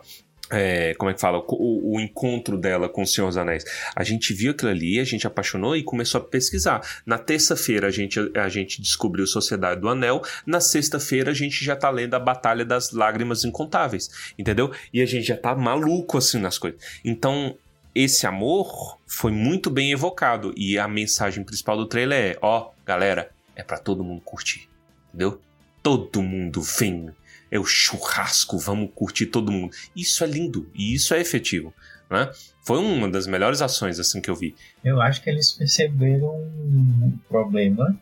[0.53, 1.39] é, como é que fala?
[1.39, 3.65] O, o, encontro dela com o Senhor dos Anéis.
[3.95, 6.81] A gente viu aquilo ali, a gente apaixonou e começou a pesquisar.
[7.05, 10.21] Na terça-feira a gente, a gente descobriu Sociedade do Anel.
[10.45, 14.33] Na sexta-feira a gente já tá lendo a Batalha das Lágrimas Incontáveis.
[14.37, 14.71] Entendeu?
[14.93, 16.79] E a gente já tá maluco assim nas coisas.
[17.03, 17.57] Então,
[17.95, 20.53] esse amor foi muito bem evocado.
[20.55, 24.69] E a mensagem principal do trailer é: ó, galera, é para todo mundo curtir.
[25.09, 25.41] Entendeu?
[25.81, 27.09] Todo mundo vem
[27.51, 29.73] é o churrasco, vamos curtir todo mundo.
[29.95, 31.73] Isso é lindo e isso é efetivo,
[32.09, 32.31] né?
[32.63, 34.55] Foi uma das melhores ações assim que eu vi.
[34.83, 37.97] Eu acho que eles perceberam um problema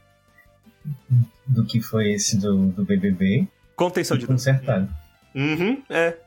[1.48, 3.48] do que foi esse do, do BBB.
[3.76, 4.90] Contenção de consertado.
[5.34, 6.18] Uhum, é.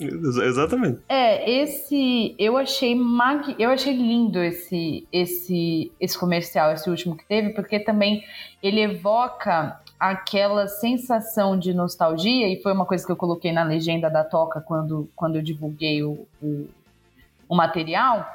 [0.00, 1.00] Exatamente.
[1.08, 3.54] É, esse eu achei mag...
[3.58, 8.24] eu achei lindo esse esse esse comercial, esse último que teve, porque também
[8.62, 14.08] ele evoca aquela sensação de nostalgia, e foi uma coisa que eu coloquei na legenda
[14.08, 16.66] da Toca quando, quando eu divulguei o, o,
[17.46, 18.26] o material,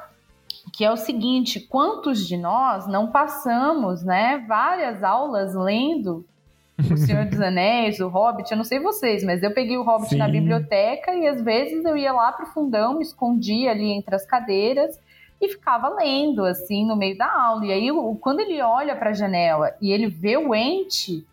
[0.72, 6.24] que é o seguinte: quantos de nós não passamos né, várias aulas lendo
[6.78, 8.50] O Senhor dos Anéis, O Hobbit?
[8.50, 10.18] Eu não sei vocês, mas eu peguei o Hobbit Sim.
[10.18, 14.24] na biblioteca e às vezes eu ia lá pro fundão, me escondia ali entre as
[14.24, 15.00] cadeiras
[15.40, 17.66] e ficava lendo assim no meio da aula.
[17.66, 17.88] E aí,
[18.20, 21.26] quando ele olha para a janela e ele vê o ente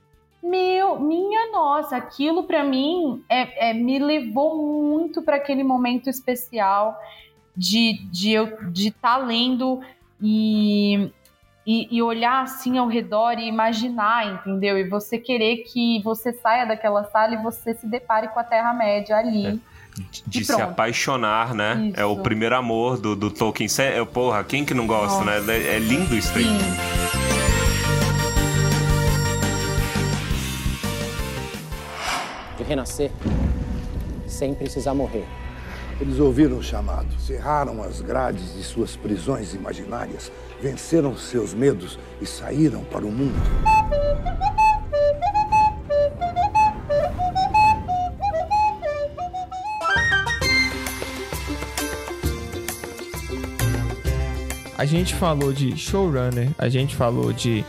[0.44, 7.00] meu, minha nossa, aquilo para mim é, é, me levou muito para aquele momento especial
[7.56, 9.80] de de eu de estar tá lendo
[10.22, 11.10] e,
[11.66, 14.78] e, e, olhar assim ao redor e imaginar, entendeu?
[14.78, 18.74] E você querer que você saia daquela sala e você se depare com a Terra
[18.74, 19.48] Média ali.
[19.48, 19.74] É
[20.26, 21.90] de se apaixonar, né?
[21.90, 22.00] Isso.
[22.00, 23.70] É o primeiro amor do, do Tolkien.
[23.78, 25.42] É, porra, quem que não gosta, Nossa.
[25.42, 25.76] né?
[25.76, 26.46] É lindo isso aí.
[26.46, 27.23] Sim.
[32.74, 33.12] Renascer
[34.28, 35.26] sem precisar morrer.
[36.02, 42.26] Eles ouviram o chamado, cerraram as grades de suas prisões imaginárias, venceram seus medos e
[42.26, 43.40] saíram para o mundo.
[54.76, 57.64] A gente falou de showrunner, a gente falou de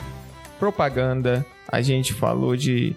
[0.59, 2.97] propaganda, a gente falou de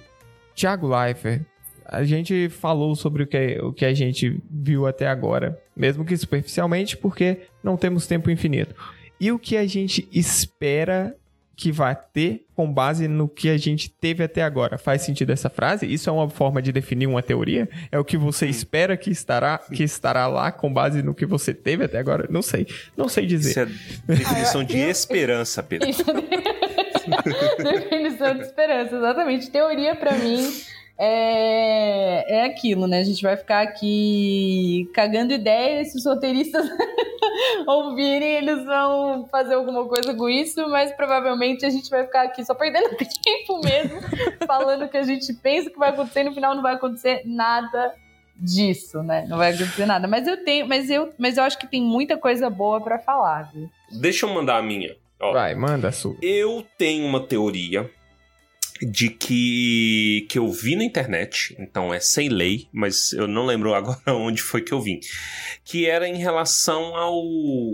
[0.55, 1.45] Thiago Leifert,
[1.88, 6.15] a gente falou sobre o que, o que a gente viu até agora, mesmo que
[6.18, 8.76] superficialmente, porque não temos tempo infinito.
[9.19, 11.15] E o que a gente espera
[11.55, 14.77] que vai ter com base no que a gente teve até agora.
[14.77, 15.91] Faz sentido essa frase?
[15.91, 17.68] Isso é uma forma de definir uma teoria?
[17.91, 21.55] É o que você espera que estará, que estará lá com base no que você
[21.55, 22.27] teve até agora?
[22.30, 22.68] Não sei.
[22.95, 23.49] Não sei dizer.
[23.49, 23.59] Isso
[24.07, 25.89] é definição de esperança, Pedro.
[25.89, 26.14] Isso é
[27.73, 29.49] definição de esperança, exatamente.
[29.49, 30.47] Teoria para mim
[30.99, 32.99] é, é aquilo, né?
[32.99, 36.68] A gente vai ficar aqui cagando ideias, se os roteiristas
[37.68, 42.44] ouvirem, eles vão fazer alguma coisa com isso, mas provavelmente a gente vai ficar aqui
[42.44, 44.02] só perdendo tempo mesmo,
[44.48, 47.22] falando o que a gente pensa que vai acontecer, e no final não vai acontecer
[47.26, 47.94] nada
[48.36, 49.26] disso, né?
[49.28, 50.07] Não vai acontecer nada.
[50.07, 53.52] Mas eu tenho, mas eu, mas eu acho que tem muita coisa boa para falar,
[53.53, 53.69] viu?
[53.99, 54.95] Deixa eu mandar a minha.
[55.19, 56.15] Ó, vai, manda a sua.
[56.22, 57.90] Eu tenho uma teoria
[58.82, 63.74] de que que eu vi na internet, então é sem lei, mas eu não lembro
[63.76, 64.99] agora onde foi que eu vi,
[65.64, 67.22] que era em relação ao,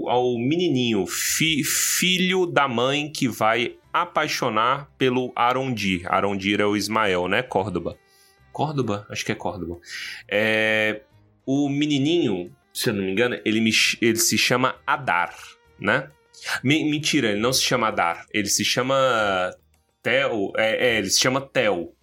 [0.09, 6.11] ao menininho, fi, filho da mãe que vai apaixonar pelo Arondir.
[6.11, 7.43] Arondir é o Ismael, né?
[7.43, 7.97] Córdoba.
[8.51, 9.05] Córdoba?
[9.09, 9.79] Acho que é Córdoba.
[10.27, 11.01] É,
[11.45, 13.71] o menininho, se eu não me engano, ele, me,
[14.01, 15.35] ele se chama Adar,
[15.79, 16.09] né?
[16.63, 19.55] Mentira, ele não se chama Adar, ele se chama
[20.03, 21.93] Theo, é, é, ele se chama Theo.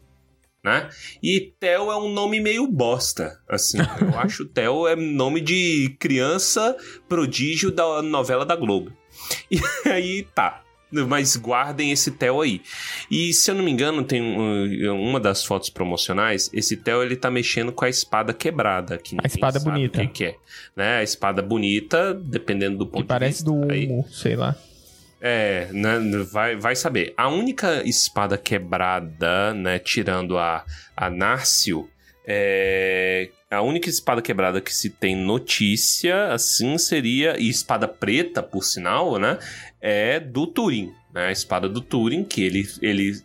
[0.65, 0.89] né?
[1.23, 3.79] E Theo é um nome meio bosta, assim.
[4.01, 6.77] Eu acho Theo é nome de criança
[7.09, 8.93] prodígio da novela da Globo.
[9.51, 9.59] E
[9.89, 10.63] aí tá.
[11.09, 12.61] Mas guardem esse Theo aí.
[13.09, 16.51] E se eu não me engano, tem um- uma das fotos promocionais.
[16.53, 18.99] Esse Theo ele tá mexendo com a espada quebrada.
[18.99, 19.99] Que ninguém espada bonita.
[20.03, 20.37] O que, que é.
[20.75, 20.97] Né?
[20.97, 23.73] A espada bonita, dependendo do ponto Que parece de do vista.
[23.73, 24.57] aí- Humo, sei lá.
[25.21, 25.99] É, né,
[26.31, 27.13] vai, vai saber.
[27.17, 30.65] A única espada quebrada, né, tirando a,
[30.97, 31.89] a Nárcio,
[32.27, 38.63] é, a única espada quebrada que se tem notícia, assim, seria, e espada preta, por
[38.63, 39.39] sinal, né,
[39.81, 43.21] é do Turing, né, a espada do Turing, que ele, ele,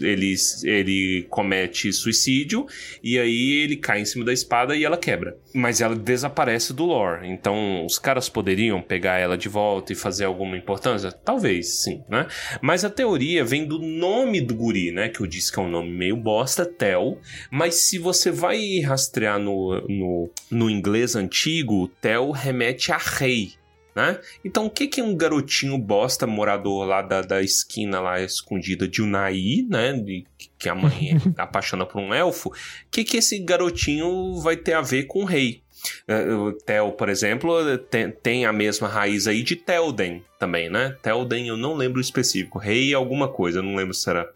[0.00, 0.34] ele,
[0.64, 2.66] ele comete suicídio,
[3.02, 5.36] e aí ele cai em cima da espada e ela quebra.
[5.54, 7.28] Mas ela desaparece do lore.
[7.28, 11.10] Então, os caras poderiam pegar ela de volta e fazer alguma importância?
[11.12, 12.26] Talvez, sim, né?
[12.60, 15.08] Mas a teoria vem do nome do guri, né?
[15.08, 17.18] Que eu disse que é um nome meio bosta, Tel.
[17.50, 23.57] Mas se você vai rastrear no, no, no inglês antigo, Tel remete a rei.
[23.98, 24.20] Né?
[24.44, 29.02] Então, o que que um garotinho bosta morador lá da, da esquina lá escondida de
[29.02, 29.92] Unai, né?
[29.92, 30.24] De,
[30.56, 32.50] que a mãe é apaixona por um elfo.
[32.50, 32.52] O
[32.92, 35.64] que que esse garotinho vai ter a ver com o rei?
[36.06, 40.96] É, O Tel, por exemplo, tem, tem a mesma raiz aí de Telden também, né?
[41.02, 42.56] Telden eu não lembro o específico.
[42.56, 44.32] Rei alguma coisa, eu não lembro se era.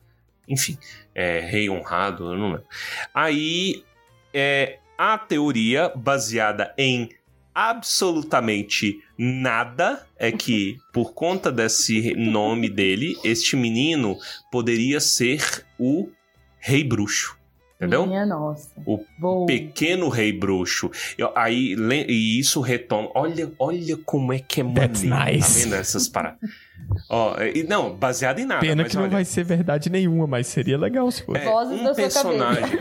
[0.48, 0.76] Enfim,
[1.14, 2.66] é, rei honrado, eu não lembro.
[3.14, 3.84] Aí,
[4.34, 7.10] é, a teoria baseada em
[7.55, 14.16] absolutamente nada é que, por conta desse nome dele, este menino
[14.51, 16.09] poderia ser o
[16.59, 17.37] Rei Bruxo.
[17.77, 18.07] Entendeu?
[18.07, 18.70] Minha nossa.
[18.87, 19.47] O Boa.
[19.47, 20.90] pequeno rei bruxo.
[21.16, 21.74] Eu- aí,
[22.09, 23.09] e isso retoma.
[23.15, 24.89] Olha, olha como é que é maneiro.
[24.89, 25.55] That's nice.
[25.55, 26.39] Tá vendo essas paradas?
[27.09, 28.61] Ó, e- não, baseado em nada.
[28.61, 31.40] Pena mas que não olha, vai ser verdade nenhuma, mas seria legal se fosse.
[31.40, 32.78] é, Vozes um da sua personagem.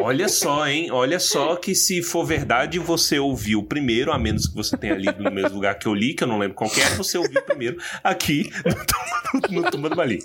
[0.00, 0.90] Olha só, hein?
[0.92, 5.22] Olha só que se for verdade, você ouviu primeiro, a menos que você tenha lido
[5.24, 7.42] no mesmo lugar que eu li, que eu não lembro qual que é, você ouviu
[7.42, 10.20] primeiro aqui no Tumba- no Tumba do Bali.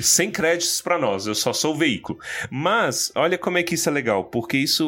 [0.00, 2.18] Sem créditos pra nós, eu só sou o veículo.
[2.50, 4.84] Mas, olha como é que isso é legal, porque isso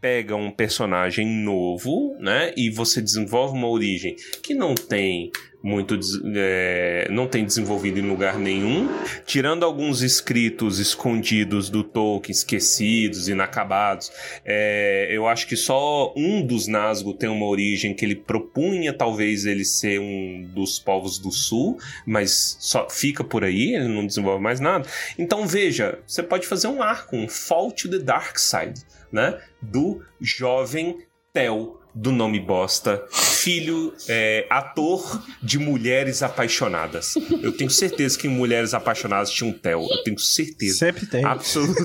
[0.00, 2.52] pega um personagem novo, né?
[2.56, 5.30] E você desenvolve uma origem que não tem
[5.62, 5.98] muito
[6.36, 8.88] é, não tem desenvolvido em lugar nenhum,
[9.26, 14.10] tirando alguns escritos escondidos do Tolkien, esquecidos, inacabados.
[14.44, 19.46] é, eu acho que só um dos Nazgûl tem uma origem que ele propunha talvez
[19.46, 24.42] ele ser um dos povos do Sul, mas só fica por aí, ele não desenvolve
[24.42, 24.88] mais nada.
[25.18, 28.80] Então veja, você pode fazer um arco, um Fall to the Dark Side,
[29.10, 29.38] né?
[29.60, 30.98] Do jovem
[31.32, 33.04] Tel do nome bosta,
[33.48, 37.14] filho, é, ator de Mulheres Apaixonadas.
[37.42, 39.86] Eu tenho certeza que em Mulheres Apaixonadas tinha um Tel.
[39.90, 40.76] Eu tenho certeza.
[40.76, 41.24] Sempre tem.
[41.24, 41.82] Absoluta.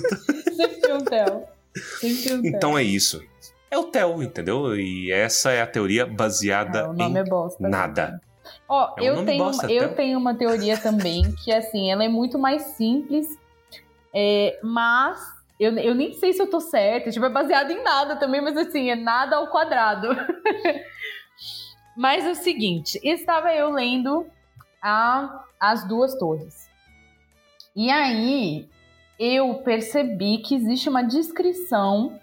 [0.53, 1.43] Sempre um Theo.
[2.01, 2.45] Sempre um Theo.
[2.53, 3.23] Então é isso.
[3.71, 4.75] É o Tel, entendeu?
[4.75, 7.65] E essa é a teoria baseada o nome em é bosta.
[7.65, 8.19] nada.
[8.67, 9.95] Ó, É eu, tenho, bosta, eu Theo.
[9.95, 13.25] tenho uma teoria também, que assim, ela é muito mais simples,
[14.13, 15.17] é, mas
[15.57, 18.57] eu, eu nem sei se eu tô certa, tipo, é baseado em nada também, mas
[18.57, 20.09] assim, é nada ao quadrado.
[21.95, 24.25] mas é o seguinte, estava eu lendo
[24.81, 26.69] a, As Duas Torres.
[27.75, 28.67] E aí,
[29.19, 32.19] eu percebi que existe uma descrição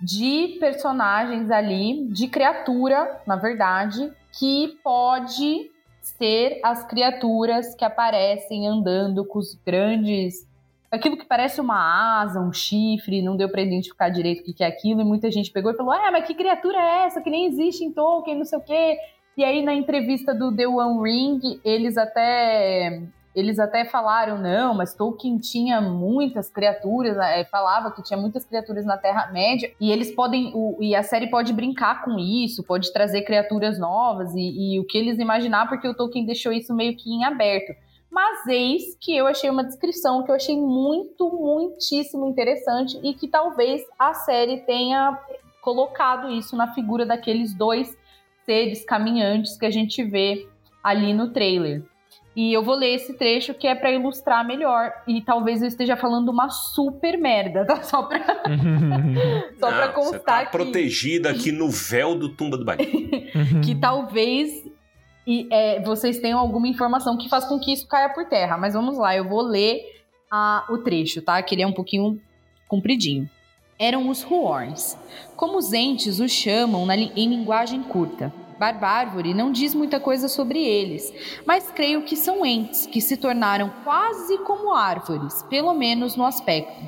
[0.00, 5.70] de personagens ali, de criatura, na verdade, que pode
[6.00, 10.48] ser as criaturas que aparecem andando com os grandes.
[10.90, 14.66] Aquilo que parece uma asa, um chifre, não deu pra identificar direito o que é
[14.66, 17.46] aquilo, e muita gente pegou e falou: Ah, mas que criatura é essa que nem
[17.46, 18.96] existe em Tolkien, não sei o quê.
[19.36, 23.00] E aí, na entrevista do The One Ring, eles até
[23.32, 28.84] eles até falaram, não, mas Tolkien tinha muitas criaturas, é, falava que tinha muitas criaturas
[28.84, 33.22] na Terra-média, e eles podem, o- e a série pode brincar com isso, pode trazer
[33.22, 37.08] criaturas novas, e, e o que eles imaginar, porque o Tolkien deixou isso meio que
[37.08, 37.72] em aberto.
[38.10, 43.28] Mas eis que eu achei uma descrição que eu achei muito, muitíssimo interessante, e que
[43.28, 45.18] talvez a série tenha
[45.62, 47.96] colocado isso na figura daqueles dois
[48.44, 50.48] seres caminhantes que a gente vê
[50.82, 51.84] ali no trailer.
[52.34, 54.92] E eu vou ler esse trecho que é pra ilustrar melhor.
[55.06, 57.82] E talvez eu esteja falando uma super merda, tá?
[57.82, 58.18] Só pra,
[59.58, 62.86] só pra Não, você constar tá que, protegida aqui no véu do Tumba do Bahia.
[63.64, 64.64] que talvez
[65.32, 68.56] e, é, vocês tenham alguma informação que faz com que isso caia por terra.
[68.58, 69.80] Mas vamos lá, eu vou ler
[70.30, 71.40] a- o trecho, tá?
[71.42, 72.20] Que ele é um pouquinho
[72.68, 73.28] compridinho.
[73.78, 74.96] Eram os Huorns,
[75.36, 78.32] como os entes os chamam na em linguagem curta.
[78.60, 81.10] Barbárvore não diz muita coisa sobre eles,
[81.46, 86.78] mas creio que são entes que se tornaram quase como árvores, pelo menos no aspecto.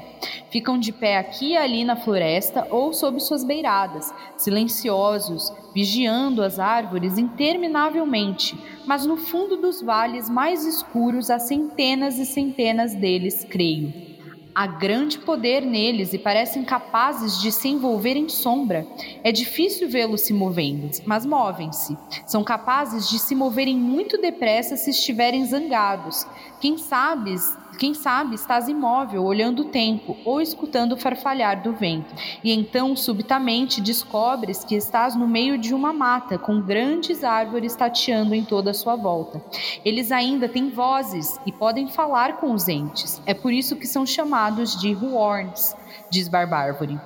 [0.51, 6.59] Ficam de pé aqui e ali na floresta ou sob suas beiradas, silenciosos, vigiando as
[6.59, 8.55] árvores interminavelmente,
[8.85, 14.12] mas no fundo dos vales mais escuros há centenas e centenas deles, creio.
[14.55, 18.87] Há grande poder neles e parecem capazes de se envolver em sombra.
[19.25, 21.97] É difícil vê-los se movendo, mas movem-se.
[22.27, 26.27] São capazes de se moverem muito depressa se estiverem zangados.
[26.61, 27.35] Quem sabe
[27.83, 32.15] quem sabe estás imóvel, olhando o tempo ou escutando o farfalhar do vento,
[32.45, 38.37] e então subitamente descobres que estás no meio de uma mata com grandes árvores tateando
[38.37, 39.43] em toda a sua volta.
[39.85, 43.21] Eles ainda têm vozes e podem falar com os entes.
[43.27, 45.75] É por isso que são chamados de Huorns,
[46.09, 47.01] diz Barbárvore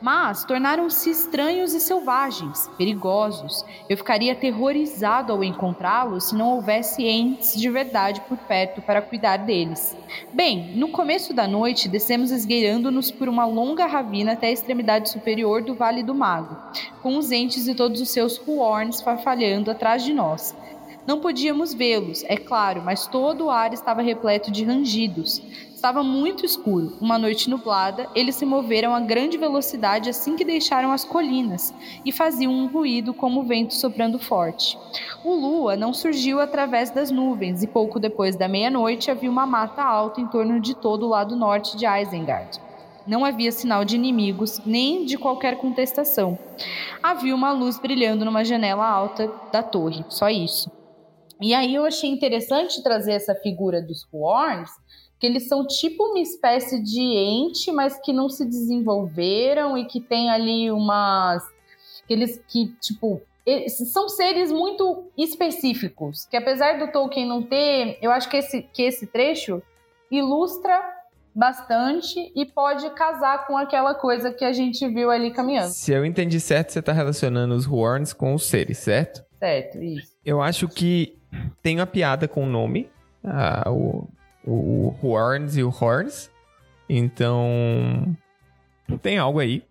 [0.00, 3.64] mas tornaram-se estranhos e selvagens, perigosos.
[3.88, 9.38] Eu ficaria aterrorizado ao encontrá-los se não houvesse entes de verdade por perto para cuidar
[9.38, 9.96] deles.
[10.32, 15.62] Bem, no começo da noite, descemos esgueirando-nos por uma longa ravina até a extremidade superior
[15.62, 16.56] do Vale do Mago,
[17.02, 20.54] com os entes e todos os seus huorns farfalhando atrás de nós.
[21.06, 25.42] Não podíamos vê-los, é claro, mas todo o ar estava repleto de rangidos.
[25.80, 26.92] Estava muito escuro.
[27.00, 31.72] Uma noite nublada, eles se moveram a grande velocidade assim que deixaram as colinas
[32.04, 34.78] e faziam um ruído como o vento soprando forte.
[35.24, 39.82] O lua não surgiu através das nuvens e pouco depois da meia-noite havia uma mata
[39.82, 42.60] alta em torno de todo o lado norte de Isengard.
[43.06, 46.38] Não havia sinal de inimigos, nem de qualquer contestação.
[47.02, 50.70] Havia uma luz brilhando numa janela alta da torre, só isso.
[51.40, 54.70] E aí eu achei interessante trazer essa figura dos Huorns,
[55.20, 60.00] que eles são tipo uma espécie de ente, mas que não se desenvolveram e que
[60.00, 61.42] tem ali umas
[62.08, 63.20] eles que tipo
[63.68, 68.82] são seres muito específicos, que apesar do Tolkien não ter, eu acho que esse que
[68.82, 69.62] esse trecho
[70.10, 70.80] ilustra
[71.34, 75.70] bastante e pode casar com aquela coisa que a gente viu ali caminhando.
[75.70, 79.24] Se eu entendi certo, você está relacionando os Horns com os seres, certo?
[79.38, 80.12] Certo, isso.
[80.24, 81.16] Eu acho que
[81.62, 82.90] tem uma piada com o nome.
[83.22, 84.08] Ah, o,
[84.52, 86.30] o Horns e o Horns.
[86.88, 88.16] Então,
[89.00, 89.62] tem algo aí.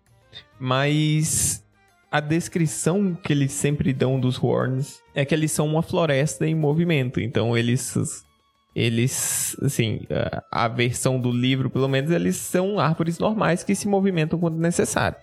[0.58, 1.64] Mas
[2.10, 6.54] a descrição que eles sempre dão dos Horns é que eles são uma floresta em
[6.54, 7.20] movimento.
[7.20, 8.24] Então, eles.
[8.72, 10.02] Eles, assim,
[10.50, 15.18] a versão do livro, pelo menos, eles são árvores normais que se movimentam quando necessário.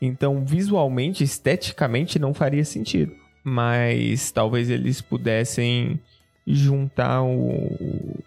[0.00, 3.12] Então, visualmente, esteticamente, não faria sentido.
[3.42, 6.00] Mas talvez eles pudessem
[6.46, 8.22] juntar o.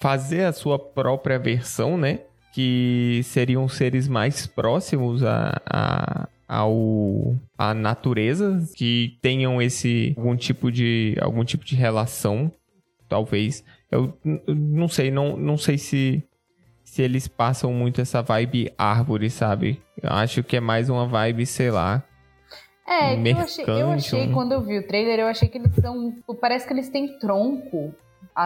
[0.00, 2.20] fazer a sua própria versão, né?
[2.52, 10.72] Que seriam seres mais próximos a, a, ao a natureza, que tenham esse algum tipo
[10.72, 12.50] de algum tipo de relação,
[13.08, 13.62] talvez.
[13.90, 16.24] Eu, eu não sei, não, não sei se
[16.82, 19.80] se eles passam muito essa vibe árvore, sabe?
[20.02, 22.02] Eu acho que é mais uma vibe, sei lá,
[22.84, 26.12] é, eu achei, eu achei, quando eu vi o trailer, eu achei que eles são.
[26.40, 27.94] Parece que eles têm tronco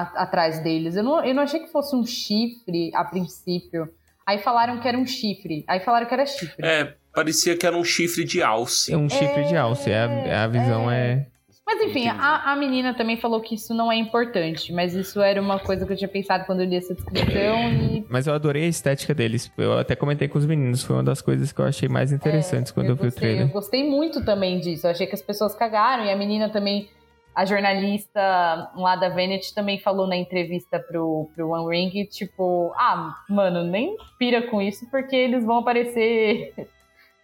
[0.01, 0.97] a, atrás deles.
[0.97, 3.89] Eu não, eu não achei que fosse um chifre a princípio.
[4.27, 5.65] Aí falaram que era um chifre.
[5.69, 6.65] Aí falaram que era chifre.
[6.65, 8.93] É, parecia que era um chifre de alce.
[8.93, 9.91] É um chifre é, de alce.
[9.91, 11.13] É, a, a visão é...
[11.13, 11.27] é...
[11.67, 15.41] Mas enfim, a, a, menina também falou que isso não é importante, mas isso era
[15.41, 18.05] uma coisa que eu tinha pensado quando eu li essa descrição e...
[18.07, 19.51] Mas eu adorei a estética deles.
[19.57, 22.71] Eu até comentei com os meninos, foi uma das coisas que eu achei mais interessantes
[22.71, 23.49] é, quando eu, eu vi gostei, o trailer.
[23.49, 24.87] Eu gostei muito também disso.
[24.87, 26.87] Eu achei que as pessoas cagaram e a menina também,
[27.35, 33.15] a jornalista lá da Vanity também falou na entrevista pro, pro One Ring, tipo, ah,
[33.29, 36.55] mano, nem pira com isso porque eles vão aparecer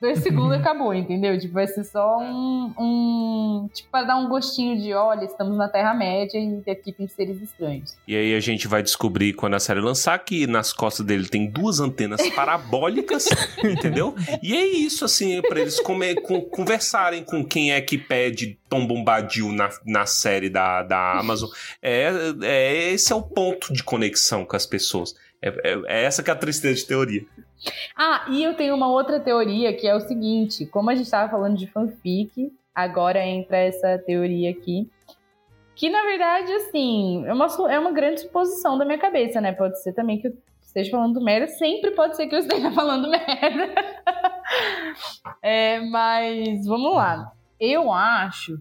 [0.01, 1.39] dois segundos acabou, entendeu?
[1.39, 3.69] Tipo, vai ser só um, um.
[3.73, 7.97] Tipo, para dar um gostinho de: olha, estamos na Terra-média e aqui tem seres estranhos.
[8.09, 11.47] E aí a gente vai descobrir quando a série lançar que nas costas dele tem
[11.47, 13.27] duas antenas parabólicas,
[13.63, 14.15] entendeu?
[14.43, 18.59] E é isso, assim, é para eles comer, com, conversarem com quem é que pede
[18.69, 21.51] Tom Bombadil na, na série da, da Amazon.
[21.83, 22.11] É,
[22.43, 25.15] é, esse é o ponto de conexão com as pessoas.
[25.43, 27.25] É, é, é essa que é a tristeza de teoria.
[27.97, 31.31] Ah, e eu tenho uma outra teoria que é o seguinte: como a gente estava
[31.31, 34.91] falando de fanfic, agora entra essa teoria aqui.
[35.75, 39.53] Que na verdade, assim, é uma, é uma grande suposição da minha cabeça, né?
[39.53, 43.09] Pode ser também que eu esteja falando merda, sempre pode ser que eu esteja falando
[43.11, 43.75] merda.
[45.43, 47.33] é, mas vamos lá.
[47.59, 48.59] Eu acho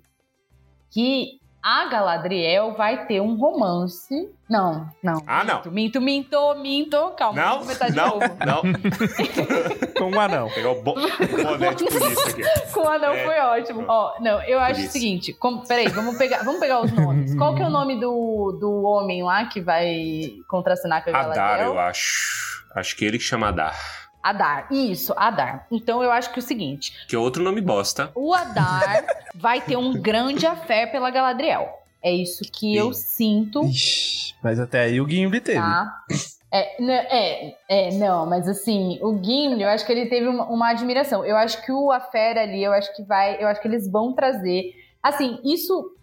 [0.92, 4.30] que a Galadriel vai ter um romance.
[4.50, 5.22] Não, não.
[5.28, 5.62] Ah, não.
[5.72, 7.12] Minto, minto, minto.
[7.18, 8.38] Calma, Não, começar de não, novo.
[8.46, 8.62] não.
[9.98, 10.50] Com um anão.
[10.50, 12.72] Pegar o bo boné de polícia aqui.
[12.74, 13.26] Com o anão É.
[13.26, 13.86] foi ótimo.
[13.88, 14.90] Ó, não, eu acho isso.
[14.90, 15.34] o seguinte.
[15.34, 17.36] como- peraí, vamos pegar, vamos pegar os nomes.
[17.36, 21.36] Qual que é o nome do, do homem lá que vai contracenar com a Adar,
[21.36, 21.74] Galadriel?
[21.74, 22.66] eu acho.
[22.76, 23.76] Acho que ele que chama Adar.
[24.22, 24.68] Adar.
[24.72, 25.66] Isso, Adar.
[25.72, 26.94] Então eu acho que é o seguinte.
[27.08, 28.12] Que é outro nome bosta.
[28.16, 31.80] O Adar vai ter um grande afé pela Galadriel.
[32.02, 35.60] É isso que eu sinto, Ixi, mas até aí o Gimli teve.
[35.60, 36.04] tá?
[36.52, 40.46] É, né, é, é, não, mas assim, o Gimli, eu acho que ele teve uma,
[40.46, 41.24] uma admiração.
[41.26, 44.14] Eu acho que o Afera ali, eu acho que vai, eu acho que eles vão
[44.14, 44.74] trazer.
[45.04, 45.94] Assim, isso,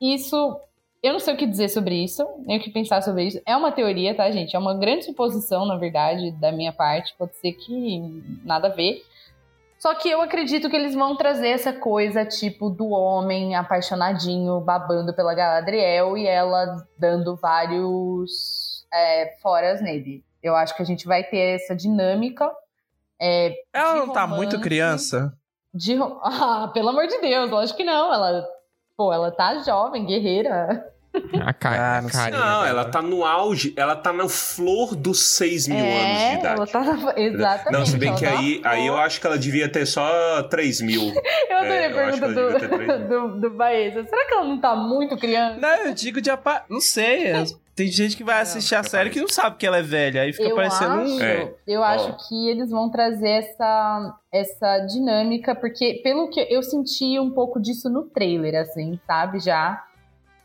[0.00, 0.60] isso,
[1.02, 3.40] eu não sei o que dizer sobre isso, nem o que pensar sobre isso.
[3.46, 4.54] É uma teoria, tá, gente?
[4.54, 7.14] É uma grande suposição, na verdade, da minha parte.
[7.18, 9.02] Pode ser que nada a ver.
[9.78, 15.14] Só que eu acredito que eles vão trazer essa coisa, tipo, do homem apaixonadinho, babando
[15.14, 20.22] pela Galadriel e ela dando vários é, foras nele.
[20.42, 22.50] Eu acho que a gente vai ter essa dinâmica.
[23.18, 24.62] é, Ela não tá muito romance.
[24.62, 25.32] criança?
[25.72, 28.12] De Ah, pelo amor de Deus, lógico que não.
[28.12, 28.46] Ela,
[29.00, 30.92] pô, ela tá jovem, guerreira.
[31.42, 31.96] A cara.
[31.96, 32.20] Ah, não a sei.
[32.20, 36.24] carinha Não, ela tá no auge, ela tá na flor dos 6 mil anos de
[36.24, 36.56] é, idade.
[36.56, 37.18] ela tá na...
[37.18, 37.72] Exatamente.
[37.72, 40.82] Não, se bem que tá aí, aí eu acho que ela devia ter só 3
[40.82, 41.02] mil.
[41.50, 44.04] Eu adorei é, a pergunta do, do, do Baeza.
[44.04, 45.58] Será que ela não tá muito criança?
[45.58, 46.64] Não, eu digo de apa...
[46.68, 47.32] Não sei.
[47.80, 50.20] Tem gente que vai assistir a série que não sabe que ela é velha.
[50.20, 51.02] Aí fica eu parecendo um.
[51.02, 51.54] acho, É.
[51.66, 57.30] eu acho que eles vão trazer essa, essa dinâmica, porque pelo que eu senti um
[57.30, 59.40] pouco disso no trailer, assim, sabe?
[59.40, 59.82] Já,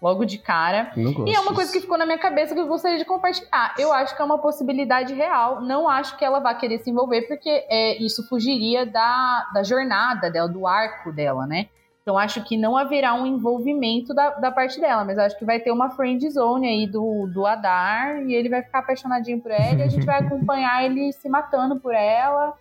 [0.02, 0.94] logo de cara.
[0.96, 1.28] Não.
[1.28, 3.76] E é uma coisa que ficou na minha cabeça que eu gostaria de compartilhar.
[3.78, 5.60] Eu acho que é uma possibilidade real.
[5.60, 10.32] Não acho que ela vá querer se envolver, porque é, isso fugiria da, da jornada
[10.32, 11.68] dela, do arco dela, né?
[12.06, 15.60] Então acho que não haverá um envolvimento da, da parte dela, mas acho que vai
[15.60, 19.74] ter uma friend zone aí do, do Adar e ele vai ficar apaixonadinho por ela
[19.80, 22.54] e a gente vai acompanhar ele se matando por ela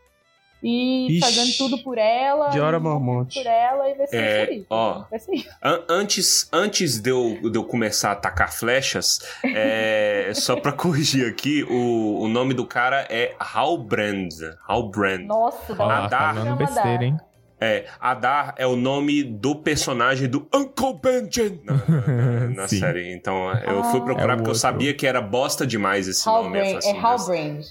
[0.62, 1.20] e Ixi.
[1.20, 2.48] fazendo tudo por ela.
[2.48, 3.38] Diora e morrendo Mormonte.
[3.42, 4.66] Por ela e vai ser É, isso.
[4.70, 5.04] ó.
[5.10, 5.50] Vai ser isso.
[5.62, 11.28] An- antes antes de, eu, de eu começar a atacar flechas, é, só pra corrigir
[11.30, 14.30] aqui, o, o nome do cara é Halbrand.
[14.66, 15.26] Halbrand.
[15.26, 16.34] Nossa, dá Adar.
[16.34, 17.16] falando besteira, hein?
[17.64, 23.12] É, Adar é o nome do personagem do Uncle Benjen na, na- na série.
[23.12, 24.04] Então eu fui Ah.
[24.04, 26.58] procurar É porque eu sabia que era bosta demais esse nome.
[26.58, 27.64] Eu Halbrand, falei é assim, Halbrand.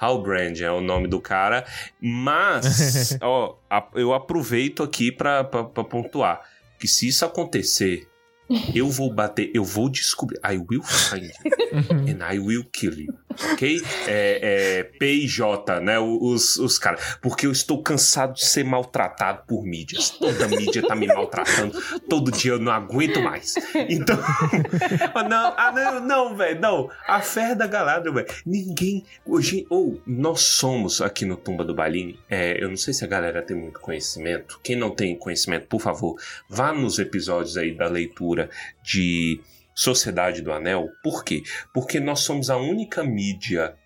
[0.00, 1.64] Halbrand é o nome do cara,
[2.00, 6.40] mas ó, a- eu aproveito aqui pra, pra, pra pontuar
[6.78, 8.06] que se isso acontecer,
[8.74, 10.38] eu vou bater, eu vou descobrir.
[10.48, 13.12] I will find you and I will kill you.
[13.52, 13.82] Ok?
[14.06, 15.98] É, é PJ, né?
[15.98, 17.18] Os, os caras.
[17.20, 20.10] Porque eu estou cansado de ser maltratado por mídias.
[20.10, 21.80] Toda mídia tá me maltratando.
[22.08, 23.54] Todo dia eu não aguento mais.
[23.88, 24.18] Então.
[25.14, 26.60] Ah, não, ah, não, não, velho.
[26.60, 26.90] Não.
[27.06, 28.26] A fé da Galadriel, velho.
[28.46, 29.04] Ninguém.
[29.24, 29.66] Hoje.
[29.68, 32.18] Ou nós somos aqui no Tumba do Baline.
[32.28, 34.60] É, eu não sei se a galera tem muito conhecimento.
[34.62, 36.16] Quem não tem conhecimento, por favor,
[36.48, 38.50] vá nos episódios aí da leitura
[38.82, 39.40] de
[39.78, 40.88] Sociedade do Anel.
[41.04, 41.44] Por quê?
[41.72, 43.76] Porque nós somos a única mídia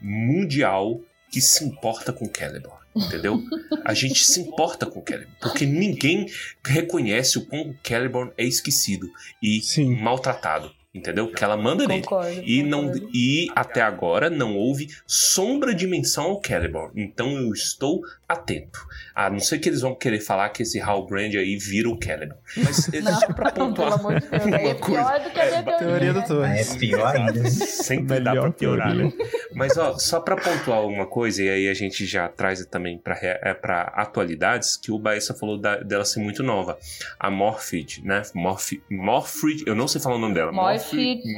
[0.00, 2.78] mundial que se importa com Celeborn.
[2.94, 3.42] Entendeu?
[3.84, 5.36] A gente se importa com Celeborn.
[5.40, 6.26] Porque ninguém
[6.64, 9.10] reconhece o quão Celeborn é esquecido
[9.42, 9.96] e Sim.
[9.96, 10.72] maltratado.
[10.92, 11.28] Entendeu?
[11.28, 12.02] Porque ela manda nele.
[12.02, 12.42] Concordo.
[12.44, 16.90] E, não, e até agora não houve sombra de menção ao Celeborn.
[17.00, 18.80] Então eu estou atento.
[19.14, 22.40] A não ser que eles vão querer falar que esse Halbrand aí vira o Celeborn.
[22.56, 23.92] Mas é Não, só pra pelo pontuar.
[23.92, 24.42] amor de Deus.
[24.50, 25.04] É uma coisa.
[25.04, 25.78] pior do que a minha teoria.
[25.78, 26.26] Teoria do né?
[26.26, 26.44] Thor.
[26.46, 27.50] É pior ainda.
[27.50, 29.04] Sempre dá Melhor pra piorar, teoria.
[29.06, 29.12] né?
[29.54, 33.16] Mas ó, só pra pontuar uma coisa, e aí a gente já traz também pra,
[33.20, 36.78] é, pra atualidades, que o Baessa falou da- dela ser muito nova.
[37.18, 38.22] A Morphid, né?
[38.34, 40.50] Morph, Morphid, eu não sei falar o nome dela.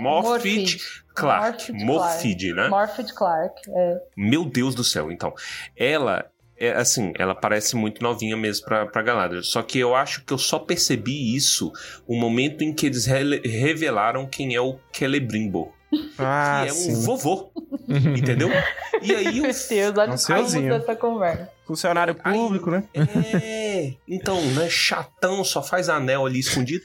[0.00, 0.76] Morphid
[1.14, 1.72] Clark.
[1.72, 2.68] Morphid Morphid, né?
[2.68, 3.60] Morphid Clark.
[3.68, 4.00] É.
[4.16, 5.32] Meu Deus do céu, então.
[5.76, 6.26] Ela,
[6.58, 9.42] é assim, ela parece muito novinha mesmo pra, pra Galadriel.
[9.42, 11.72] Só que eu acho que eu só percebi isso
[12.06, 15.70] o momento em que eles rele- revelaram quem é o Celebrimbor.
[16.18, 17.02] Ah, que é um sim.
[17.04, 17.52] vovô,
[18.16, 18.48] entendeu?
[19.02, 19.42] E aí eu...
[19.42, 20.72] Meu Deus, olha como Ansiosinho.
[20.72, 21.50] essa conversa.
[21.66, 22.84] Funcionário público, né?
[22.94, 26.82] É, então, né, chatão, só faz anel ali escondido.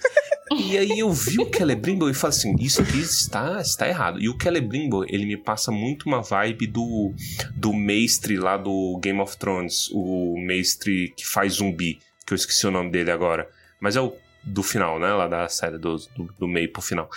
[0.51, 4.19] E aí eu vi o Celebrimbor e falei assim, isso aqui está, está errado.
[4.19, 7.13] E o Celebrimbor, ele me passa muito uma vibe do,
[7.55, 12.65] do mestre lá do Game of Thrones, o mestre que faz zumbi, que eu esqueci
[12.65, 13.49] o nome dele agora.
[13.79, 14.13] Mas é o
[14.43, 17.09] do final, né, lá da série do, do, do meio pro final.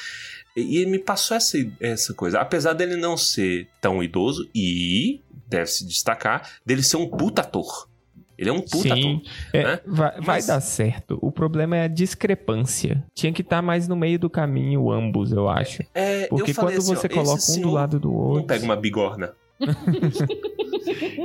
[0.57, 2.41] E ele me passou essa, essa coisa.
[2.41, 7.89] Apesar dele não ser tão idoso, e deve se destacar, dele ser um puta ator.
[8.41, 9.33] Ele é um puta Sim, ator.
[9.53, 9.81] é, né?
[9.87, 11.19] vai, vai Mas- dar certo.
[11.21, 13.05] O problema é a discrepância.
[13.15, 15.83] Tinha que estar mais no meio do caminho, ambos, eu acho.
[15.95, 18.47] É, Porque eu quando assim, ó, você esse coloca um do lado do Não outro.
[18.47, 19.33] pega uma bigorna.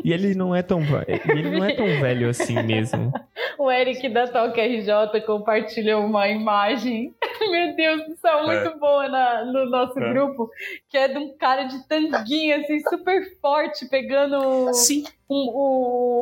[0.03, 0.81] E ele não é tão
[1.27, 3.11] ele não é tão velho assim mesmo.
[3.57, 7.13] O Eric da Talk RJ compartilhou uma imagem,
[7.49, 10.11] meu Deus do céu, muito boa na- no nosso É.
[10.13, 10.49] grupo,
[10.89, 15.05] que é de um cara de tanguinha, assim, super forte, pegando Sim.
[15.29, 15.49] Um-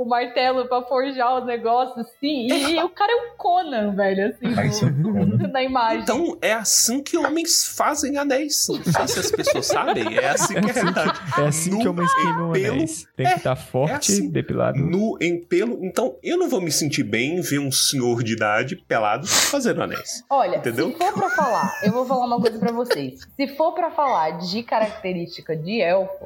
[0.04, 4.48] o, martelo pra forjar os negócios, assim, e, o cara é um Conan, velho, assim,
[4.86, 5.48] um no- Conan.
[5.50, 6.02] na imagem.
[6.02, 8.66] Então, é assim que homens fazem anéis.
[8.70, 10.18] Não sei se as pessoas sabem.
[10.18, 11.20] É assim que é a realidade.
[11.38, 13.06] É assim Nu que homens queimam pelo- anéis.
[13.16, 14.30] Tem que estar forte, assim.
[14.30, 14.78] depilado.
[14.80, 15.84] Nu em pelo.
[15.86, 20.24] Então, eu não vou me sentir bem ver um senhor de idade pelado fazendo anéis.
[20.30, 20.92] Olha, Entendeu?
[20.92, 23.20] se for pra falar, eu vou falar uma coisa pra vocês.
[23.36, 26.26] Se for pra falar de característica de elfo,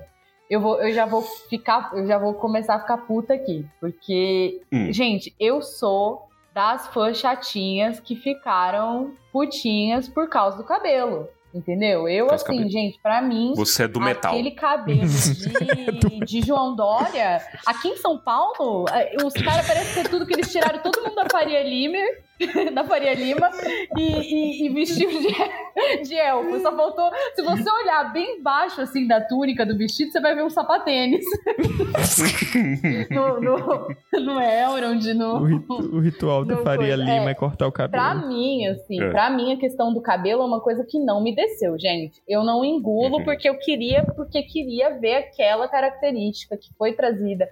[0.49, 4.61] eu, vou, eu já vou ficar, eu já vou começar a ficar puta aqui, porque
[4.71, 4.91] Hum.
[4.91, 11.27] gente, eu sou das fãs chatinhas que ficaram putinhas por causa do cabelo.
[11.53, 12.07] Entendeu?
[12.09, 12.69] Eu, Por assim, cabelo.
[12.69, 14.33] gente, pra mim, Você é do metal.
[14.33, 17.41] Aquele cabelo de, de João Dória.
[17.65, 21.15] Aqui em São Paulo, eh, os caras parecem ter tudo que eles tiraram todo mundo
[21.15, 21.97] da Faria Lima,
[22.73, 23.49] da Faria Lima,
[23.97, 26.59] e, e, e vestiu de, de elfo.
[26.61, 27.09] Só faltou.
[27.35, 31.25] Se você olhar bem baixo assim da túnica do vestido, você vai ver um sapatênis.
[33.09, 33.87] no, no,
[34.23, 35.43] no Elrond, O, no.
[35.45, 37.31] ritu- o ritual da Faria foi, Lima é.
[37.31, 37.91] é cortar o cabelo.
[38.03, 39.09] Pra mim, assim, É.
[39.09, 42.21] pra mim a questão do cabelo é uma coisa que não me desceu, gente.
[42.27, 43.23] Eu não engulo Uhum.
[43.23, 47.47] porque eu queria, porque queria ver aquela característica que foi trazida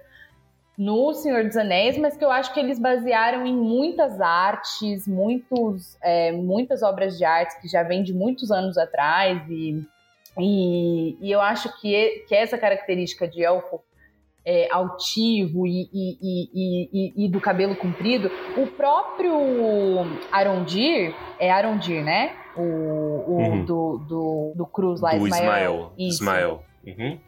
[0.78, 5.96] no Senhor dos Anéis, mas que eu acho que eles basearam em muitas artes, muitos,
[6.02, 9.82] é, muitas obras de arte que já vêm de muitos anos atrás e,
[10.38, 13.80] e, e eu acho que, que essa característica de elfo
[14.44, 19.32] é, altivo e, e- e- e- e- e do cabelo comprido, o próprio
[20.30, 22.32] Arondir, é Arondir, né?
[22.56, 23.64] O, o Uhum.
[23.64, 25.42] do, do, do Cruz lá, do Ismael.
[25.42, 25.92] Ismael.
[25.98, 26.14] Isso.
[26.22, 26.62] Ismael.
[26.86, 27.18] Uhum.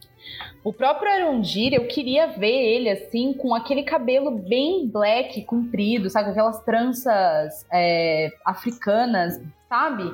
[0.65, 6.27] O próprio Arondir, eu queria ver ele assim, com aquele cabelo bem black, comprido, sabe?
[6.27, 10.05] Com aquelas tranças é, africanas, sabe?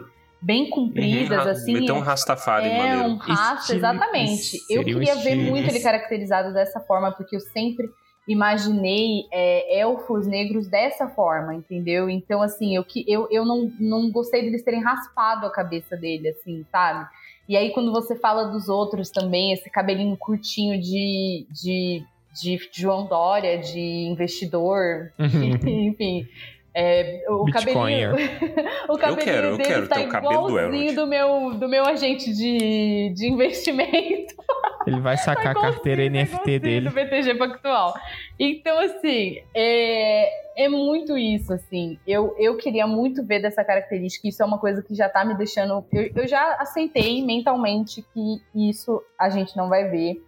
[0.41, 1.51] Bem compridas, Uhum.
[1.51, 1.73] assim.
[1.73, 3.09] Meteu um Rastafari É, maneiro.
[3.09, 4.57] um rasta, Estilo- exatamente.
[4.71, 7.89] Eu queria ver muito ele caracterizado dessa forma, porque eu sempre
[8.29, 12.09] imaginei é, elfos negros dessa forma, entendeu?
[12.11, 16.29] Então, assim, eu, que- eu, eu não, não gostei deles terem raspado a cabeça dele,
[16.29, 17.07] assim, sabe?
[17.49, 22.03] E aí, quando você fala dos outros também, esse cabelinho curtinho de, de,
[22.41, 26.27] de João Dória, de investidor, enfim.
[26.75, 28.11] É, o Bitcoiner.
[28.11, 30.95] cabelinho, o cabelinho quero, eu dele quero tá ter o cabelo do Elrond.
[30.95, 34.35] do meu, do meu agente de, de investimento.
[34.87, 36.89] Ele vai sacar a Igualzinho, carteira NFT dele.
[36.89, 37.95] Do BTG Pactual.
[38.39, 41.99] Então, assim, é, é muito isso, assim.
[42.07, 44.29] Eu, eu queria muito ver dessa característica.
[44.29, 45.85] Isso é uma coisa que já tá me deixando.
[45.91, 50.23] Eu, eu já aceitei mentalmente que isso a gente não vai ver.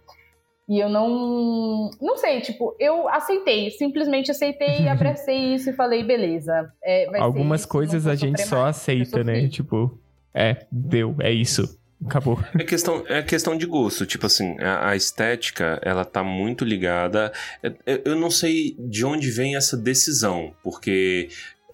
[0.67, 1.89] E eu não.
[2.01, 6.71] Não sei, tipo, eu aceitei, simplesmente aceitei, abracei isso e falei, beleza.
[6.83, 8.75] é, Algumas isso, coisas a gente só mais.
[8.75, 9.47] aceita, né?
[9.47, 9.97] Tipo,
[10.33, 11.77] é, deu, é isso.
[12.05, 12.37] Acabou.
[12.57, 14.05] É questão, é questão de gosto.
[14.05, 17.31] Tipo assim, a, a estética, ela tá muito ligada.
[17.63, 21.29] Eu, eu não sei de onde vem essa decisão, porque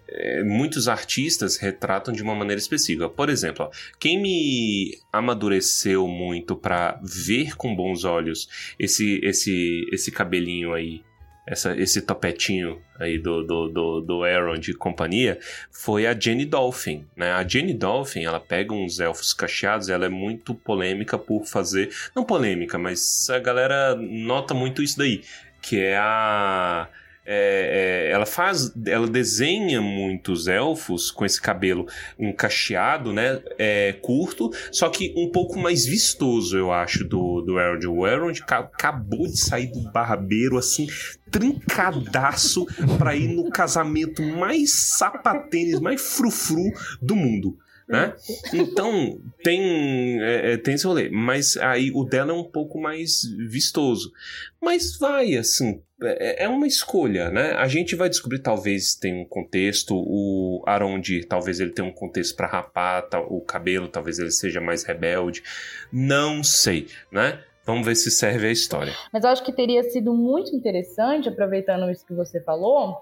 [0.07, 3.09] é, muitos artistas retratam de uma maneira específica.
[3.09, 8.47] Por exemplo, ó, quem me amadureceu muito pra ver com bons olhos
[8.77, 11.01] esse, esse, esse cabelinho aí.
[11.45, 15.37] Essa, esse topetinho aí do, do, do, do Aaron de companhia
[15.69, 17.33] foi a Jenny Dolphin, né?
[17.33, 21.89] A Jenny Dolphin, ela pega uns elfos cacheados, ela é muito polêmica por fazer...
[22.15, 25.21] Não polêmica, mas a galera nota muito isso daí,
[25.61, 26.87] que é a...
[27.25, 31.85] é- é, ela faz, ela desenha muitos elfos com esse cabelo
[32.19, 37.59] um cacheado, né, é, curto, só que um pouco mais vistoso, eu acho, do, do
[37.59, 37.85] Elrond.
[37.87, 40.87] O Elrond ca- acabou de sair do barbeiro, assim,
[41.31, 42.65] trincadaço
[42.97, 46.63] pra ir no casamento mais sapatênis, mais frufru
[47.01, 47.57] do mundo.
[47.93, 48.15] Né?
[48.53, 51.09] Então, tem, é, é, tem esse rolê.
[51.09, 54.11] Mas aí o dela é um pouco mais vistoso.
[54.59, 57.51] Mas vai, assim, é, é uma escolha, né?
[57.51, 59.93] A gente vai descobrir, talvez tem um contexto.
[59.95, 64.59] O Arondi, talvez ele tenha um contexto pra rapar tal- o cabelo, talvez ele seja
[64.59, 65.43] mais rebelde.
[65.91, 67.39] Não sei, né?
[67.65, 68.93] Vamos ver se serve a história.
[69.11, 72.97] Mas eu acho que teria sido muito interessante, aproveitando isso que você falou,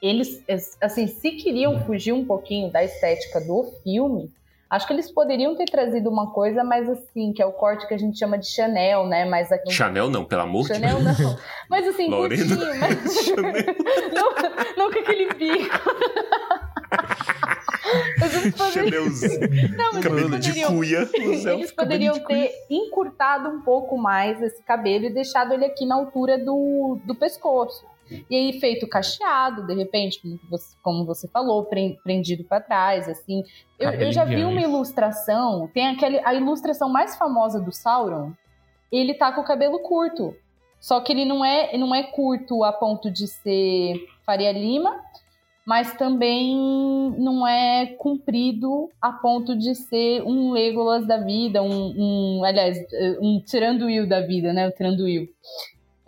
[0.00, 0.44] eles,
[0.80, 4.30] assim, se queriam fugir um pouquinho da estética do filme,
[4.70, 7.94] Acho que eles poderiam ter trazido uma coisa mais assim, que é o corte que
[7.94, 9.24] a gente chama de Chanel, né?
[9.24, 9.72] Mas aqui...
[9.72, 11.36] Chanel não, pelo amor de Chanel não.
[11.68, 12.56] Mas assim, Lorena.
[12.56, 13.66] curtinho, mas...
[14.14, 14.32] não,
[14.76, 15.90] não com aquele bico.
[18.56, 18.70] Poderiam...
[18.70, 19.76] Chanelzinho.
[19.76, 20.76] Não, mas Cabelo eles de poderiam...
[20.76, 21.10] cuia.
[21.14, 26.38] Eles poderiam ter encurtado um pouco mais esse cabelo e deixado ele aqui na altura
[26.38, 27.84] do, do pescoço.
[28.28, 33.08] E aí feito cacheado, de repente, como você, como você falou, pre- prendido para trás,
[33.08, 33.44] assim.
[33.78, 38.32] Eu, eu já vi uma ilustração, tem aquele, a ilustração mais famosa do Sauron,
[38.90, 40.34] ele tá com o cabelo curto.
[40.80, 44.98] Só que ele não é, não é curto a ponto de ser Faria Lima,
[45.66, 46.56] mas também
[47.18, 51.94] não é comprido a ponto de ser um Legolas da vida, um,
[52.38, 52.78] um aliás,
[53.20, 54.66] um Tiranduil da vida, né?
[54.66, 55.28] O Tiranduil.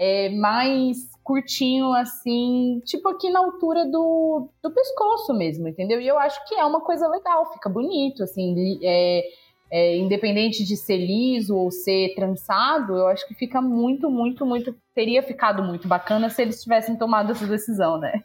[0.04, 6.00] É mais curtinho, assim, tipo aqui na altura do, do pescoço mesmo, entendeu?
[6.00, 9.22] E eu acho que é uma coisa legal, fica bonito, assim, é,
[9.70, 14.74] é, independente de ser liso ou ser trançado, eu acho que fica muito, muito, muito.
[14.94, 18.22] Teria ficado muito bacana se eles tivessem tomado essa decisão, né?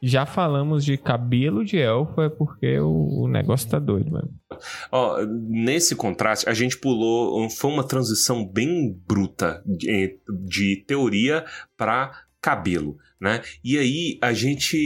[0.00, 4.30] Já falamos de cabelo de elfo, é porque o, o negócio tá doido, mano.
[4.92, 7.48] Ó, nesse contraste, a gente pulou.
[7.50, 11.44] Foi uma transição bem bruta de, de teoria
[11.76, 13.42] para cabelo, né?
[13.64, 14.76] E aí a gente.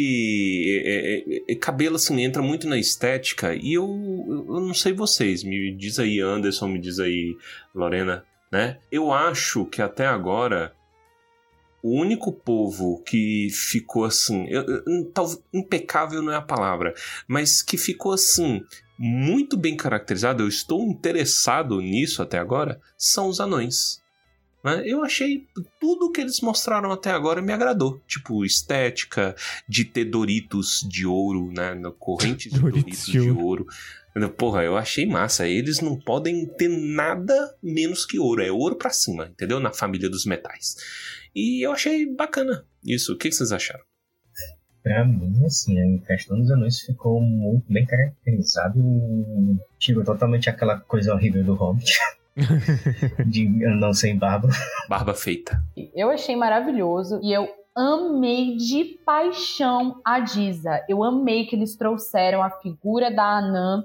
[0.84, 3.54] é, é, é, cabelo, assim, entra muito na estética.
[3.54, 3.84] E eu,
[4.48, 7.36] eu não sei vocês, me diz aí, Anderson, me diz aí,
[7.74, 8.78] Lorena, né?
[8.90, 10.72] Eu acho que até agora.
[11.82, 16.94] O único povo que ficou assim, eu- eu- tal- impecável não é a palavra,
[17.26, 18.62] mas que ficou assim,
[18.98, 24.00] muito bem caracterizado, eu estou interessado nisso até agora, são os anões.
[24.64, 24.80] né?
[24.86, 25.44] Eu achei
[25.80, 28.00] tudo que eles mostraram até agora me agradou.
[28.06, 29.34] Tipo, estética,
[29.68, 31.74] de ter Doritos de ouro, né?
[31.98, 33.66] Correntes de Doritos Doritos de de ouro.
[34.36, 35.48] Porra, eu achei massa.
[35.48, 38.40] Eles não podem ter nada menos que ouro.
[38.40, 39.58] É ouro pra cima, entendeu?
[39.58, 40.76] Na família dos metais.
[41.34, 43.12] E eu achei bacana isso.
[43.12, 43.84] O que que vocês acharam?
[44.82, 48.80] Pra mim, assim, a questão dos anões ficou muito bem caracterizado.
[49.78, 51.92] Tirou totalmente aquela coisa horrível do Hobbit.
[53.26, 54.48] de anão sem barba.
[54.88, 55.62] Barba feita.
[55.94, 60.84] Eu achei maravilhoso e eu amei de paixão a Diza.
[60.88, 63.84] Eu amei que eles trouxeram a figura da Anã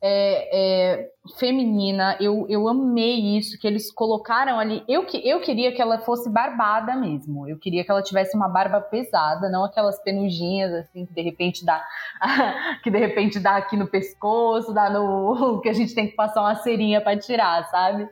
[0.00, 2.16] é, é, feminina.
[2.20, 4.82] Eu, eu amei isso, que eles colocaram ali.
[4.88, 7.48] Eu, eu queria que ela fosse barbada mesmo.
[7.48, 11.64] Eu queria que ela tivesse uma barba pesada, não aquelas penugem assim que de repente
[11.64, 11.84] dá.
[12.82, 15.60] que de repente dá aqui no pescoço, dá no.
[15.62, 18.08] que a gente tem que passar uma cerinha para tirar, sabe?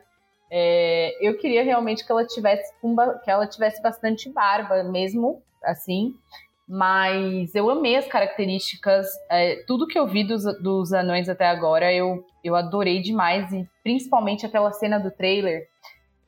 [0.49, 2.73] É, eu queria realmente que ela tivesse
[3.23, 6.13] que ela tivesse bastante barba, mesmo assim.
[6.67, 11.93] Mas eu amei as características, é, tudo que eu vi dos, dos anões até agora,
[11.93, 15.65] eu, eu adorei demais, e principalmente aquela cena do trailer,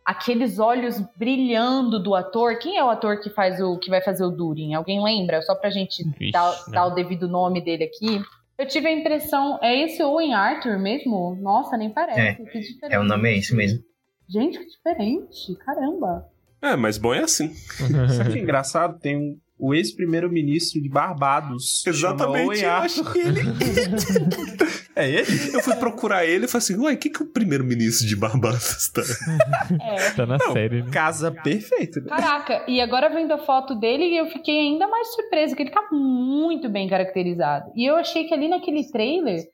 [0.05, 2.57] aqueles olhos brilhando do ator.
[2.57, 4.73] Quem é o ator que faz o que vai fazer o Durin?
[4.73, 5.41] Alguém lembra?
[5.41, 6.73] Só pra gente Vixe, dar, não.
[6.73, 8.21] dar o devido nome dele aqui.
[8.57, 11.37] Eu tive a impressão, é esse Owen Arthur mesmo?
[11.41, 12.19] Nossa, nem parece.
[12.19, 12.95] É.
[12.95, 13.83] É o nome é esse mesmo.
[14.27, 15.55] Gente, que diferente.
[15.65, 16.25] Caramba.
[16.61, 17.53] É, mas bom é assim.
[18.15, 18.99] Sabe que é engraçado?
[18.99, 21.83] Tem um, o ex-primeiro-ministro de Barbados.
[21.85, 23.41] Owen eu acho que ele.
[24.95, 25.55] É ele?
[25.55, 28.89] Eu fui procurar ele e falei assim: uai, o que, que o primeiro-ministro de Barbados
[28.89, 29.01] tá?
[29.81, 30.11] É.
[30.11, 30.91] Tá na Não, série, né?
[30.91, 32.01] Casa perfeita.
[32.01, 32.07] né?
[32.09, 35.87] Caraca, e agora vendo a foto dele, eu fiquei ainda mais surpresa, que ele tá
[35.91, 37.71] muito bem caracterizado.
[37.75, 39.47] E eu achei que ali naquele trailer,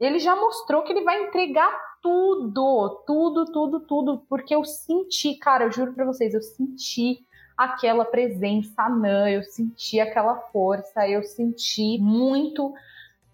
[0.00, 1.70] ele já mostrou que ele vai entregar
[2.02, 7.18] tudo, tudo, tudo, tudo, porque eu senti, cara, eu juro pra vocês, eu senti
[7.60, 12.72] aquela presença anã, eu senti aquela força, eu senti muito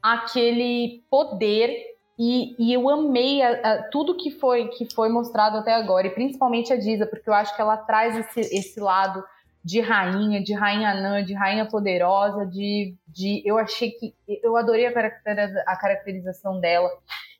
[0.02, 1.76] aquele poder
[2.18, 6.10] e, e eu amei a- a- tudo que foi que foi mostrado até agora, e
[6.14, 9.22] principalmente a Diza, porque eu acho que ela traz esse, esse lado
[9.62, 14.86] de rainha, de rainha anã, de rainha poderosa, de, de eu achei que eu adorei
[14.86, 16.88] a, caracteriza- a caracterização dela.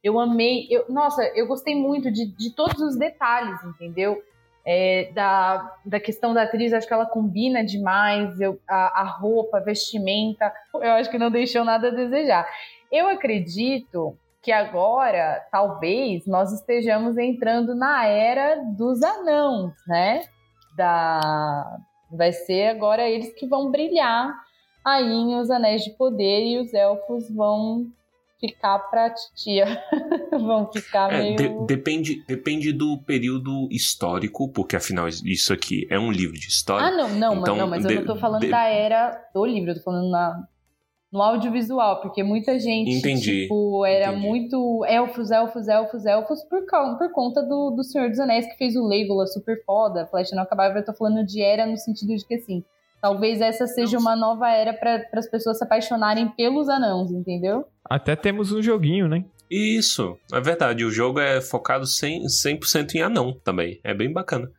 [0.04, 4.22] Eu amei, eu, nossa, eu gostei muito de, de todos os detalhes, entendeu?
[4.68, 9.58] É, da, da questão da atriz, acho que ela combina demais, eu, a, a roupa,
[9.58, 12.44] a vestimenta, eu acho que não deixou nada a desejar.
[12.90, 20.22] Eu acredito que agora, talvez, nós estejamos entrando na era dos anãos, né?
[20.76, 21.78] Da...
[22.10, 24.32] Vai ser agora eles que vão brilhar
[24.84, 27.86] aí em Os Anéis de Poder e os elfos vão
[28.40, 29.66] ficar pra titia.
[30.30, 31.36] vão ficar É, meio...
[31.36, 36.86] de- depende, depende do período histórico, porque afinal isso aqui é um livro de história.
[36.88, 39.44] Ah, não, não, Então, não, mas eu de- não tô falando de- da era do
[39.44, 40.46] livro, eu tô falando na,
[41.12, 44.26] no audiovisual, porque muita gente, Entendi, tipo, era entendi.
[44.26, 48.56] muito elfos, elfos, elfos, elfos, por, cau- por conta do, do Senhor dos Anéis, que
[48.58, 52.14] fez o Legolas super foda, Flash não acabava, eu tô falando de era no sentido
[52.14, 52.62] de que, assim,
[53.00, 57.66] talvez essa seja uma nova era para as pessoas se apaixonarem pelos anãos, entendeu?
[57.84, 59.24] Até temos um joguinho, né?
[59.50, 60.84] Isso, é verdade.
[60.84, 63.80] O jogo é focado 100%, 100 em anão também.
[63.84, 64.50] É bem bacana.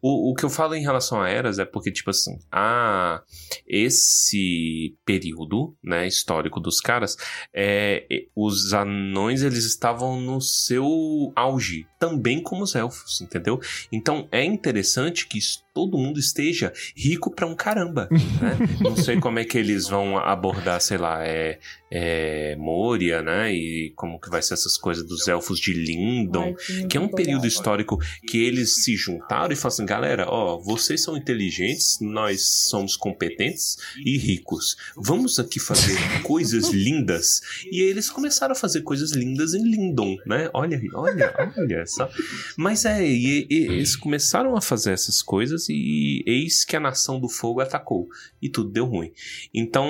[0.00, 3.22] O, o que eu falo em relação a eras é porque, tipo assim, ah,
[3.66, 7.16] esse período, né, histórico dos caras,
[7.52, 13.60] é, os anões, eles estavam no seu auge, também como os elfos, entendeu?
[13.90, 15.38] Então, é interessante que
[15.76, 18.08] todo mundo esteja rico pra um caramba,
[18.40, 18.56] né?
[18.80, 21.58] Não sei como é que eles vão abordar, sei lá, é,
[21.90, 26.54] é Moria, né, e como que vai ser essas coisas dos elfos de Lindon,
[26.88, 31.02] que é um período histórico que eles se juntaram e falaram assim, galera, ó, vocês
[31.02, 32.40] são inteligentes, nós
[32.70, 34.78] somos competentes e ricos.
[34.96, 37.42] Vamos aqui fazer coisas lindas.
[37.70, 40.48] E aí eles começaram a fazer coisas lindas em Lindon, né?
[40.54, 42.08] Olha, olha, olha só.
[42.56, 47.20] Mas é, e, e- eles começaram a fazer essas coisas e eis que a nação
[47.20, 48.08] do fogo atacou
[48.40, 49.12] e tudo deu ruim.
[49.52, 49.86] Então,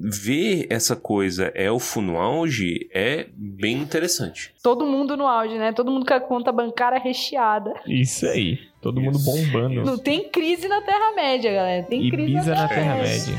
[0.00, 4.54] ver essa coisa elfo no auge é bem interessante.
[4.62, 5.72] Todo mundo no auge, né?
[5.72, 7.72] Todo mundo com a conta bancária recheada.
[7.86, 8.58] Isso aí.
[8.80, 9.82] Todo mundo bombando.
[9.82, 11.82] Não tem crise na Terra-média, galera.
[11.84, 13.34] Tem crise Ibiza na na Terra-média.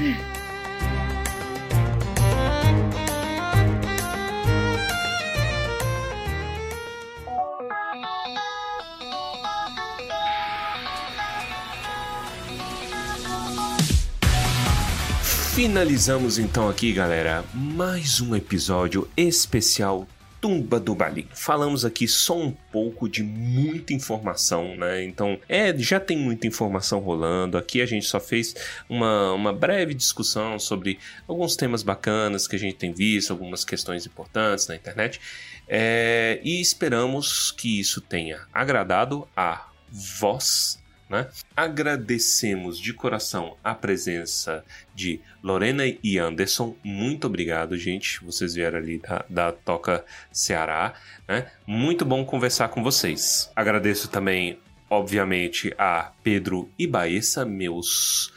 [15.55, 20.05] Finalizamos então aqui, galera, mais um episódio especial
[20.41, 21.29] Tumba do Bali.
[21.33, 25.05] Falamos aqui só um pouco de muita informação, né?
[25.05, 27.57] Então, é, já tem muita informação rolando.
[27.57, 28.53] Aqui a gente só fez
[28.89, 34.05] uma, uma breve discussão sobre alguns temas bacanas que a gente tem visto, algumas questões
[34.05, 35.21] importantes na internet.
[35.69, 41.27] É, e esperamos que isso tenha agradado a vós né?
[41.55, 44.63] Agradecemos de coração a presença
[44.93, 46.75] de Lorena e Anderson.
[46.83, 48.23] Muito obrigado, gente.
[48.23, 50.93] Vocês vieram ali da, da Toca Ceará.
[51.27, 51.47] Né?
[51.65, 53.51] Muito bom conversar com vocês.
[53.55, 54.59] Agradeço também,
[54.89, 58.33] obviamente, a Pedro e Baessa, meus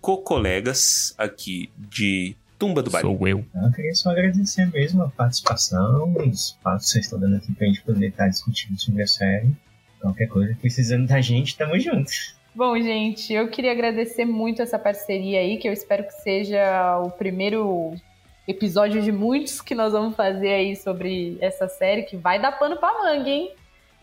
[0.00, 3.04] co-colegas aqui de Tumba do Bari.
[3.04, 3.44] Sou eu.
[3.54, 7.66] Eu queria só agradecer mesmo a participação, os espaços que vocês estão dando aqui pra
[7.66, 9.56] gente poder estar discutindo sobre a série.
[10.04, 12.10] Qualquer coisa precisando da gente, tamo junto.
[12.54, 17.10] Bom, gente, eu queria agradecer muito essa parceria aí, que eu espero que seja o
[17.10, 17.94] primeiro
[18.46, 22.76] episódio de muitos que nós vamos fazer aí sobre essa série, que vai dar pano
[22.76, 23.50] pra manga, hein?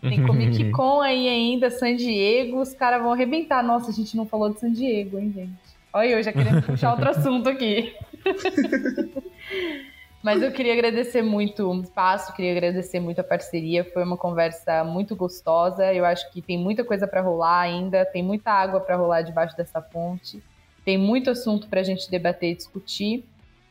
[0.00, 3.62] Tem Comic Con aí ainda, San Diego, os caras vão arrebentar.
[3.62, 5.52] Nossa, a gente não falou de San Diego, hein, gente?
[5.92, 7.94] Olha eu já querendo puxar outro assunto aqui.
[10.22, 13.84] Mas eu queria agradecer muito o espaço, queria agradecer muito a parceria.
[13.84, 15.92] Foi uma conversa muito gostosa.
[15.92, 19.56] Eu acho que tem muita coisa para rolar ainda, tem muita água para rolar debaixo
[19.56, 20.40] dessa ponte.
[20.84, 23.24] Tem muito assunto para a gente debater e discutir.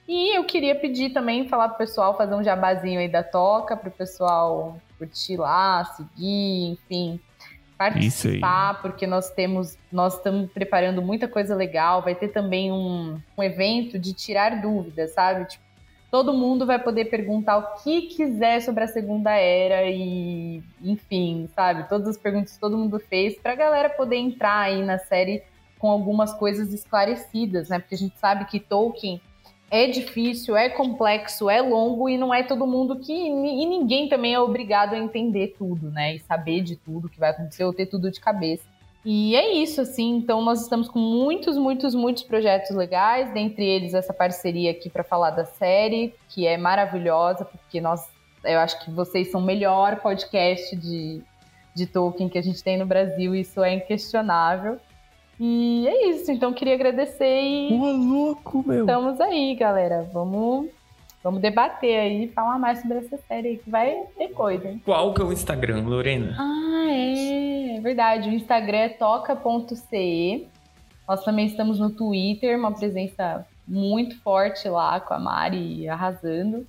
[0.07, 3.89] E eu queria pedir também, falar pro pessoal, fazer um jabazinho aí da toca, pro
[3.89, 7.19] pessoal curtir lá, seguir, enfim,
[7.77, 12.01] participar, porque nós temos, nós estamos preparando muita coisa legal.
[12.01, 15.45] Vai ter também um, um evento de tirar dúvidas, sabe?
[15.45, 15.70] Tipo,
[16.11, 21.87] todo mundo vai poder perguntar o que quiser sobre a Segunda Era e, enfim, sabe?
[21.87, 25.41] Todas as perguntas que todo mundo fez pra galera poder entrar aí na série
[25.79, 27.79] com algumas coisas esclarecidas, né?
[27.79, 29.21] Porque a gente sabe que Tolkien
[29.71, 33.13] é difícil, é complexo, é longo e não é todo mundo que.
[33.13, 36.15] E ninguém também é obrigado a entender tudo, né?
[36.15, 38.65] E saber de tudo que vai acontecer ou ter tudo de cabeça.
[39.03, 40.15] E é isso, assim.
[40.15, 45.03] Então, nós estamos com muitos, muitos, muitos projetos legais, dentre eles essa parceria aqui para
[45.03, 48.07] falar da série, que é maravilhosa, porque nós.
[48.43, 51.21] Eu acho que vocês são o melhor podcast de,
[51.75, 54.79] de Tolkien que a gente tem no Brasil, isso é inquestionável.
[55.39, 57.73] E é isso, então queria agradecer e.
[57.73, 58.81] Ô, louco, meu!
[58.81, 60.07] Estamos aí, galera.
[60.13, 60.67] Vamos,
[61.23, 64.81] vamos debater aí, falar mais sobre essa série aí, que vai ter coisa, hein?
[64.83, 66.35] Qual que é o Instagram, Lorena?
[66.39, 68.29] Ah, é, é verdade.
[68.29, 70.47] O Instagram é toca.ce.
[71.07, 76.65] Nós também estamos no Twitter, uma presença muito forte lá com a Mari arrasando.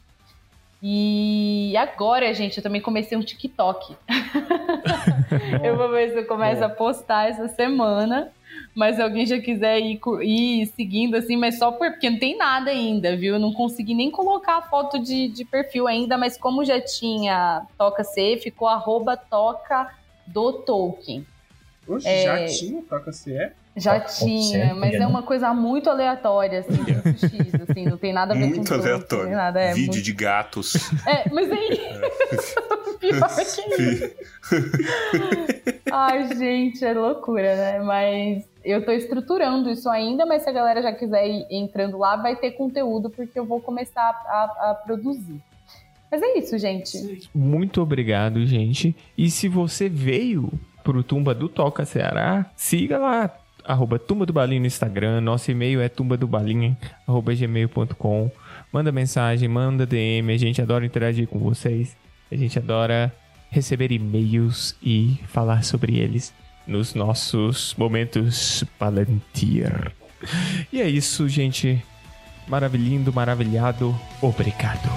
[0.82, 3.96] E agora, gente, eu também comecei um TikTok.
[5.62, 8.32] eu vou ver se eu começo a postar essa semana.
[8.74, 12.36] Mas se alguém já quiser ir, ir, seguindo, assim, mas só por, porque não tem
[12.36, 13.34] nada ainda, viu?
[13.34, 17.66] Eu não consegui nem colocar a foto de, de perfil ainda, mas como já tinha
[17.76, 19.94] Toca C, ficou arroba Toca
[20.26, 21.26] do Tolkien.
[21.86, 22.22] Oxe, É.
[22.22, 23.52] já tinha Toca CE?
[23.74, 27.32] Já tinha, certo, mas é uma coisa muito aleatória, assim, muito X,
[27.68, 29.24] assim, não tem nada a ver com Muito doce, aleatório.
[29.26, 30.74] nem nada, é, Vídeo muito- de gatos.
[31.06, 31.70] É, mas aí.
[33.00, 34.10] Pior que isso.
[35.90, 37.80] Ai, gente, é loucura, né?
[37.80, 42.16] Mas eu tô estruturando isso ainda, mas se a galera já quiser ir entrando lá,
[42.16, 45.40] vai ter conteúdo, porque eu vou começar a, a produzir.
[46.10, 47.28] Mas é isso, gente.
[47.34, 48.94] Muito obrigado, gente.
[49.16, 50.52] E se você veio
[50.84, 53.30] pro Tumba do Toca Ceará, siga lá,
[53.72, 55.20] arroba Tumba do no Instagram.
[55.20, 56.76] Nosso e-mail é tumbadobalinha,
[57.06, 58.30] arroba gmail.com.
[58.72, 60.32] Manda mensagem, manda DM.
[60.32, 61.96] A gente adora interagir com vocês.
[62.30, 63.12] A gente adora
[63.50, 66.32] receber e-mails e falar sobre eles
[66.66, 69.92] nos nossos momentos Palantir.
[70.72, 71.82] E é isso, gente.
[72.48, 73.94] Maravilhindo, maravilhado.
[74.20, 74.88] Obrigado.